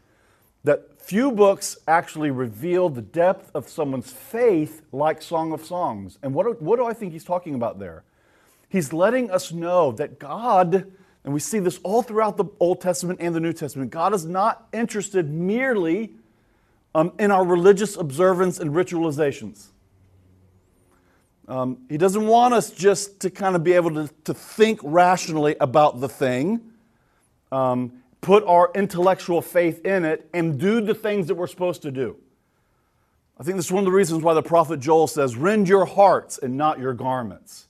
that 0.62 1.02
few 1.02 1.32
books 1.32 1.78
actually 1.88 2.30
reveal 2.30 2.88
the 2.88 3.02
depth 3.02 3.50
of 3.56 3.68
someone's 3.68 4.12
faith 4.12 4.82
like 4.92 5.20
Song 5.20 5.52
of 5.52 5.64
Songs. 5.64 6.16
And 6.22 6.32
what, 6.32 6.62
what 6.62 6.76
do 6.76 6.86
I 6.86 6.92
think 6.92 7.12
he's 7.12 7.24
talking 7.24 7.56
about 7.56 7.80
there? 7.80 8.04
He's 8.72 8.90
letting 8.90 9.30
us 9.30 9.52
know 9.52 9.92
that 9.92 10.18
God, 10.18 10.90
and 11.24 11.34
we 11.34 11.40
see 11.40 11.58
this 11.58 11.78
all 11.82 12.00
throughout 12.00 12.38
the 12.38 12.46
Old 12.58 12.80
Testament 12.80 13.18
and 13.20 13.34
the 13.34 13.40
New 13.40 13.52
Testament, 13.52 13.90
God 13.90 14.14
is 14.14 14.24
not 14.24 14.66
interested 14.72 15.28
merely 15.28 16.12
um, 16.94 17.12
in 17.18 17.30
our 17.30 17.44
religious 17.44 17.98
observance 17.98 18.58
and 18.58 18.70
ritualizations. 18.70 19.66
Um, 21.46 21.84
he 21.90 21.98
doesn't 21.98 22.26
want 22.26 22.54
us 22.54 22.70
just 22.70 23.20
to 23.20 23.28
kind 23.28 23.56
of 23.56 23.62
be 23.62 23.74
able 23.74 23.90
to, 23.90 24.10
to 24.24 24.32
think 24.32 24.80
rationally 24.82 25.54
about 25.60 26.00
the 26.00 26.08
thing, 26.08 26.62
um, 27.50 28.02
put 28.22 28.42
our 28.44 28.70
intellectual 28.74 29.42
faith 29.42 29.84
in 29.84 30.06
it, 30.06 30.30
and 30.32 30.58
do 30.58 30.80
the 30.80 30.94
things 30.94 31.26
that 31.26 31.34
we're 31.34 31.46
supposed 31.46 31.82
to 31.82 31.90
do. 31.90 32.16
I 33.38 33.42
think 33.42 33.56
this 33.56 33.66
is 33.66 33.72
one 33.72 33.82
of 33.82 33.86
the 33.86 33.92
reasons 33.92 34.22
why 34.22 34.32
the 34.32 34.42
prophet 34.42 34.80
Joel 34.80 35.08
says, 35.08 35.36
Rend 35.36 35.68
your 35.68 35.84
hearts 35.84 36.38
and 36.38 36.56
not 36.56 36.78
your 36.78 36.94
garments. 36.94 37.66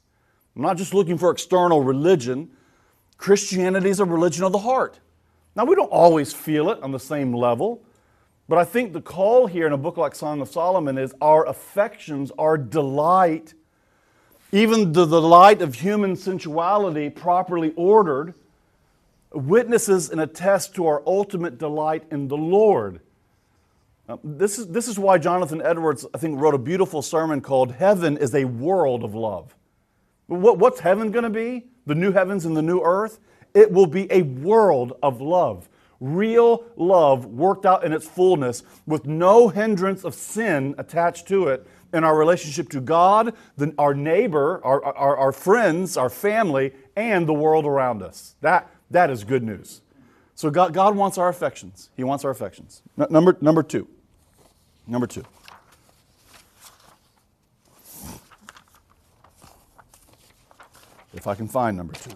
I'm 0.54 0.62
not 0.62 0.76
just 0.76 0.94
looking 0.94 1.18
for 1.18 1.30
external 1.30 1.80
religion. 1.80 2.50
Christianity 3.16 3.88
is 3.88 4.00
a 4.00 4.04
religion 4.04 4.44
of 4.44 4.52
the 4.52 4.58
heart. 4.58 5.00
Now, 5.54 5.64
we 5.64 5.74
don't 5.74 5.90
always 5.90 6.32
feel 6.32 6.70
it 6.70 6.82
on 6.82 6.92
the 6.92 7.00
same 7.00 7.32
level, 7.32 7.82
but 8.48 8.58
I 8.58 8.64
think 8.64 8.92
the 8.92 9.00
call 9.00 9.46
here 9.46 9.66
in 9.66 9.72
a 9.72 9.78
book 9.78 9.96
like 9.96 10.14
Song 10.14 10.40
of 10.40 10.48
Solomon 10.48 10.98
is 10.98 11.14
our 11.20 11.46
affections, 11.46 12.32
our 12.38 12.56
delight, 12.58 13.54
even 14.50 14.92
the 14.92 15.06
delight 15.06 15.62
of 15.62 15.74
human 15.76 16.16
sensuality 16.16 17.10
properly 17.10 17.72
ordered, 17.76 18.34
witnesses 19.32 20.10
and 20.10 20.20
attests 20.20 20.72
to 20.74 20.86
our 20.86 21.02
ultimate 21.06 21.58
delight 21.58 22.04
in 22.10 22.28
the 22.28 22.36
Lord. 22.36 23.00
This, 24.22 24.58
is, 24.58 24.68
this 24.68 24.88
is 24.88 24.98
why 24.98 25.16
Jonathan 25.16 25.62
Edwards, 25.62 26.04
I 26.12 26.18
think, 26.18 26.38
wrote 26.38 26.54
a 26.54 26.58
beautiful 26.58 27.00
sermon 27.00 27.40
called 27.40 27.72
Heaven 27.72 28.16
is 28.18 28.34
a 28.34 28.44
World 28.44 29.04
of 29.04 29.14
Love. 29.14 29.54
What, 30.26 30.58
what's 30.58 30.80
heaven 30.80 31.10
going 31.10 31.24
to 31.24 31.30
be? 31.30 31.66
The 31.86 31.94
new 31.94 32.12
heavens 32.12 32.44
and 32.44 32.56
the 32.56 32.62
new 32.62 32.80
earth? 32.80 33.18
It 33.54 33.70
will 33.72 33.86
be 33.86 34.10
a 34.10 34.22
world 34.22 34.96
of 35.02 35.20
love. 35.20 35.68
Real 36.00 36.64
love 36.76 37.26
worked 37.26 37.64
out 37.64 37.84
in 37.84 37.92
its 37.92 38.08
fullness 38.08 38.62
with 38.86 39.06
no 39.06 39.48
hindrance 39.48 40.04
of 40.04 40.14
sin 40.14 40.74
attached 40.78 41.28
to 41.28 41.48
it 41.48 41.66
in 41.92 42.02
our 42.04 42.16
relationship 42.16 42.70
to 42.70 42.80
God, 42.80 43.34
the, 43.56 43.74
our 43.78 43.94
neighbor, 43.94 44.60
our, 44.64 44.82
our, 44.84 45.16
our 45.16 45.32
friends, 45.32 45.96
our 45.96 46.08
family, 46.08 46.72
and 46.96 47.26
the 47.26 47.34
world 47.34 47.66
around 47.66 48.02
us. 48.02 48.34
That, 48.40 48.70
that 48.90 49.10
is 49.10 49.24
good 49.24 49.42
news. 49.42 49.82
So 50.34 50.50
God, 50.50 50.72
God 50.72 50.96
wants 50.96 51.18
our 51.18 51.28
affections. 51.28 51.90
He 51.96 52.02
wants 52.02 52.24
our 52.24 52.30
affections. 52.30 52.82
N- 52.98 53.06
number, 53.10 53.36
number 53.40 53.62
two. 53.62 53.86
Number 54.86 55.06
two. 55.06 55.24
If 61.22 61.28
I 61.28 61.36
can 61.36 61.46
find 61.46 61.76
number 61.76 61.92
two. 61.92 62.10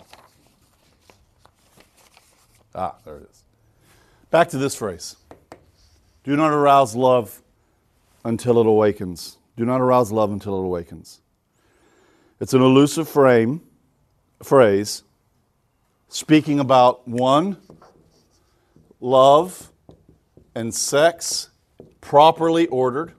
Ah, 2.75 2.97
there 3.05 3.19
it 3.19 3.31
is. 3.31 3.45
Back 4.33 4.49
to 4.49 4.59
this 4.59 4.75
phrase 4.75 5.15
Do 6.25 6.35
not 6.35 6.53
arouse 6.53 6.97
love 6.97 7.41
until 8.25 8.59
it 8.59 8.67
awakens. 8.67 9.39
Do 9.57 9.65
not 9.65 9.81
arouse 9.81 10.11
love 10.11 10.33
until 10.33 10.59
it 10.59 10.65
awakens. 10.65 11.21
It's 12.41 12.53
an 12.53 12.63
elusive 12.63 13.09
frame, 13.09 13.61
phrase 14.43 15.05
speaking 16.09 16.59
about 16.59 17.07
one, 17.07 17.59
love 18.99 19.71
and 20.57 20.75
sex 20.75 21.51
properly 22.01 22.67
ordered. 22.67 23.13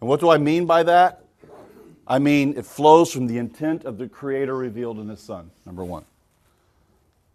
And 0.00 0.08
what 0.08 0.20
do 0.20 0.30
I 0.30 0.38
mean 0.38 0.66
by 0.66 0.84
that? 0.84 1.21
I 2.12 2.18
mean, 2.18 2.58
it 2.58 2.66
flows 2.66 3.10
from 3.10 3.26
the 3.26 3.38
intent 3.38 3.86
of 3.86 3.96
the 3.96 4.06
Creator 4.06 4.54
revealed 4.54 4.98
in 4.98 5.08
His 5.08 5.18
Son, 5.18 5.50
number 5.64 5.82
one. 5.82 6.04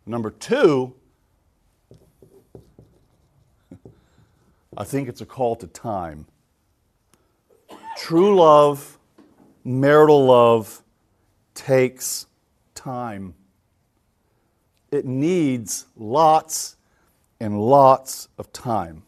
Number 0.05 0.29
two, 0.29 0.93
I 4.77 4.83
think 4.83 5.09
it's 5.09 5.21
a 5.21 5.25
call 5.25 5.55
to 5.55 5.65
time. 5.65 6.27
True 7.97 8.35
love, 8.35 8.99
marital 9.63 10.23
love, 10.23 10.83
takes 11.55 12.27
time. 12.75 13.33
It 14.91 15.05
needs 15.05 15.87
lots 15.95 16.75
and 17.39 17.59
lots 17.59 18.27
of 18.37 18.53
time. 18.53 19.01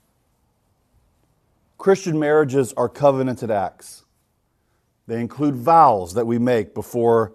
Christian 1.78 2.18
marriages 2.18 2.74
are 2.74 2.90
covenanted 2.90 3.52
acts. 3.52 4.04
They 5.10 5.20
include 5.20 5.55
vows 5.55 6.14
that 6.14 6.28
we 6.28 6.38
make 6.38 6.76
before 6.76 7.34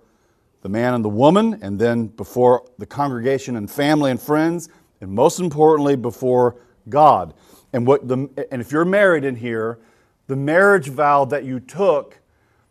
the 0.62 0.68
man 0.68 0.94
and 0.94 1.04
the 1.04 1.08
woman, 1.08 1.58
and 1.60 1.76
then 1.76 2.06
before 2.06 2.64
the 2.78 2.86
congregation 2.86 3.56
and 3.56 3.68
family 3.68 4.12
and 4.12 4.20
friends, 4.20 4.68
and 5.00 5.10
most 5.10 5.40
importantly, 5.40 5.96
before 5.96 6.54
God. 6.88 7.34
And, 7.72 7.84
what 7.84 8.06
the, 8.06 8.30
and 8.52 8.62
if 8.62 8.70
you're 8.70 8.84
married 8.84 9.24
in 9.24 9.34
here, 9.34 9.80
the 10.28 10.36
marriage 10.36 10.86
vow 10.86 11.24
that 11.24 11.42
you 11.42 11.58
took 11.58 12.20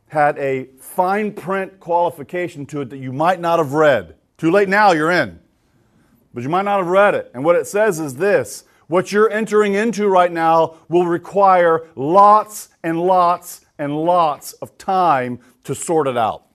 had 0.08 0.40
a 0.40 0.70
fine 0.80 1.34
print 1.34 1.82
qualification 1.82 2.66
to 2.68 2.80
it 2.80 2.90
that 2.90 2.98
you 2.98 3.12
might 3.12 3.42
not 3.42 3.60
have 3.60 3.74
read. 3.74 4.16
Too 4.38 4.52
late 4.52 4.70
now, 4.70 4.94
you're 4.94 5.12
in. 5.12 5.38
But 6.34 6.44
you 6.44 6.50
might 6.50 6.64
not 6.64 6.78
have 6.78 6.88
read 6.88 7.14
it. 7.14 7.30
And 7.34 7.44
what 7.44 7.58
it 7.58 7.68
says 7.68 8.00
is 8.00 8.16
this 8.16 8.64
what 8.88 9.12
you're 9.12 9.30
entering 9.30 9.74
into 9.74 10.08
right 10.08 10.32
now 10.32 10.76
will 10.88 11.06
require 11.06 11.90
lots 11.96 12.70
and 12.84 13.02
lots 13.02 13.63
and 13.78 13.96
lots 13.96 14.54
of 14.54 14.78
time 14.78 15.40
to 15.64 15.76
sort 15.76 16.08
it 16.08 16.18
out. 16.18 16.46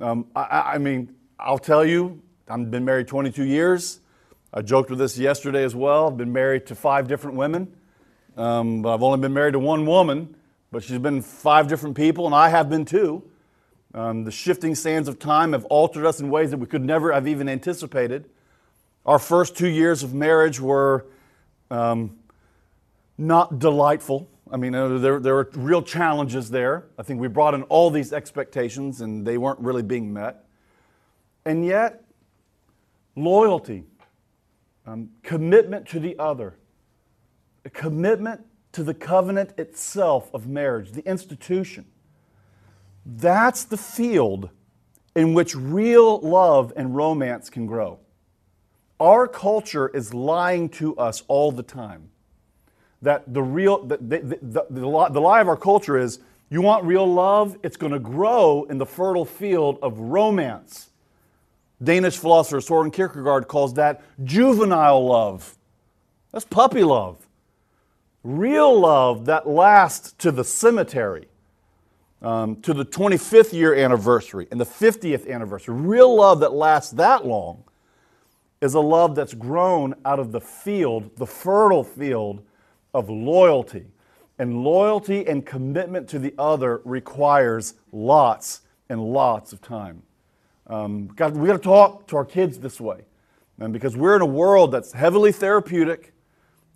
Um, 0.00 0.26
I, 0.34 0.72
I, 0.74 0.78
mean, 0.78 1.14
I'll 1.38 1.58
tell 1.58 1.84
you, 1.84 2.22
I've 2.48 2.70
been 2.70 2.84
married 2.84 3.08
22 3.08 3.44
years. 3.44 4.00
I 4.52 4.62
joked 4.62 4.90
with 4.90 4.98
this 4.98 5.18
yesterday 5.18 5.64
as 5.64 5.74
well. 5.74 6.08
I've 6.08 6.16
been 6.16 6.32
married 6.32 6.66
to 6.66 6.74
five 6.74 7.08
different 7.08 7.36
women, 7.36 7.76
um, 8.36 8.82
but 8.82 8.94
I've 8.94 9.02
only 9.02 9.18
been 9.18 9.34
married 9.34 9.52
to 9.52 9.58
one 9.58 9.84
woman, 9.84 10.36
but 10.70 10.82
she's 10.82 10.98
been 10.98 11.20
five 11.20 11.68
different 11.68 11.96
people, 11.96 12.26
and 12.26 12.34
I 12.34 12.48
have 12.48 12.70
been 12.70 12.84
too. 12.84 13.22
Um, 13.92 14.24
the 14.24 14.30
shifting 14.30 14.74
sands 14.74 15.08
of 15.08 15.18
time 15.18 15.52
have 15.52 15.64
altered 15.66 16.06
us 16.06 16.20
in 16.20 16.30
ways 16.30 16.50
that 16.50 16.58
we 16.58 16.66
could 16.66 16.84
never 16.84 17.12
have 17.12 17.26
even 17.26 17.48
anticipated. 17.48 18.28
Our 19.04 19.18
first 19.18 19.56
two 19.56 19.68
years 19.68 20.02
of 20.02 20.14
marriage 20.14 20.60
were 20.60 21.06
um, 21.70 22.18
not 23.16 23.58
delightful. 23.58 24.28
I 24.50 24.56
mean, 24.56 24.74
uh, 24.74 24.98
there, 24.98 25.20
there 25.20 25.34
were 25.34 25.50
real 25.54 25.82
challenges 25.82 26.50
there. 26.50 26.86
I 26.98 27.02
think 27.02 27.20
we 27.20 27.28
brought 27.28 27.54
in 27.54 27.62
all 27.64 27.90
these 27.90 28.12
expectations 28.12 29.00
and 29.00 29.26
they 29.26 29.38
weren't 29.38 29.60
really 29.60 29.82
being 29.82 30.12
met. 30.12 30.44
And 31.44 31.64
yet, 31.64 32.04
loyalty, 33.16 33.84
um, 34.86 35.10
commitment 35.22 35.86
to 35.88 36.00
the 36.00 36.18
other, 36.18 36.56
a 37.64 37.70
commitment 37.70 38.40
to 38.72 38.82
the 38.82 38.94
covenant 38.94 39.58
itself 39.58 40.30
of 40.32 40.46
marriage, 40.46 40.92
the 40.92 41.06
institution. 41.06 41.84
That's 43.04 43.64
the 43.64 43.76
field 43.76 44.50
in 45.14 45.34
which 45.34 45.54
real 45.54 46.20
love 46.20 46.72
and 46.76 46.94
romance 46.94 47.50
can 47.50 47.66
grow. 47.66 47.98
Our 49.00 49.26
culture 49.28 49.88
is 49.88 50.12
lying 50.14 50.68
to 50.70 50.96
us 50.96 51.22
all 51.28 51.52
the 51.52 51.62
time 51.62 52.10
that 53.02 53.32
the 53.32 53.42
real 53.42 53.84
the, 53.84 53.96
the, 53.98 54.38
the, 54.42 54.66
the, 54.70 55.20
lie 55.20 55.40
of 55.40 55.48
our 55.48 55.56
culture 55.56 55.96
is 55.96 56.20
you 56.50 56.60
want 56.60 56.84
real 56.84 57.06
love 57.06 57.56
it's 57.62 57.76
going 57.76 57.92
to 57.92 57.98
grow 57.98 58.64
in 58.64 58.78
the 58.78 58.86
fertile 58.86 59.24
field 59.24 59.78
of 59.82 59.98
romance. 59.98 60.90
Danish 61.82 62.16
philosopher 62.16 62.60
soren 62.60 62.90
kierkegaard 62.90 63.46
calls 63.46 63.74
that 63.74 64.02
juvenile 64.24 65.06
love. 65.06 65.56
That's 66.32 66.44
puppy 66.44 66.82
love. 66.82 67.24
Real 68.24 68.78
love 68.78 69.26
that 69.26 69.48
lasts 69.48 70.12
to 70.18 70.32
the 70.32 70.42
cemetery 70.42 71.28
um, 72.20 72.60
to 72.62 72.74
the 72.74 72.84
25th 72.84 73.52
year 73.52 73.74
anniversary 73.74 74.48
and 74.50 74.60
the 74.60 74.66
50th 74.66 75.30
anniversary. 75.30 75.74
Real 75.74 76.14
love 76.16 76.40
that 76.40 76.52
lasts 76.52 76.92
that 76.92 77.24
long 77.24 77.62
is 78.60 78.74
a 78.74 78.80
love 78.80 79.14
that's 79.14 79.34
grown 79.34 79.94
out 80.04 80.18
of 80.18 80.32
the 80.32 80.40
field 80.40 81.14
the 81.16 81.26
fertile 81.26 81.84
field 81.84 82.42
of 82.94 83.10
loyalty. 83.10 83.86
And 84.38 84.62
loyalty 84.62 85.26
and 85.26 85.44
commitment 85.44 86.08
to 86.10 86.18
the 86.18 86.32
other 86.38 86.80
requires 86.84 87.74
lots 87.92 88.60
and 88.88 89.02
lots 89.02 89.52
of 89.52 89.60
time. 89.60 90.02
Um, 90.68 91.08
God, 91.08 91.36
we 91.36 91.48
got 91.48 91.54
to 91.54 91.58
talk 91.58 92.06
to 92.08 92.16
our 92.16 92.24
kids 92.24 92.58
this 92.58 92.80
way. 92.80 93.00
And 93.58 93.72
because 93.72 93.96
we're 93.96 94.14
in 94.14 94.22
a 94.22 94.26
world 94.26 94.70
that's 94.70 94.92
heavily 94.92 95.32
therapeutic 95.32 96.12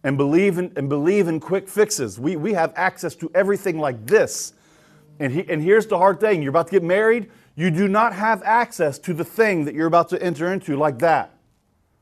and 0.02 0.16
believe 0.16 0.58
in, 0.58 0.72
and 0.76 0.88
believe 0.88 1.28
in 1.28 1.38
quick 1.38 1.68
fixes. 1.68 2.18
We, 2.18 2.36
we 2.36 2.52
have 2.54 2.72
access 2.76 3.14
to 3.16 3.30
everything 3.34 3.78
like 3.78 4.04
this. 4.06 4.52
And, 5.20 5.32
he, 5.32 5.48
and 5.48 5.62
here's 5.62 5.86
the 5.86 5.98
hard 5.98 6.20
thing 6.20 6.42
you're 6.42 6.50
about 6.50 6.66
to 6.68 6.72
get 6.72 6.82
married, 6.82 7.30
you 7.54 7.70
do 7.70 7.86
not 7.86 8.14
have 8.14 8.42
access 8.42 8.98
to 9.00 9.14
the 9.14 9.24
thing 9.24 9.64
that 9.66 9.74
you're 9.74 9.86
about 9.86 10.08
to 10.08 10.22
enter 10.22 10.52
into 10.52 10.76
like 10.76 10.98
that. 11.00 11.38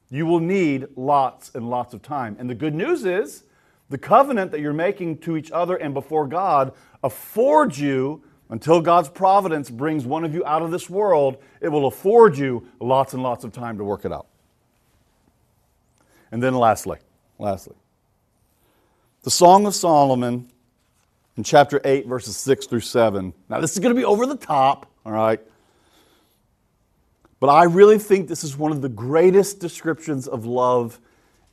You 0.09 0.27
will 0.27 0.41
need 0.41 0.87
lots 0.97 1.51
and 1.55 1.69
lots 1.69 1.93
of 1.93 2.03
time. 2.03 2.37
And 2.39 2.49
the 2.49 2.55
good 2.55 2.75
news 2.75 3.05
is, 3.05 3.45
the 3.91 3.99
covenant 3.99 4.53
that 4.53 4.61
you're 4.61 4.73
making 4.73 5.19
to 5.19 5.37
each 5.37 5.51
other 5.51 5.77
and 5.77 5.93
before 5.93 6.27
God 6.27 6.73
affords 7.03 7.79
you, 7.79 8.23
until 8.49 8.81
God's 8.81 9.09
providence 9.09 9.71
brings 9.71 10.05
one 10.05 10.25
of 10.25 10.35
you 10.35 10.45
out 10.45 10.63
of 10.63 10.71
this 10.71 10.91
world, 10.91 11.37
it 11.61 11.69
will 11.69 11.87
afford 11.87 12.37
you 12.37 12.67
lots 12.81 13.15
and 13.15 13.23
lots 13.23 13.45
of 13.45 13.53
time 13.53 13.79
to 13.79 13.85
work 13.85 14.05
it 14.05 14.13
out. 14.13 14.27
And 16.33 16.43
then 16.43 16.55
lastly, 16.55 16.99
lastly, 17.39 17.77
the 19.23 19.31
Song 19.31 19.67
of 19.67 19.75
Solomon 19.75 20.49
in 21.37 21.45
chapter 21.45 21.81
8, 21.85 22.07
verses 22.07 22.37
6 22.37 22.67
through 22.67 22.81
7. 22.81 23.33
Now, 23.49 23.61
this 23.61 23.73
is 23.73 23.79
going 23.79 23.95
to 23.95 23.99
be 23.99 24.05
over 24.05 24.27
the 24.27 24.37
top, 24.37 24.91
all 25.07 25.13
right? 25.13 25.41
But 27.39 27.49
I 27.49 27.65
really 27.65 27.99
think 27.99 28.29
this 28.29 28.45
is 28.45 28.57
one 28.57 28.73
of 28.73 28.83
the 28.83 28.89
greatest 28.89 29.61
descriptions 29.61 30.27
of 30.27 30.45
love 30.45 31.01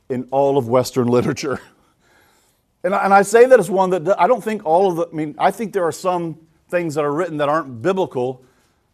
in 0.08 0.26
all 0.30 0.58
of 0.58 0.68
Western 0.68 1.08
literature. 1.08 1.60
And 2.84 2.94
I, 2.94 3.04
and 3.04 3.14
I 3.14 3.22
say 3.22 3.46
that 3.46 3.58
as 3.58 3.70
one 3.70 3.90
that 3.90 4.20
I 4.20 4.26
don't 4.26 4.42
think 4.42 4.64
all 4.64 4.90
of 4.90 4.96
the, 4.96 5.08
I 5.12 5.14
mean, 5.14 5.34
I 5.38 5.50
think 5.50 5.72
there 5.72 5.84
are 5.84 5.92
some 5.92 6.38
things 6.68 6.94
that 6.94 7.04
are 7.04 7.12
written 7.12 7.38
that 7.38 7.48
aren't 7.48 7.82
biblical 7.82 8.44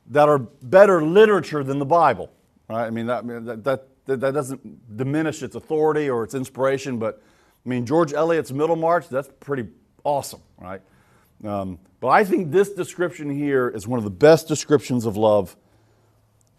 that 0.09 0.29
are 0.29 0.39
better 0.39 1.03
literature 1.03 1.65
than 1.65 1.79
the 1.79 1.87
Bible, 1.87 2.31
right? 2.69 2.87
I 2.87 2.91
mean, 2.91 3.07
that, 3.07 3.27
that, 3.27 3.65
that, 4.07 4.21
that 4.21 4.35
doesn't 4.35 4.97
diminish 4.97 5.43
its 5.43 5.55
authority 5.55 6.11
or 6.11 6.25
its 6.25 6.35
inspiration, 6.35 6.99
but 6.99 7.23
I 7.65 7.69
mean, 7.69 7.87
George 7.87 8.13
Eliot's 8.13 8.53
Middlemarch, 8.53 9.09
that's 9.09 9.29
pretty 9.41 9.69
awesome, 10.05 10.43
right? 10.59 10.83
Um, 11.43 11.79
but 12.01 12.09
I 12.09 12.25
think 12.25 12.53
this 12.53 12.71
description 12.71 13.31
here 13.31 13.69
is 13.69 13.89
one 13.89 13.99
of 13.99 14.05
the 14.05 14.11
best 14.11 14.47
descriptions 14.47 15.07
of 15.07 15.17
love 15.17 15.57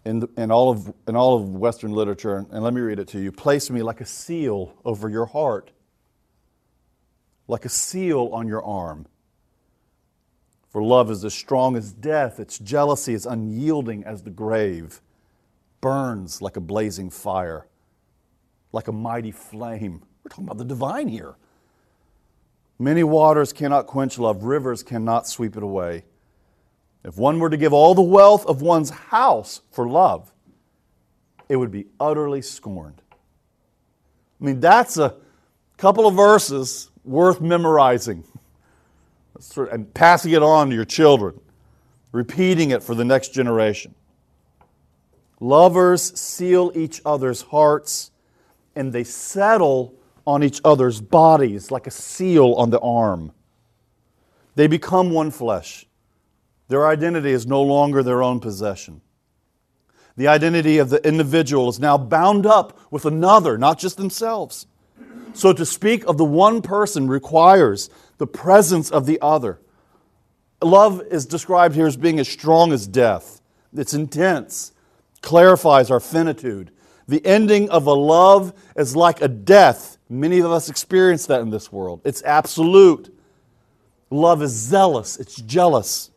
in, 0.04 0.20
the, 0.20 0.28
in, 0.36 0.50
all 0.50 0.70
of, 0.70 0.92
in 1.06 1.14
all 1.14 1.36
of 1.36 1.48
Western 1.50 1.92
literature. 1.92 2.44
And 2.50 2.62
let 2.62 2.74
me 2.74 2.80
read 2.80 2.98
it 2.98 3.08
to 3.08 3.20
you. 3.20 3.30
Place 3.30 3.70
me 3.70 3.82
like 3.82 4.00
a 4.00 4.06
seal 4.06 4.74
over 4.84 5.08
your 5.08 5.26
heart, 5.26 5.70
like 7.48 7.64
a 7.64 7.68
seal 7.68 8.30
on 8.32 8.48
your 8.48 8.62
arm. 8.64 9.06
For 10.68 10.82
love 10.82 11.10
is 11.10 11.24
as 11.24 11.32
strong 11.32 11.76
as 11.76 11.92
death, 11.92 12.38
its 12.38 12.58
jealousy 12.58 13.14
is 13.14 13.24
unyielding 13.24 14.04
as 14.04 14.22
the 14.22 14.30
grave, 14.30 15.00
burns 15.80 16.42
like 16.42 16.56
a 16.56 16.60
blazing 16.60 17.08
fire, 17.08 17.66
like 18.72 18.88
a 18.88 18.92
mighty 18.92 19.30
flame. 19.30 20.02
We're 20.22 20.28
talking 20.30 20.44
about 20.44 20.58
the 20.58 20.64
divine 20.64 21.08
here. 21.08 21.36
Many 22.78 23.04
waters 23.04 23.52
cannot 23.52 23.86
quench 23.86 24.18
love, 24.18 24.42
rivers 24.42 24.82
cannot 24.82 25.26
sweep 25.26 25.56
it 25.56 25.62
away. 25.62 26.04
If 27.04 27.16
one 27.16 27.38
were 27.38 27.48
to 27.48 27.56
give 27.56 27.72
all 27.72 27.94
the 27.94 28.02
wealth 28.02 28.44
of 28.46 28.60
one's 28.60 28.90
house 28.90 29.62
for 29.70 29.88
love, 29.88 30.32
it 31.48 31.56
would 31.56 31.70
be 31.70 31.86
utterly 32.00 32.42
scorned. 32.42 33.00
I 34.40 34.44
mean, 34.44 34.60
that's 34.60 34.98
a 34.98 35.14
couple 35.78 36.06
of 36.06 36.14
verses 36.14 36.90
worth 37.06 37.40
memorizing 37.40 38.24
and 39.70 39.92
passing 39.94 40.32
it 40.32 40.42
on 40.42 40.70
to 40.70 40.74
your 40.74 40.84
children, 40.84 41.38
repeating 42.12 42.70
it 42.70 42.82
for 42.82 42.94
the 42.94 43.04
next 43.04 43.32
generation. 43.32 43.94
Lovers 45.40 46.18
seal 46.18 46.72
each 46.74 47.00
other's 47.04 47.42
hearts 47.42 48.10
and 48.74 48.92
they 48.92 49.04
settle 49.04 49.94
on 50.26 50.42
each 50.42 50.60
other's 50.64 51.00
bodies 51.00 51.70
like 51.70 51.86
a 51.86 51.90
seal 51.90 52.54
on 52.54 52.70
the 52.70 52.80
arm. 52.80 53.32
They 54.54 54.66
become 54.66 55.10
one 55.10 55.30
flesh. 55.30 55.86
Their 56.68 56.86
identity 56.86 57.30
is 57.30 57.46
no 57.46 57.62
longer 57.62 58.02
their 58.02 58.22
own 58.22 58.40
possession. 58.40 59.02
The 60.16 60.28
identity 60.28 60.78
of 60.78 60.88
the 60.88 61.06
individual 61.06 61.68
is 61.68 61.78
now 61.78 61.98
bound 61.98 62.46
up 62.46 62.78
with 62.90 63.04
another, 63.04 63.58
not 63.58 63.78
just 63.78 63.98
themselves. 63.98 64.66
So 65.34 65.52
to 65.52 65.66
speak 65.66 66.04
of 66.04 66.16
the 66.16 66.24
one 66.24 66.62
person 66.62 67.08
requires 67.08 67.90
the 68.18 68.26
presence 68.26 68.90
of 68.90 69.06
the 69.06 69.18
other. 69.20 69.60
Love 70.62 71.02
is 71.10 71.26
described 71.26 71.74
here 71.74 71.86
as 71.86 71.96
being 71.96 72.18
as 72.18 72.28
strong 72.28 72.72
as 72.72 72.86
death. 72.86 73.40
It's 73.74 73.92
intense, 73.92 74.72
clarifies 75.20 75.90
our 75.90 76.00
finitude. 76.00 76.70
The 77.08 77.24
ending 77.24 77.68
of 77.68 77.86
a 77.86 77.92
love 77.92 78.54
is 78.76 78.96
like 78.96 79.20
a 79.20 79.28
death. 79.28 79.98
Many 80.08 80.38
of 80.38 80.50
us 80.50 80.68
experience 80.68 81.26
that 81.26 81.40
in 81.42 81.50
this 81.50 81.70
world. 81.70 82.00
It's 82.04 82.22
absolute. 82.22 83.12
Love 84.10 84.42
is 84.42 84.52
zealous, 84.52 85.18
it's 85.18 85.34
jealous, 85.34 86.10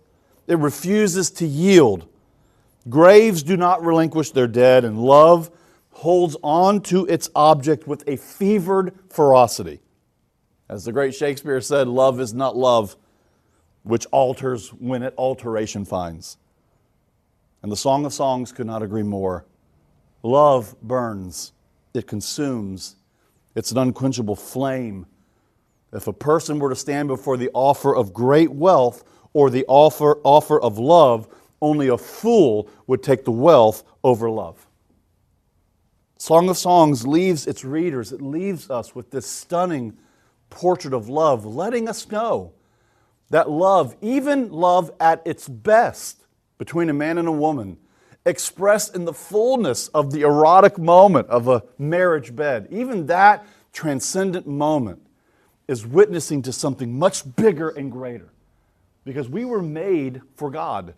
it 0.48 0.60
refuses 0.60 1.32
to 1.32 1.46
yield. 1.48 2.08
Graves 2.88 3.44
do 3.44 3.58
not 3.58 3.84
relinquish 3.84 4.32
their 4.32 4.48
dead, 4.48 4.86
and 4.86 5.00
love 5.00 5.50
holds 6.00 6.38
on 6.44 6.80
to 6.80 7.06
its 7.08 7.30
object 7.36 7.86
with 7.86 8.08
a 8.08 8.16
fevered 8.16 8.98
ferocity. 9.10 9.82
As 10.70 10.86
the 10.86 10.94
great 10.94 11.14
Shakespeare 11.14 11.60
said, 11.60 11.90
love 11.90 12.22
is 12.22 12.34
not 12.34 12.56
love, 12.56 12.96
which 13.84 14.06
alters 14.12 14.70
when 14.70 15.04
it 15.04 15.14
alteration 15.18 15.84
finds. 15.84 16.38
And 17.62 17.70
the 17.70 17.76
Song 17.76 18.06
of 18.06 18.14
Songs 18.14 18.54
could 18.54 18.66
not 18.66 18.82
agree 18.82 19.04
more. 19.04 19.46
Love 20.24 20.74
burns, 20.82 21.52
it 21.94 22.08
consumes, 22.08 22.96
it's 23.54 23.74
an 23.74 23.78
unquenchable 23.78 24.38
flame. 24.38 25.06
If 25.92 26.08
a 26.08 26.14
person 26.14 26.60
were 26.60 26.70
to 26.70 26.78
stand 26.78 27.10
before 27.10 27.36
the 27.36 27.50
offer 27.54 27.94
of 27.94 28.14
great 28.14 28.54
wealth 28.54 29.04
or 29.34 29.50
the 29.50 29.66
offer, 29.68 30.20
offer 30.24 30.62
of 30.62 30.78
love, 30.78 31.28
only 31.62 31.90
a 31.90 31.98
fool 31.98 32.70
would 32.88 33.04
take 33.04 33.26
the 33.26 33.32
wealth 33.32 33.84
over 34.02 34.30
love. 34.30 34.66
Song 36.20 36.50
of 36.50 36.58
Songs 36.58 37.08
leaves 37.08 37.48
its 37.48 37.64
readers, 37.64 38.12
it 38.12 38.22
leaves 38.22 38.70
us 38.70 38.94
with 38.94 39.10
this 39.10 39.26
stunning 39.26 39.98
portrait 40.50 40.94
of 40.94 41.08
love, 41.08 41.46
letting 41.46 41.88
us 41.88 42.12
know 42.12 42.52
that 43.30 43.50
love, 43.50 43.96
even 44.02 44.52
love 44.52 44.92
at 45.00 45.22
its 45.26 45.48
best 45.48 46.26
between 46.58 46.90
a 46.90 46.94
man 46.94 47.18
and 47.18 47.28
a 47.30 47.32
woman, 47.32 47.78
expressed 48.26 48.94
in 48.96 49.06
the 49.06 49.14
fullness 49.14 49.88
of 49.90 50.12
the 50.12 50.22
erotic 50.22 50.78
moment 50.78 51.30
of 51.30 51.48
a 51.48 51.64
marriage 51.78 52.36
bed, 52.36 52.68
even 52.70 53.06
that 53.06 53.48
transcendent 53.72 54.46
moment 54.46 55.02
is 55.70 55.88
witnessing 55.88 56.42
to 56.42 56.52
something 56.52 57.00
much 57.00 57.24
bigger 57.38 57.70
and 57.70 57.94
greater. 57.94 58.28
Because 59.06 59.30
we 59.30 59.46
were 59.46 59.62
made 59.62 60.22
for 60.36 60.52
God. 60.52 60.96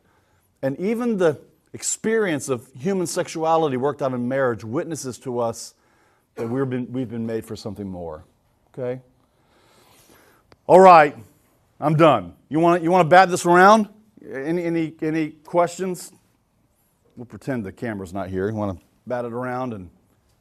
And 0.63 0.79
even 0.79 1.17
the 1.17 1.39
experience 1.73 2.49
of 2.49 2.67
human 2.77 3.07
sexuality 3.07 3.77
worked 3.77 4.01
out 4.01 4.13
in 4.13 4.27
marriage 4.27 4.63
witnesses 4.63 5.17
to 5.19 5.39
us 5.39 5.73
that 6.35 6.47
we've 6.47 6.69
been, 6.69 6.91
we've 6.91 7.09
been 7.09 7.25
made 7.25 7.45
for 7.45 7.55
something 7.55 7.87
more. 7.87 8.23
Okay? 8.73 9.01
All 10.67 10.79
right, 10.79 11.15
I'm 11.79 11.95
done. 11.95 12.33
You 12.49 12.59
want, 12.59 12.83
you 12.83 12.91
want 12.91 13.05
to 13.05 13.09
bat 13.09 13.29
this 13.29 13.45
around? 13.45 13.89
Any, 14.23 14.63
any, 14.63 14.93
any 15.01 15.29
questions? 15.31 16.11
We'll 17.15 17.25
pretend 17.25 17.65
the 17.65 17.71
camera's 17.71 18.13
not 18.13 18.29
here. 18.29 18.49
You 18.49 18.55
want 18.55 18.77
to 18.77 18.85
bat 19.07 19.25
it 19.25 19.33
around 19.33 19.73
and 19.73 19.89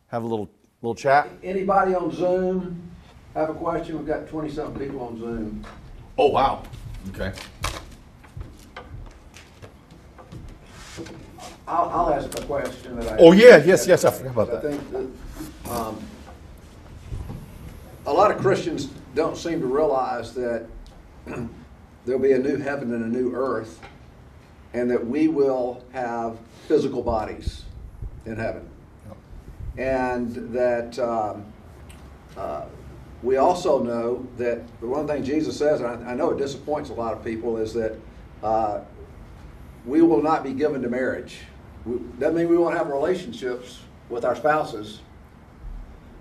have 0.09 0.23
a 0.23 0.27
little, 0.27 0.51
little 0.83 0.95
chat? 0.95 1.29
Anybody 1.43 1.95
on 1.95 2.13
Zoom 2.13 2.81
have 3.35 3.51
a 3.51 3.55
question? 3.55 3.97
We've 3.97 4.07
got 4.07 4.29
20 4.29 4.51
something 4.51 4.87
people 4.87 5.01
on 5.01 5.19
Zoom. 5.19 5.65
Oh, 6.19 6.29
wow. 6.29 6.63
Okay. 7.09 7.33
I'll, 11.71 11.89
I'll 11.91 12.15
ask 12.15 12.37
a 12.37 12.43
question 12.47 12.99
that 12.99 13.13
I. 13.13 13.17
Oh, 13.19 13.31
yeah, 13.31 13.63
yes, 13.65 13.87
yes, 13.87 14.05
I 14.05 14.11
forgot 14.11 14.33
about 14.33 14.51
that. 14.51 14.65
I 14.65 14.77
think 14.77 14.91
that, 14.91 15.71
um, 15.71 16.03
a 18.07 18.13
lot 18.13 18.33
of 18.33 18.39
Christians 18.39 18.89
don't 19.15 19.37
seem 19.37 19.61
to 19.61 19.67
realize 19.67 20.35
that 20.35 20.67
there'll 22.05 22.21
be 22.21 22.33
a 22.33 22.39
new 22.39 22.57
heaven 22.57 22.93
and 22.93 23.05
a 23.05 23.09
new 23.09 23.33
earth, 23.33 23.81
and 24.75 24.91
that 24.91 25.07
we 25.07 25.29
will 25.29 25.85
have 25.93 26.39
physical 26.67 27.03
bodies 27.03 27.63
in 28.27 28.35
heaven. 28.35 28.69
And 29.79 30.53
that 30.53 30.99
um, 30.99 31.45
uh, 32.37 32.65
we 33.23 33.37
also 33.37 33.81
know 33.81 34.27
that 34.39 34.61
the 34.81 34.89
one 34.89 35.07
thing 35.07 35.23
Jesus 35.23 35.57
says, 35.57 35.81
and 35.81 36.05
I, 36.05 36.11
I 36.11 36.15
know 36.15 36.31
it 36.31 36.39
disappoints 36.39 36.91
a 36.91 36.95
lot 36.95 37.13
of 37.13 37.25
people, 37.25 37.59
is 37.59 37.73
that 37.75 37.95
uh, 38.43 38.81
we 39.87 40.03
will 40.03 40.21
not 40.21 40.43
be 40.43 40.53
given 40.53 40.83
to 40.83 40.89
marriage. 40.89 41.39
Doesn't 42.19 42.37
mean 42.37 42.49
we 42.49 42.59
won't 42.59 42.77
have 42.77 42.89
relationships 42.89 43.81
with 44.09 44.25
our 44.25 44.37
spouses, 44.37 45.01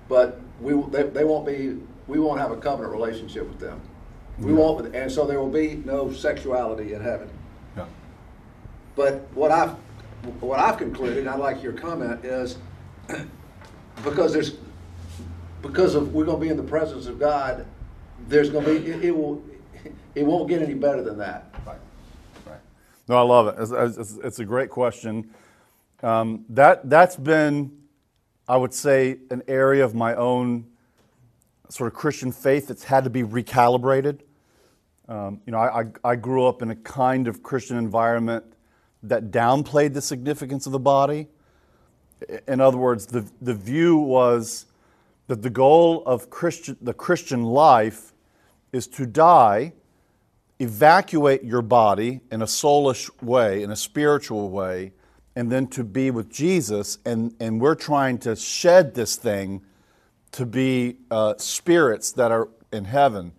but 0.07 0.39
we 0.62 0.74
they, 0.89 1.03
they 1.03 1.24
won't 1.24 1.45
be. 1.45 1.78
We 2.07 2.20
won't 2.20 2.39
have 2.39 2.51
a 2.51 2.57
covenant 2.57 2.93
relationship 2.93 3.47
with 3.47 3.60
them. 3.60 3.80
We 4.39 4.53
won't, 4.53 4.95
and 4.95 5.12
so 5.12 5.28
there 5.28 5.39
will 5.39 5.49
be 5.49 5.82
no 5.86 6.12
sexuality 6.14 6.93
in 6.93 7.01
heaven. 7.01 7.30
Yeah. 7.76 7.86
But 8.95 9.28
what 9.34 9.51
I've 9.51 9.72
what 10.39 10.60
I've 10.60 10.78
concluded, 10.78 11.20
and 11.20 11.30
I 11.30 11.36
like 11.36 11.62
your 11.62 11.74
comment, 11.74 12.24
is 12.24 12.57
because 14.03 14.34
there's 14.34 14.55
because 15.62 15.95
of 15.95 16.14
we're 16.14 16.26
going 16.26 16.39
to 16.39 16.45
be 16.45 16.49
in 16.49 16.57
the 16.57 16.64
presence 16.64 17.05
of 17.07 17.20
God. 17.20 17.66
There's 18.28 18.49
going 18.49 18.66
to 18.66 18.80
be 18.80 18.91
it, 18.91 19.05
it 19.05 19.12
will 19.12 19.43
it 20.16 20.26
won't 20.26 20.47
get 20.47 20.62
any 20.62 20.74
better 20.74 21.01
than 21.01 21.18
that. 21.18 21.53
Right. 21.66 21.80
Right. 22.45 22.60
No, 23.07 23.18
I 23.18 23.22
love 23.22 23.47
it. 23.47 23.55
It's, 23.60 23.97
it's, 23.97 24.18
it's 24.24 24.39
a 24.39 24.45
great 24.45 24.70
question. 24.70 25.30
Um, 26.02 26.45
that, 26.50 26.89
that's 26.89 27.16
been, 27.16 27.72
I 28.47 28.58
would 28.58 28.74
say, 28.74 29.18
an 29.30 29.43
area 29.47 29.84
of 29.84 29.93
my 29.93 30.16
own 30.16 30.66
sort 31.70 31.88
of 31.88 31.93
Christian 31.93 32.32
faith 32.32 32.68
that's 32.68 32.84
had 32.84 33.04
to 33.04 33.10
be 33.10 33.24
recalibrated. 33.24 34.22
Um, 35.08 35.41
you 35.45 35.52
know, 35.52 35.60
I, 35.60 35.82
I, 35.82 35.86
I 36.04 36.16
grew 36.16 36.45
up 36.45 36.62
in 36.62 36.72
a 36.72 36.76
kind 36.76 37.28
of 37.28 37.43
Christian 37.43 37.78
environment 37.78 38.45
that 39.04 39.32
downplayed 39.32 39.93
the 39.93 40.02
significance 40.02 40.66
of 40.66 40.72
the 40.72 40.80
body. 40.80 41.28
In 42.47 42.60
other 42.60 42.78
words, 42.78 43.06
the, 43.06 43.30
the 43.41 43.54
view 43.54 43.97
was 43.97 44.66
that 45.28 45.41
the 45.41 45.50
goal 45.50 46.04
of 46.06 46.30
Christian, 46.30 46.78
the 46.82 46.93
Christian 46.93 47.43
life 47.43 48.14
is 48.72 48.88
to 48.88 49.06
die 49.06 49.74
evacuate 50.60 51.43
your 51.43 51.62
body 51.62 52.20
in 52.32 52.41
a 52.41 52.45
soulish 52.45 53.10
way, 53.24 53.64
in 53.64 53.72
a 53.72 53.76
spiritual 53.76 54.50
way, 54.50 54.91
and 55.39 55.49
then 55.49 55.67
to 55.67 55.85
be 55.85 56.11
with 56.11 56.29
Jesus. 56.29 56.97
And, 57.05 57.33
and 57.39 57.61
we're 57.61 57.73
trying 57.73 58.17
to 58.19 58.35
shed 58.35 58.93
this 58.93 59.15
thing 59.15 59.61
to 60.33 60.45
be 60.45 60.97
uh, 61.09 61.35
spirits 61.37 62.11
that 62.11 62.29
are 62.29 62.49
in 62.73 62.83
heaven. 62.83 63.31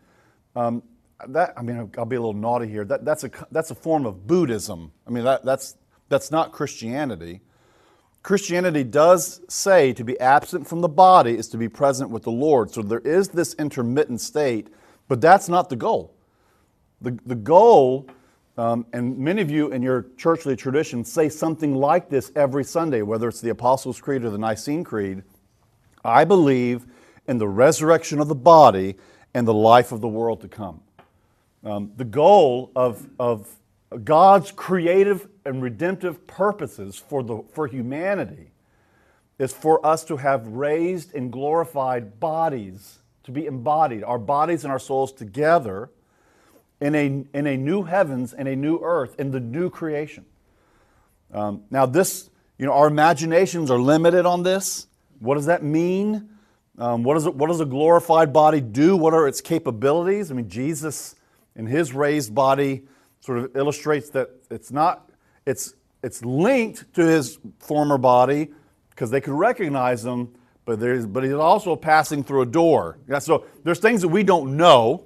Um, 0.56 0.82
that, 1.28 1.52
I 1.58 1.62
mean, 1.62 1.90
I'll 1.98 2.06
be 2.06 2.16
a 2.16 2.20
little 2.20 2.32
naughty 2.32 2.68
here. 2.68 2.86
That, 2.86 3.04
that's, 3.04 3.24
a, 3.24 3.30
that's 3.50 3.70
a 3.70 3.74
form 3.74 4.06
of 4.06 4.26
Buddhism. 4.26 4.92
I 5.06 5.10
mean, 5.10 5.24
that, 5.24 5.44
that's, 5.44 5.76
that's 6.08 6.30
not 6.30 6.52
Christianity. 6.52 7.42
Christianity 8.22 8.82
does 8.82 9.42
say 9.50 9.92
to 9.92 10.02
be 10.02 10.18
absent 10.20 10.66
from 10.66 10.80
the 10.80 10.88
body 10.88 11.36
is 11.36 11.48
to 11.48 11.58
be 11.58 11.68
present 11.68 12.08
with 12.08 12.22
the 12.22 12.32
Lord. 12.32 12.70
So 12.70 12.80
there 12.80 13.00
is 13.00 13.28
this 13.28 13.52
intermittent 13.58 14.22
state, 14.22 14.68
but 15.06 15.20
that's 15.20 15.50
not 15.50 15.68
the 15.68 15.76
goal. 15.76 16.14
The, 17.02 17.18
the 17.26 17.34
goal, 17.34 18.06
um, 18.60 18.84
and 18.92 19.16
many 19.16 19.40
of 19.40 19.50
you 19.50 19.72
in 19.72 19.80
your 19.80 20.04
churchly 20.18 20.54
tradition 20.54 21.02
say 21.02 21.30
something 21.30 21.74
like 21.74 22.10
this 22.10 22.30
every 22.36 22.62
Sunday, 22.62 23.00
whether 23.00 23.26
it's 23.26 23.40
the 23.40 23.48
Apostles' 23.48 23.98
Creed 23.98 24.22
or 24.22 24.28
the 24.28 24.36
Nicene 24.36 24.84
Creed. 24.84 25.22
I 26.04 26.26
believe 26.26 26.84
in 27.26 27.38
the 27.38 27.48
resurrection 27.48 28.20
of 28.20 28.28
the 28.28 28.34
body 28.34 28.96
and 29.32 29.48
the 29.48 29.54
life 29.54 29.92
of 29.92 30.02
the 30.02 30.08
world 30.08 30.42
to 30.42 30.48
come. 30.48 30.82
Um, 31.64 31.92
the 31.96 32.04
goal 32.04 32.70
of, 32.76 33.08
of 33.18 33.48
God's 34.04 34.52
creative 34.52 35.26
and 35.46 35.62
redemptive 35.62 36.26
purposes 36.26 36.96
for, 36.96 37.22
the, 37.22 37.42
for 37.54 37.66
humanity 37.66 38.50
is 39.38 39.54
for 39.54 39.84
us 39.86 40.04
to 40.04 40.18
have 40.18 40.46
raised 40.48 41.14
and 41.14 41.32
glorified 41.32 42.20
bodies, 42.20 42.98
to 43.22 43.30
be 43.30 43.46
embodied, 43.46 44.04
our 44.04 44.18
bodies 44.18 44.64
and 44.64 44.70
our 44.70 44.78
souls 44.78 45.14
together 45.14 45.88
in 46.80 46.94
a, 46.94 47.24
in 47.36 47.46
a 47.46 47.56
new 47.56 47.82
heavens 47.82 48.32
and 48.32 48.48
a 48.48 48.56
new 48.56 48.78
earth, 48.82 49.18
in 49.18 49.30
the 49.30 49.40
new 49.40 49.70
creation. 49.70 50.24
Um, 51.32 51.62
now, 51.70 51.86
this, 51.86 52.30
you 52.58 52.66
know, 52.66 52.72
our 52.72 52.88
imaginations 52.88 53.70
are 53.70 53.78
limited 53.78 54.26
on 54.26 54.42
this. 54.42 54.86
What 55.18 55.34
does 55.34 55.46
that 55.46 55.62
mean? 55.62 56.30
Um, 56.78 57.02
what, 57.02 57.16
is 57.16 57.26
it, 57.26 57.34
what 57.34 57.48
does 57.48 57.60
a 57.60 57.66
glorified 57.66 58.32
body 58.32 58.60
do? 58.60 58.96
What 58.96 59.12
are 59.12 59.28
its 59.28 59.40
capabilities? 59.40 60.30
I 60.30 60.34
mean, 60.34 60.48
Jesus 60.48 61.14
in 61.56 61.66
his 61.66 61.92
raised 61.92 62.34
body 62.34 62.82
sort 63.20 63.38
of 63.38 63.54
illustrates 63.54 64.08
that 64.10 64.30
it's 64.50 64.70
not, 64.70 65.10
it's, 65.44 65.74
it's 66.02 66.24
linked 66.24 66.94
to 66.94 67.04
his 67.04 67.38
former 67.58 67.98
body 67.98 68.48
because 68.90 69.10
they 69.10 69.20
could 69.20 69.34
recognize 69.34 70.04
him, 70.04 70.32
but, 70.64 70.80
there's, 70.80 71.06
but 71.06 71.22
he's 71.22 71.32
also 71.34 71.76
passing 71.76 72.24
through 72.24 72.42
a 72.42 72.46
door. 72.46 72.98
Yeah, 73.08 73.18
so 73.18 73.44
there's 73.62 73.78
things 73.78 74.00
that 74.00 74.08
we 74.08 74.22
don't 74.22 74.56
know, 74.56 75.04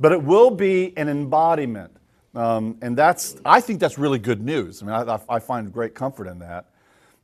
but 0.00 0.12
it 0.12 0.22
will 0.22 0.50
be 0.50 0.96
an 0.96 1.08
embodiment. 1.08 1.92
Um, 2.34 2.78
and 2.80 2.96
that's, 2.96 3.36
I 3.44 3.60
think 3.60 3.80
that's 3.80 3.98
really 3.98 4.18
good 4.18 4.40
news. 4.42 4.82
I 4.82 4.86
mean, 4.86 4.94
I, 4.94 5.20
I 5.28 5.38
find 5.38 5.72
great 5.72 5.94
comfort 5.94 6.26
in 6.26 6.38
that. 6.40 6.66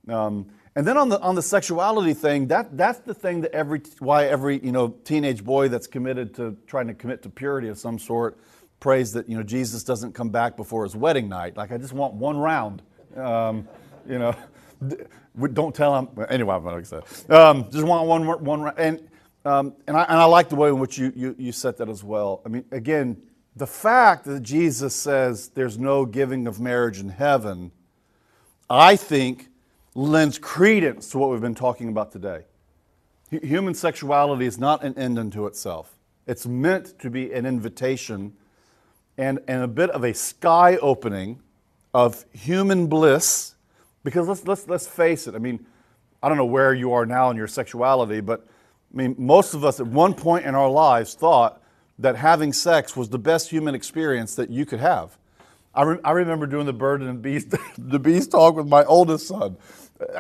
Um, 0.09 0.47
and 0.77 0.87
then 0.87 0.99
on 0.99 1.09
the 1.09 1.19
on 1.21 1.35
the 1.35 1.43
sexuality 1.43 2.13
thing, 2.13 2.49
that 2.49 2.77
that's 2.77 2.99
the 3.01 3.15
thing 3.15 3.41
that 3.41 3.53
every 3.53 3.81
why 3.99 4.27
every 4.27 4.63
you 4.63 4.73
know 4.73 4.89
teenage 5.05 5.43
boy 5.43 5.69
that's 5.69 5.87
committed 5.87 6.35
to 6.35 6.55
trying 6.67 6.87
to 6.87 6.95
commit 6.95 7.23
to 7.23 7.31
purity 7.31 7.69
of 7.69 7.79
some 7.79 7.99
sort 7.99 8.39
prays 8.79 9.11
that 9.15 9.27
you 9.27 9.39
know 9.39 9.43
Jesus 9.43 9.83
doesn't 9.83 10.13
come 10.13 10.29
back 10.29 10.55
before 10.55 10.85
his 10.85 10.95
wedding 10.95 11.31
night. 11.31 11.57
Like 11.57 11.73
I 11.73 11.79
just 11.79 11.95
want 11.95 12.13
one 12.15 12.37
round, 12.37 12.83
um, 13.17 13.67
you 14.07 14.19
know. 14.19 14.37
Don't 15.53 15.75
tell 15.75 15.99
him. 15.99 16.09
Anyway, 16.29 16.55
I'm 16.55 16.65
not 16.65 16.71
going 16.71 16.85
to 16.85 16.89
say. 16.89 17.35
Um, 17.35 17.71
just 17.71 17.85
want 17.85 18.07
one 18.07 18.27
one 18.45 18.61
round, 18.63 18.79
and 18.79 19.09
um, 19.47 19.75
and 19.87 19.97
I 19.97 20.03
and 20.05 20.19
I 20.19 20.25
like 20.25 20.49
the 20.49 20.57
way 20.57 20.69
in 20.69 20.79
which 20.79 20.99
you, 20.99 21.13
you 21.15 21.35
you 21.39 21.53
set 21.53 21.77
that 21.79 21.89
as 21.89 22.03
well. 22.03 22.43
I 22.45 22.49
mean, 22.49 22.65
again, 22.73 23.23
the 23.55 23.67
fact 23.67 24.25
that 24.25 24.43
Jesus 24.43 24.95
says 24.95 25.49
there's 25.49 25.79
no 25.79 26.05
giving 26.05 26.47
of 26.47 26.61
marriage 26.61 26.99
in 26.99 27.09
heaven, 27.09 27.71
I 28.69 28.97
think 28.97 29.49
lends 29.95 30.39
credence 30.39 31.11
to 31.11 31.19
what 31.19 31.31
we've 31.31 31.41
been 31.41 31.55
talking 31.55 31.89
about 31.89 32.13
today. 32.13 32.43
Human 33.31 33.75
sexuality 33.75 34.47
is 34.47 34.59
not 34.59 34.85
an 34.85 34.97
end 34.99 35.19
unto 35.19 35.47
itself, 35.47 35.95
it's 36.27 36.47
meant 36.47 36.99
to 36.99 37.11
be 37.11 37.33
an 37.33 37.47
invitation 37.47 38.35
and, 39.19 39.39
and 39.49 39.63
a 39.63 39.69
bit 39.69 39.91
of 39.91 40.05
a 40.05 40.13
sky 40.13 40.77
opening 40.77 41.41
of 41.95 42.25
human 42.33 42.87
bliss. 42.87 43.55
Because 44.05 44.29
let's, 44.29 44.47
let's, 44.47 44.69
let's 44.69 44.87
face 44.87 45.27
it, 45.27 45.35
I 45.35 45.39
mean, 45.39 45.67
I 46.23 46.29
don't 46.29 46.37
know 46.37 46.45
where 46.45 46.75
you 46.75 46.93
are 46.93 47.07
now 47.07 47.31
in 47.31 47.37
your 47.37 47.49
sexuality, 47.49 48.21
but 48.21 48.47
I 48.93 48.97
mean, 48.97 49.15
most 49.19 49.55
of 49.55 49.65
us 49.65 49.81
at 49.81 49.87
one 49.87 50.15
point 50.15 50.47
in 50.47 50.55
our 50.55 50.71
lives 50.71 51.15
thought 51.15 51.61
that 51.99 52.17
having 52.17 52.53
sex 52.53 52.97
was 52.97 53.09
the 53.09 53.19
best 53.19 53.51
human 53.51 53.75
experience 53.75 54.35
that 54.37 54.51
you 54.51 54.67
could 54.67 54.81
have. 54.81 55.17
I, 55.75 55.83
re- 55.83 55.99
I 56.05 56.13
remember 56.13 56.47
doing 56.47 56.67
the 56.67 56.73
bird 56.73 57.01
and 57.01 57.11
the 57.11 57.15
beast, 57.15 57.55
the 57.79 57.99
beast 57.99 58.31
talk 58.31 58.57
with 58.57 58.69
my 58.69 58.85
oldest 58.85 59.27
son 59.27 59.57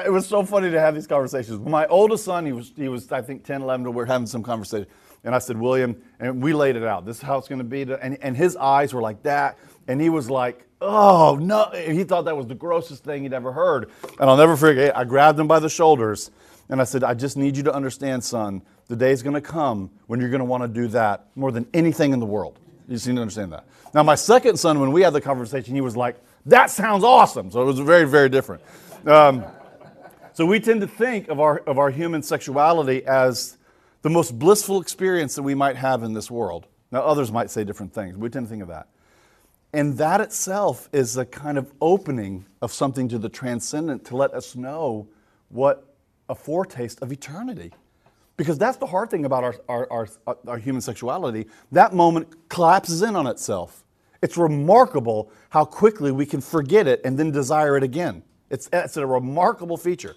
it 0.04 0.12
was 0.12 0.26
so 0.26 0.44
funny 0.44 0.70
to 0.70 0.80
have 0.80 0.94
these 0.94 1.06
conversations. 1.06 1.60
My 1.60 1.86
oldest 1.86 2.24
son, 2.24 2.46
he 2.46 2.52
was, 2.52 2.72
he 2.76 2.88
was 2.88 3.10
I 3.12 3.22
think, 3.22 3.44
10, 3.44 3.62
11, 3.62 3.84
we 3.86 3.92
were 3.92 4.06
having 4.06 4.26
some 4.26 4.42
conversation. 4.42 4.86
And 5.24 5.34
I 5.34 5.38
said, 5.38 5.58
William, 5.58 6.00
and 6.20 6.42
we 6.42 6.52
laid 6.52 6.76
it 6.76 6.84
out. 6.84 7.04
This 7.04 7.16
is 7.16 7.22
how 7.22 7.38
it's 7.38 7.48
going 7.48 7.58
to 7.58 7.64
be. 7.64 7.82
And, 7.82 8.16
and 8.22 8.36
his 8.36 8.56
eyes 8.56 8.94
were 8.94 9.02
like 9.02 9.22
that. 9.24 9.58
And 9.88 10.00
he 10.00 10.08
was 10.08 10.30
like, 10.30 10.64
oh, 10.80 11.36
no. 11.40 11.70
he 11.74 12.04
thought 12.04 12.26
that 12.26 12.36
was 12.36 12.46
the 12.46 12.54
grossest 12.54 13.02
thing 13.04 13.24
he'd 13.24 13.32
ever 13.32 13.52
heard. 13.52 13.90
And 14.20 14.30
I'll 14.30 14.36
never 14.36 14.56
forget, 14.56 14.96
I 14.96 15.04
grabbed 15.04 15.38
him 15.38 15.48
by 15.48 15.58
the 15.58 15.68
shoulders 15.68 16.30
and 16.68 16.80
I 16.80 16.84
said, 16.84 17.04
I 17.04 17.14
just 17.14 17.36
need 17.36 17.56
you 17.56 17.62
to 17.64 17.74
understand, 17.74 18.24
son, 18.24 18.62
the 18.88 18.96
day 18.96 19.12
is 19.12 19.22
going 19.22 19.34
to 19.34 19.40
come 19.40 19.90
when 20.06 20.20
you're 20.20 20.30
going 20.30 20.40
to 20.40 20.44
want 20.44 20.62
to 20.62 20.68
do 20.68 20.88
that 20.88 21.26
more 21.34 21.52
than 21.52 21.66
anything 21.74 22.12
in 22.12 22.20
the 22.20 22.26
world. 22.26 22.58
You 22.88 22.94
just 22.94 23.06
need 23.06 23.16
to 23.16 23.20
understand 23.20 23.52
that. 23.52 23.66
Now, 23.94 24.02
my 24.02 24.14
second 24.14 24.58
son, 24.58 24.80
when 24.80 24.92
we 24.92 25.02
had 25.02 25.12
the 25.12 25.20
conversation, 25.20 25.74
he 25.74 25.80
was 25.80 25.96
like, 25.96 26.16
that 26.46 26.70
sounds 26.70 27.02
awesome. 27.02 27.50
So 27.50 27.62
it 27.62 27.64
was 27.64 27.78
very, 27.78 28.04
very 28.04 28.28
different. 28.28 28.62
Um, 29.06 29.44
so 30.32 30.44
we 30.46 30.60
tend 30.60 30.80
to 30.82 30.86
think 30.86 31.28
of 31.28 31.40
our, 31.40 31.58
of 31.60 31.78
our 31.78 31.90
human 31.90 32.22
sexuality 32.22 33.04
as 33.06 33.56
the 34.02 34.10
most 34.10 34.38
blissful 34.38 34.80
experience 34.80 35.34
that 35.34 35.42
we 35.42 35.54
might 35.54 35.76
have 35.76 36.02
in 36.02 36.12
this 36.12 36.30
world. 36.30 36.66
Now, 36.92 37.00
others 37.00 37.32
might 37.32 37.50
say 37.50 37.64
different 37.64 37.92
things. 37.92 38.16
We 38.16 38.28
tend 38.28 38.46
to 38.46 38.50
think 38.50 38.62
of 38.62 38.68
that. 38.68 38.88
And 39.72 39.98
that 39.98 40.20
itself 40.20 40.88
is 40.92 41.16
a 41.16 41.24
kind 41.24 41.58
of 41.58 41.72
opening 41.80 42.46
of 42.62 42.72
something 42.72 43.08
to 43.08 43.18
the 43.18 43.28
transcendent 43.28 44.04
to 44.06 44.16
let 44.16 44.32
us 44.32 44.54
know 44.54 45.08
what 45.48 45.95
a 46.28 46.34
foretaste 46.34 47.02
of 47.02 47.12
eternity. 47.12 47.72
Because 48.36 48.58
that's 48.58 48.76
the 48.76 48.86
hard 48.86 49.10
thing 49.10 49.24
about 49.24 49.44
our, 49.44 49.56
our, 49.68 49.88
our, 49.90 50.36
our, 50.46 50.58
human 50.58 50.82
sexuality. 50.82 51.46
That 51.72 51.94
moment 51.94 52.48
collapses 52.48 53.02
in 53.02 53.16
on 53.16 53.26
itself. 53.26 53.82
It's 54.20 54.36
remarkable 54.36 55.30
how 55.50 55.64
quickly 55.64 56.12
we 56.12 56.26
can 56.26 56.40
forget 56.40 56.86
it 56.86 57.00
and 57.04 57.18
then 57.18 57.30
desire 57.30 57.76
it 57.76 57.82
again. 57.82 58.22
It's, 58.50 58.68
it's 58.72 58.96
a 58.96 59.06
remarkable 59.06 59.76
feature. 59.76 60.16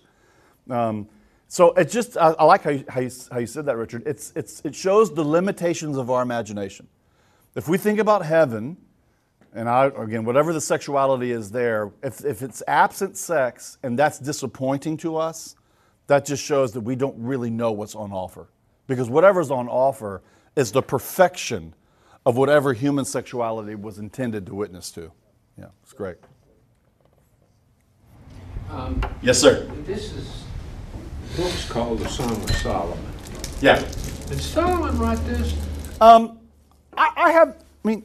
Um, 0.70 1.08
so 1.48 1.72
it 1.72 1.90
just, 1.90 2.18
I, 2.18 2.32
I 2.32 2.44
like 2.44 2.64
how 2.64 2.70
you, 2.72 2.86
how, 2.90 3.00
you, 3.00 3.12
how 3.32 3.40
you 3.40 3.48
said 3.48 3.66
that, 3.66 3.78
Richard. 3.78 4.04
It's, 4.06 4.34
it's, 4.36 4.62
it 4.64 4.76
shows 4.76 5.14
the 5.14 5.24
limitations 5.24 5.98
of 5.98 6.12
our 6.12 6.22
imagination. 6.22 6.88
If 7.56 7.68
we 7.68 7.78
think 7.78 8.00
about 8.00 8.24
heaven, 8.26 8.78
and 9.54 9.68
I, 9.68 9.86
again, 9.86 10.26
whatever 10.26 10.54
the 10.54 10.62
sexuality 10.62 11.32
is 11.32 11.50
there, 11.50 11.92
if, 12.04 12.24
if 12.24 12.42
it's 12.44 12.62
absent 12.68 13.18
sex 13.18 13.78
and 13.82 13.98
that's 13.98 14.20
disappointing 14.20 14.98
to 14.98 15.18
us, 15.18 15.56
that 16.10 16.26
just 16.26 16.44
shows 16.44 16.72
that 16.72 16.82
we 16.82 16.96
don't 16.96 17.16
really 17.20 17.52
know 17.52 17.72
what's 17.72 17.94
on 17.94 18.12
offer. 18.12 18.50
Because 18.88 19.10
whatever's 19.12 19.52
on 19.52 19.68
offer 19.68 20.24
is 20.56 20.72
the 20.72 20.82
perfection 20.82 21.76
of 22.26 22.36
whatever 22.36 22.74
human 22.74 23.06
sexuality 23.06 23.76
was 23.76 24.00
intended 24.00 24.48
to 24.48 24.56
witness 24.56 24.90
to. 24.92 25.12
Yeah, 25.56 25.66
it's 25.84 25.94
great. 25.94 26.18
Um, 28.72 29.00
yes, 29.22 29.40
sir. 29.40 29.70
This 29.86 30.12
is 30.14 30.44
book's 31.38 31.70
called 31.70 32.00
The 32.00 32.10
Song 32.10 32.32
of 32.32 32.56
Solomon. 32.56 32.98
Yeah. 33.62 33.78
Did 34.28 34.42
Solomon 34.42 34.98
write 34.98 35.24
this? 35.28 35.54
Um, 36.02 36.40
I, 36.98 37.12
I 37.16 37.32
have. 37.32 37.64
I 37.86 37.88
mean, 37.88 38.04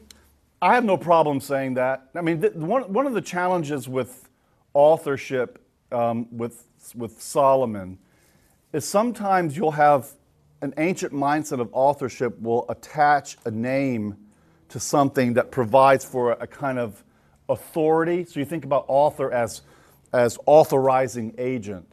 I 0.61 0.75
have 0.75 0.85
no 0.85 0.95
problem 0.95 1.39
saying 1.39 1.73
that. 1.73 2.09
I 2.13 2.21
mean, 2.21 2.39
one 2.53 2.83
one 2.93 3.07
of 3.07 3.13
the 3.13 3.21
challenges 3.21 3.89
with 3.89 4.29
authorship 4.75 5.59
um, 5.91 6.27
with 6.31 6.65
with 6.93 7.21
Solomon 7.21 7.97
is 8.73 8.85
sometimes 8.85 9.55
you'll 9.55 9.71
have 9.71 10.11
an 10.61 10.73
ancient 10.77 11.13
mindset 11.13 11.59
of 11.59 11.69
authorship 11.71 12.39
will 12.41 12.65
attach 12.69 13.37
a 13.45 13.51
name 13.51 14.17
to 14.69 14.79
something 14.79 15.33
that 15.33 15.51
provides 15.51 16.03
for 16.03 16.33
a, 16.33 16.47
kind 16.47 16.77
of 16.77 17.03
authority. 17.49 18.25
So 18.25 18.39
you 18.39 18.45
think 18.45 18.65
about 18.65 18.85
author 18.87 19.31
as 19.31 19.61
as 20.13 20.37
authorizing 20.45 21.33
agent. 21.37 21.85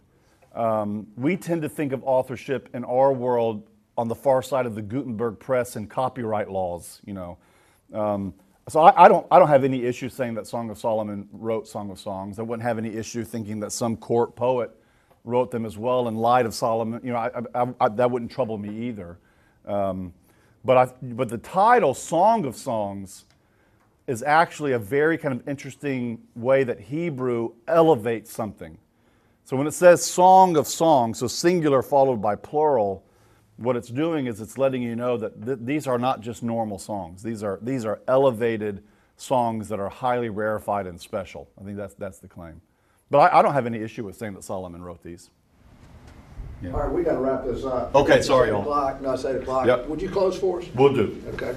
Um, 0.54 1.06
we 1.16 1.36
tend 1.36 1.62
to 1.62 1.68
think 1.68 1.92
of 1.92 2.04
authorship 2.04 2.68
in 2.72 2.84
our 2.84 3.12
world 3.12 3.68
on 3.96 4.08
the 4.08 4.14
far 4.14 4.42
side 4.42 4.64
of 4.64 4.74
the 4.74 4.82
Gutenberg 4.82 5.38
press 5.38 5.76
and 5.76 5.90
copyright 5.90 6.50
laws, 6.50 7.00
you 7.04 7.14
know. 7.14 7.38
Um, 7.92 8.34
so 8.68 8.80
I, 8.80 9.04
I, 9.04 9.08
don't, 9.08 9.26
I 9.30 9.38
don't 9.38 9.48
have 9.48 9.64
any 9.64 9.84
issue 9.84 10.08
saying 10.08 10.34
that 10.34 10.46
Song 10.46 10.70
of 10.70 10.78
Solomon 10.78 11.28
wrote 11.32 11.66
Song 11.66 11.90
of 11.90 11.98
Songs. 11.98 12.38
I 12.38 12.42
wouldn't 12.42 12.62
have 12.62 12.78
any 12.78 12.94
issue 12.94 13.24
thinking 13.24 13.60
that 13.60 13.72
some 13.72 13.96
court 13.96 14.36
poet 14.36 14.70
wrote 15.24 15.50
them 15.50 15.64
as 15.64 15.78
well 15.78 16.08
in 16.08 16.16
light 16.16 16.46
of 16.46 16.54
Solomon. 16.54 17.00
You 17.04 17.12
know, 17.12 17.18
I, 17.54 17.66
I, 17.80 17.88
that 17.88 18.10
wouldn't 18.10 18.30
trouble 18.30 18.58
me 18.58 18.88
either. 18.88 19.18
Um, 19.66 20.12
but, 20.64 20.96
but 21.16 21.28
the 21.28 21.38
title, 21.38 21.94
Song 21.94 22.44
of 22.44 22.56
Songs, 22.56 23.24
is 24.06 24.22
actually 24.22 24.72
a 24.72 24.78
very 24.78 25.16
kind 25.16 25.38
of 25.38 25.48
interesting 25.48 26.20
way 26.34 26.64
that 26.64 26.80
Hebrew 26.80 27.52
elevates 27.68 28.32
something. 28.32 28.78
So 29.44 29.56
when 29.56 29.66
it 29.66 29.74
says 29.74 30.04
song 30.04 30.56
of 30.56 30.66
songs, 30.66 31.18
so 31.18 31.26
singular 31.26 31.82
followed 31.82 32.20
by 32.20 32.36
plural, 32.36 33.04
what 33.56 33.76
it's 33.76 33.88
doing 33.88 34.26
is 34.26 34.40
it's 34.40 34.58
letting 34.58 34.82
you 34.82 34.96
know 34.96 35.16
that 35.18 35.44
th- 35.44 35.58
these 35.62 35.86
are 35.86 35.98
not 35.98 36.20
just 36.20 36.42
normal 36.42 36.78
songs. 36.78 37.22
These 37.22 37.42
are, 37.42 37.58
these 37.62 37.84
are 37.84 38.00
elevated 38.08 38.82
songs 39.16 39.68
that 39.68 39.78
are 39.78 39.88
highly 39.88 40.30
rarefied 40.30 40.86
and 40.86 41.00
special. 41.00 41.48
I 41.60 41.64
think 41.64 41.76
that's, 41.76 41.94
that's 41.94 42.18
the 42.18 42.28
claim. 42.28 42.60
But 43.12 43.30
I, 43.30 43.40
I 43.40 43.42
don't 43.42 43.52
have 43.52 43.66
any 43.66 43.78
issue 43.78 44.04
with 44.04 44.16
saying 44.16 44.32
that 44.34 44.42
Solomon 44.42 44.82
wrote 44.82 45.02
these. 45.02 45.28
All 46.64 46.70
right, 46.70 46.90
we 46.90 47.02
got 47.02 47.12
to 47.12 47.18
wrap 47.18 47.44
this 47.44 47.62
up. 47.62 47.94
Okay, 47.94 48.16
It's 48.18 48.26
sorry, 48.26 48.48
eight 48.48 48.52
y'all. 48.52 48.62
o'clock. 48.62 49.02
No, 49.02 49.12
it's 49.12 49.24
eight 49.26 49.36
o'clock. 49.36 49.66
Yep. 49.66 49.86
Would 49.88 50.00
you 50.00 50.08
close 50.08 50.38
for 50.38 50.60
us? 50.60 50.66
We'll 50.74 50.94
do. 50.94 51.22
Okay. 51.34 51.54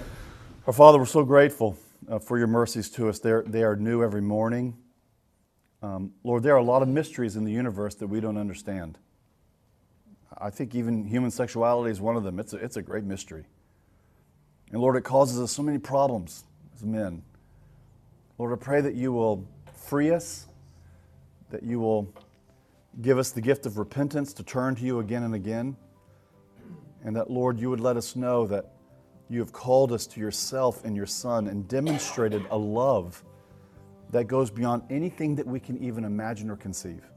Our 0.67 0.73
Father, 0.73 0.97
we're 0.99 1.05
so 1.05 1.23
grateful 1.23 1.77
uh, 2.09 2.19
for 2.19 2.37
your 2.37 2.47
mercies 2.47 2.89
to 2.89 3.07
us. 3.07 3.19
They're, 3.19 3.43
they 3.43 3.63
are 3.63 3.77
new 3.77 4.03
every 4.03 4.21
morning. 4.21 4.75
Um, 5.81 6.11
Lord, 6.25 6.43
there 6.43 6.55
are 6.55 6.59
a 6.59 6.63
lot 6.63 6.81
of 6.81 6.89
mysteries 6.89 7.37
in 7.37 7.45
the 7.45 7.53
universe 7.53 7.95
that 7.95 8.07
we 8.07 8.19
don't 8.19 8.37
understand. 8.37 8.97
I 10.37 10.49
think 10.49 10.75
even 10.75 11.05
human 11.05 11.31
sexuality 11.31 11.89
is 11.91 12.01
one 12.01 12.17
of 12.17 12.23
them. 12.25 12.37
It's 12.37 12.51
a, 12.51 12.57
it's 12.57 12.75
a 12.75 12.81
great 12.81 13.05
mystery. 13.05 13.45
And 14.73 14.81
Lord, 14.81 14.97
it 14.97 15.05
causes 15.05 15.39
us 15.39 15.53
so 15.53 15.63
many 15.63 15.77
problems 15.77 16.43
as 16.75 16.83
men. 16.83 17.21
Lord, 18.37 18.51
I 18.51 18.61
pray 18.61 18.81
that 18.81 18.95
you 18.95 19.13
will 19.13 19.47
free 19.73 20.11
us, 20.11 20.47
that 21.55 21.63
you 21.63 21.79
will 21.79 22.13
give 23.01 23.17
us 23.17 23.31
the 23.31 23.39
gift 23.39 23.65
of 23.65 23.77
repentance 23.77 24.33
to 24.33 24.43
turn 24.43 24.75
to 24.75 24.83
you 24.83 24.99
again 24.99 25.23
and 25.23 25.33
again, 25.33 25.77
and 27.05 27.15
that, 27.15 27.31
Lord, 27.31 27.57
you 27.61 27.69
would 27.69 27.79
let 27.79 27.95
us 27.95 28.17
know 28.17 28.45
that 28.47 28.73
you 29.29 29.39
have 29.39 29.53
called 29.53 29.93
us 29.93 30.05
to 30.07 30.19
yourself 30.19 30.83
and 30.83 30.97
your 30.97 31.05
Son 31.05 31.47
and 31.47 31.65
demonstrated 31.65 32.45
a 32.51 32.57
love 32.57 33.23
that 34.09 34.25
goes 34.25 34.51
beyond 34.51 34.83
anything 34.89 35.33
that 35.35 35.47
we 35.47 35.61
can 35.61 35.81
even 35.81 36.03
imagine 36.03 36.49
or 36.49 36.57
conceive. 36.57 37.09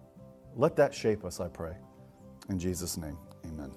Let 0.54 0.76
that 0.76 0.94
shape 0.94 1.24
us, 1.24 1.40
I 1.40 1.48
pray. 1.48 1.74
In 2.48 2.60
Jesus' 2.60 2.96
name, 2.96 3.18
amen. 3.44 3.72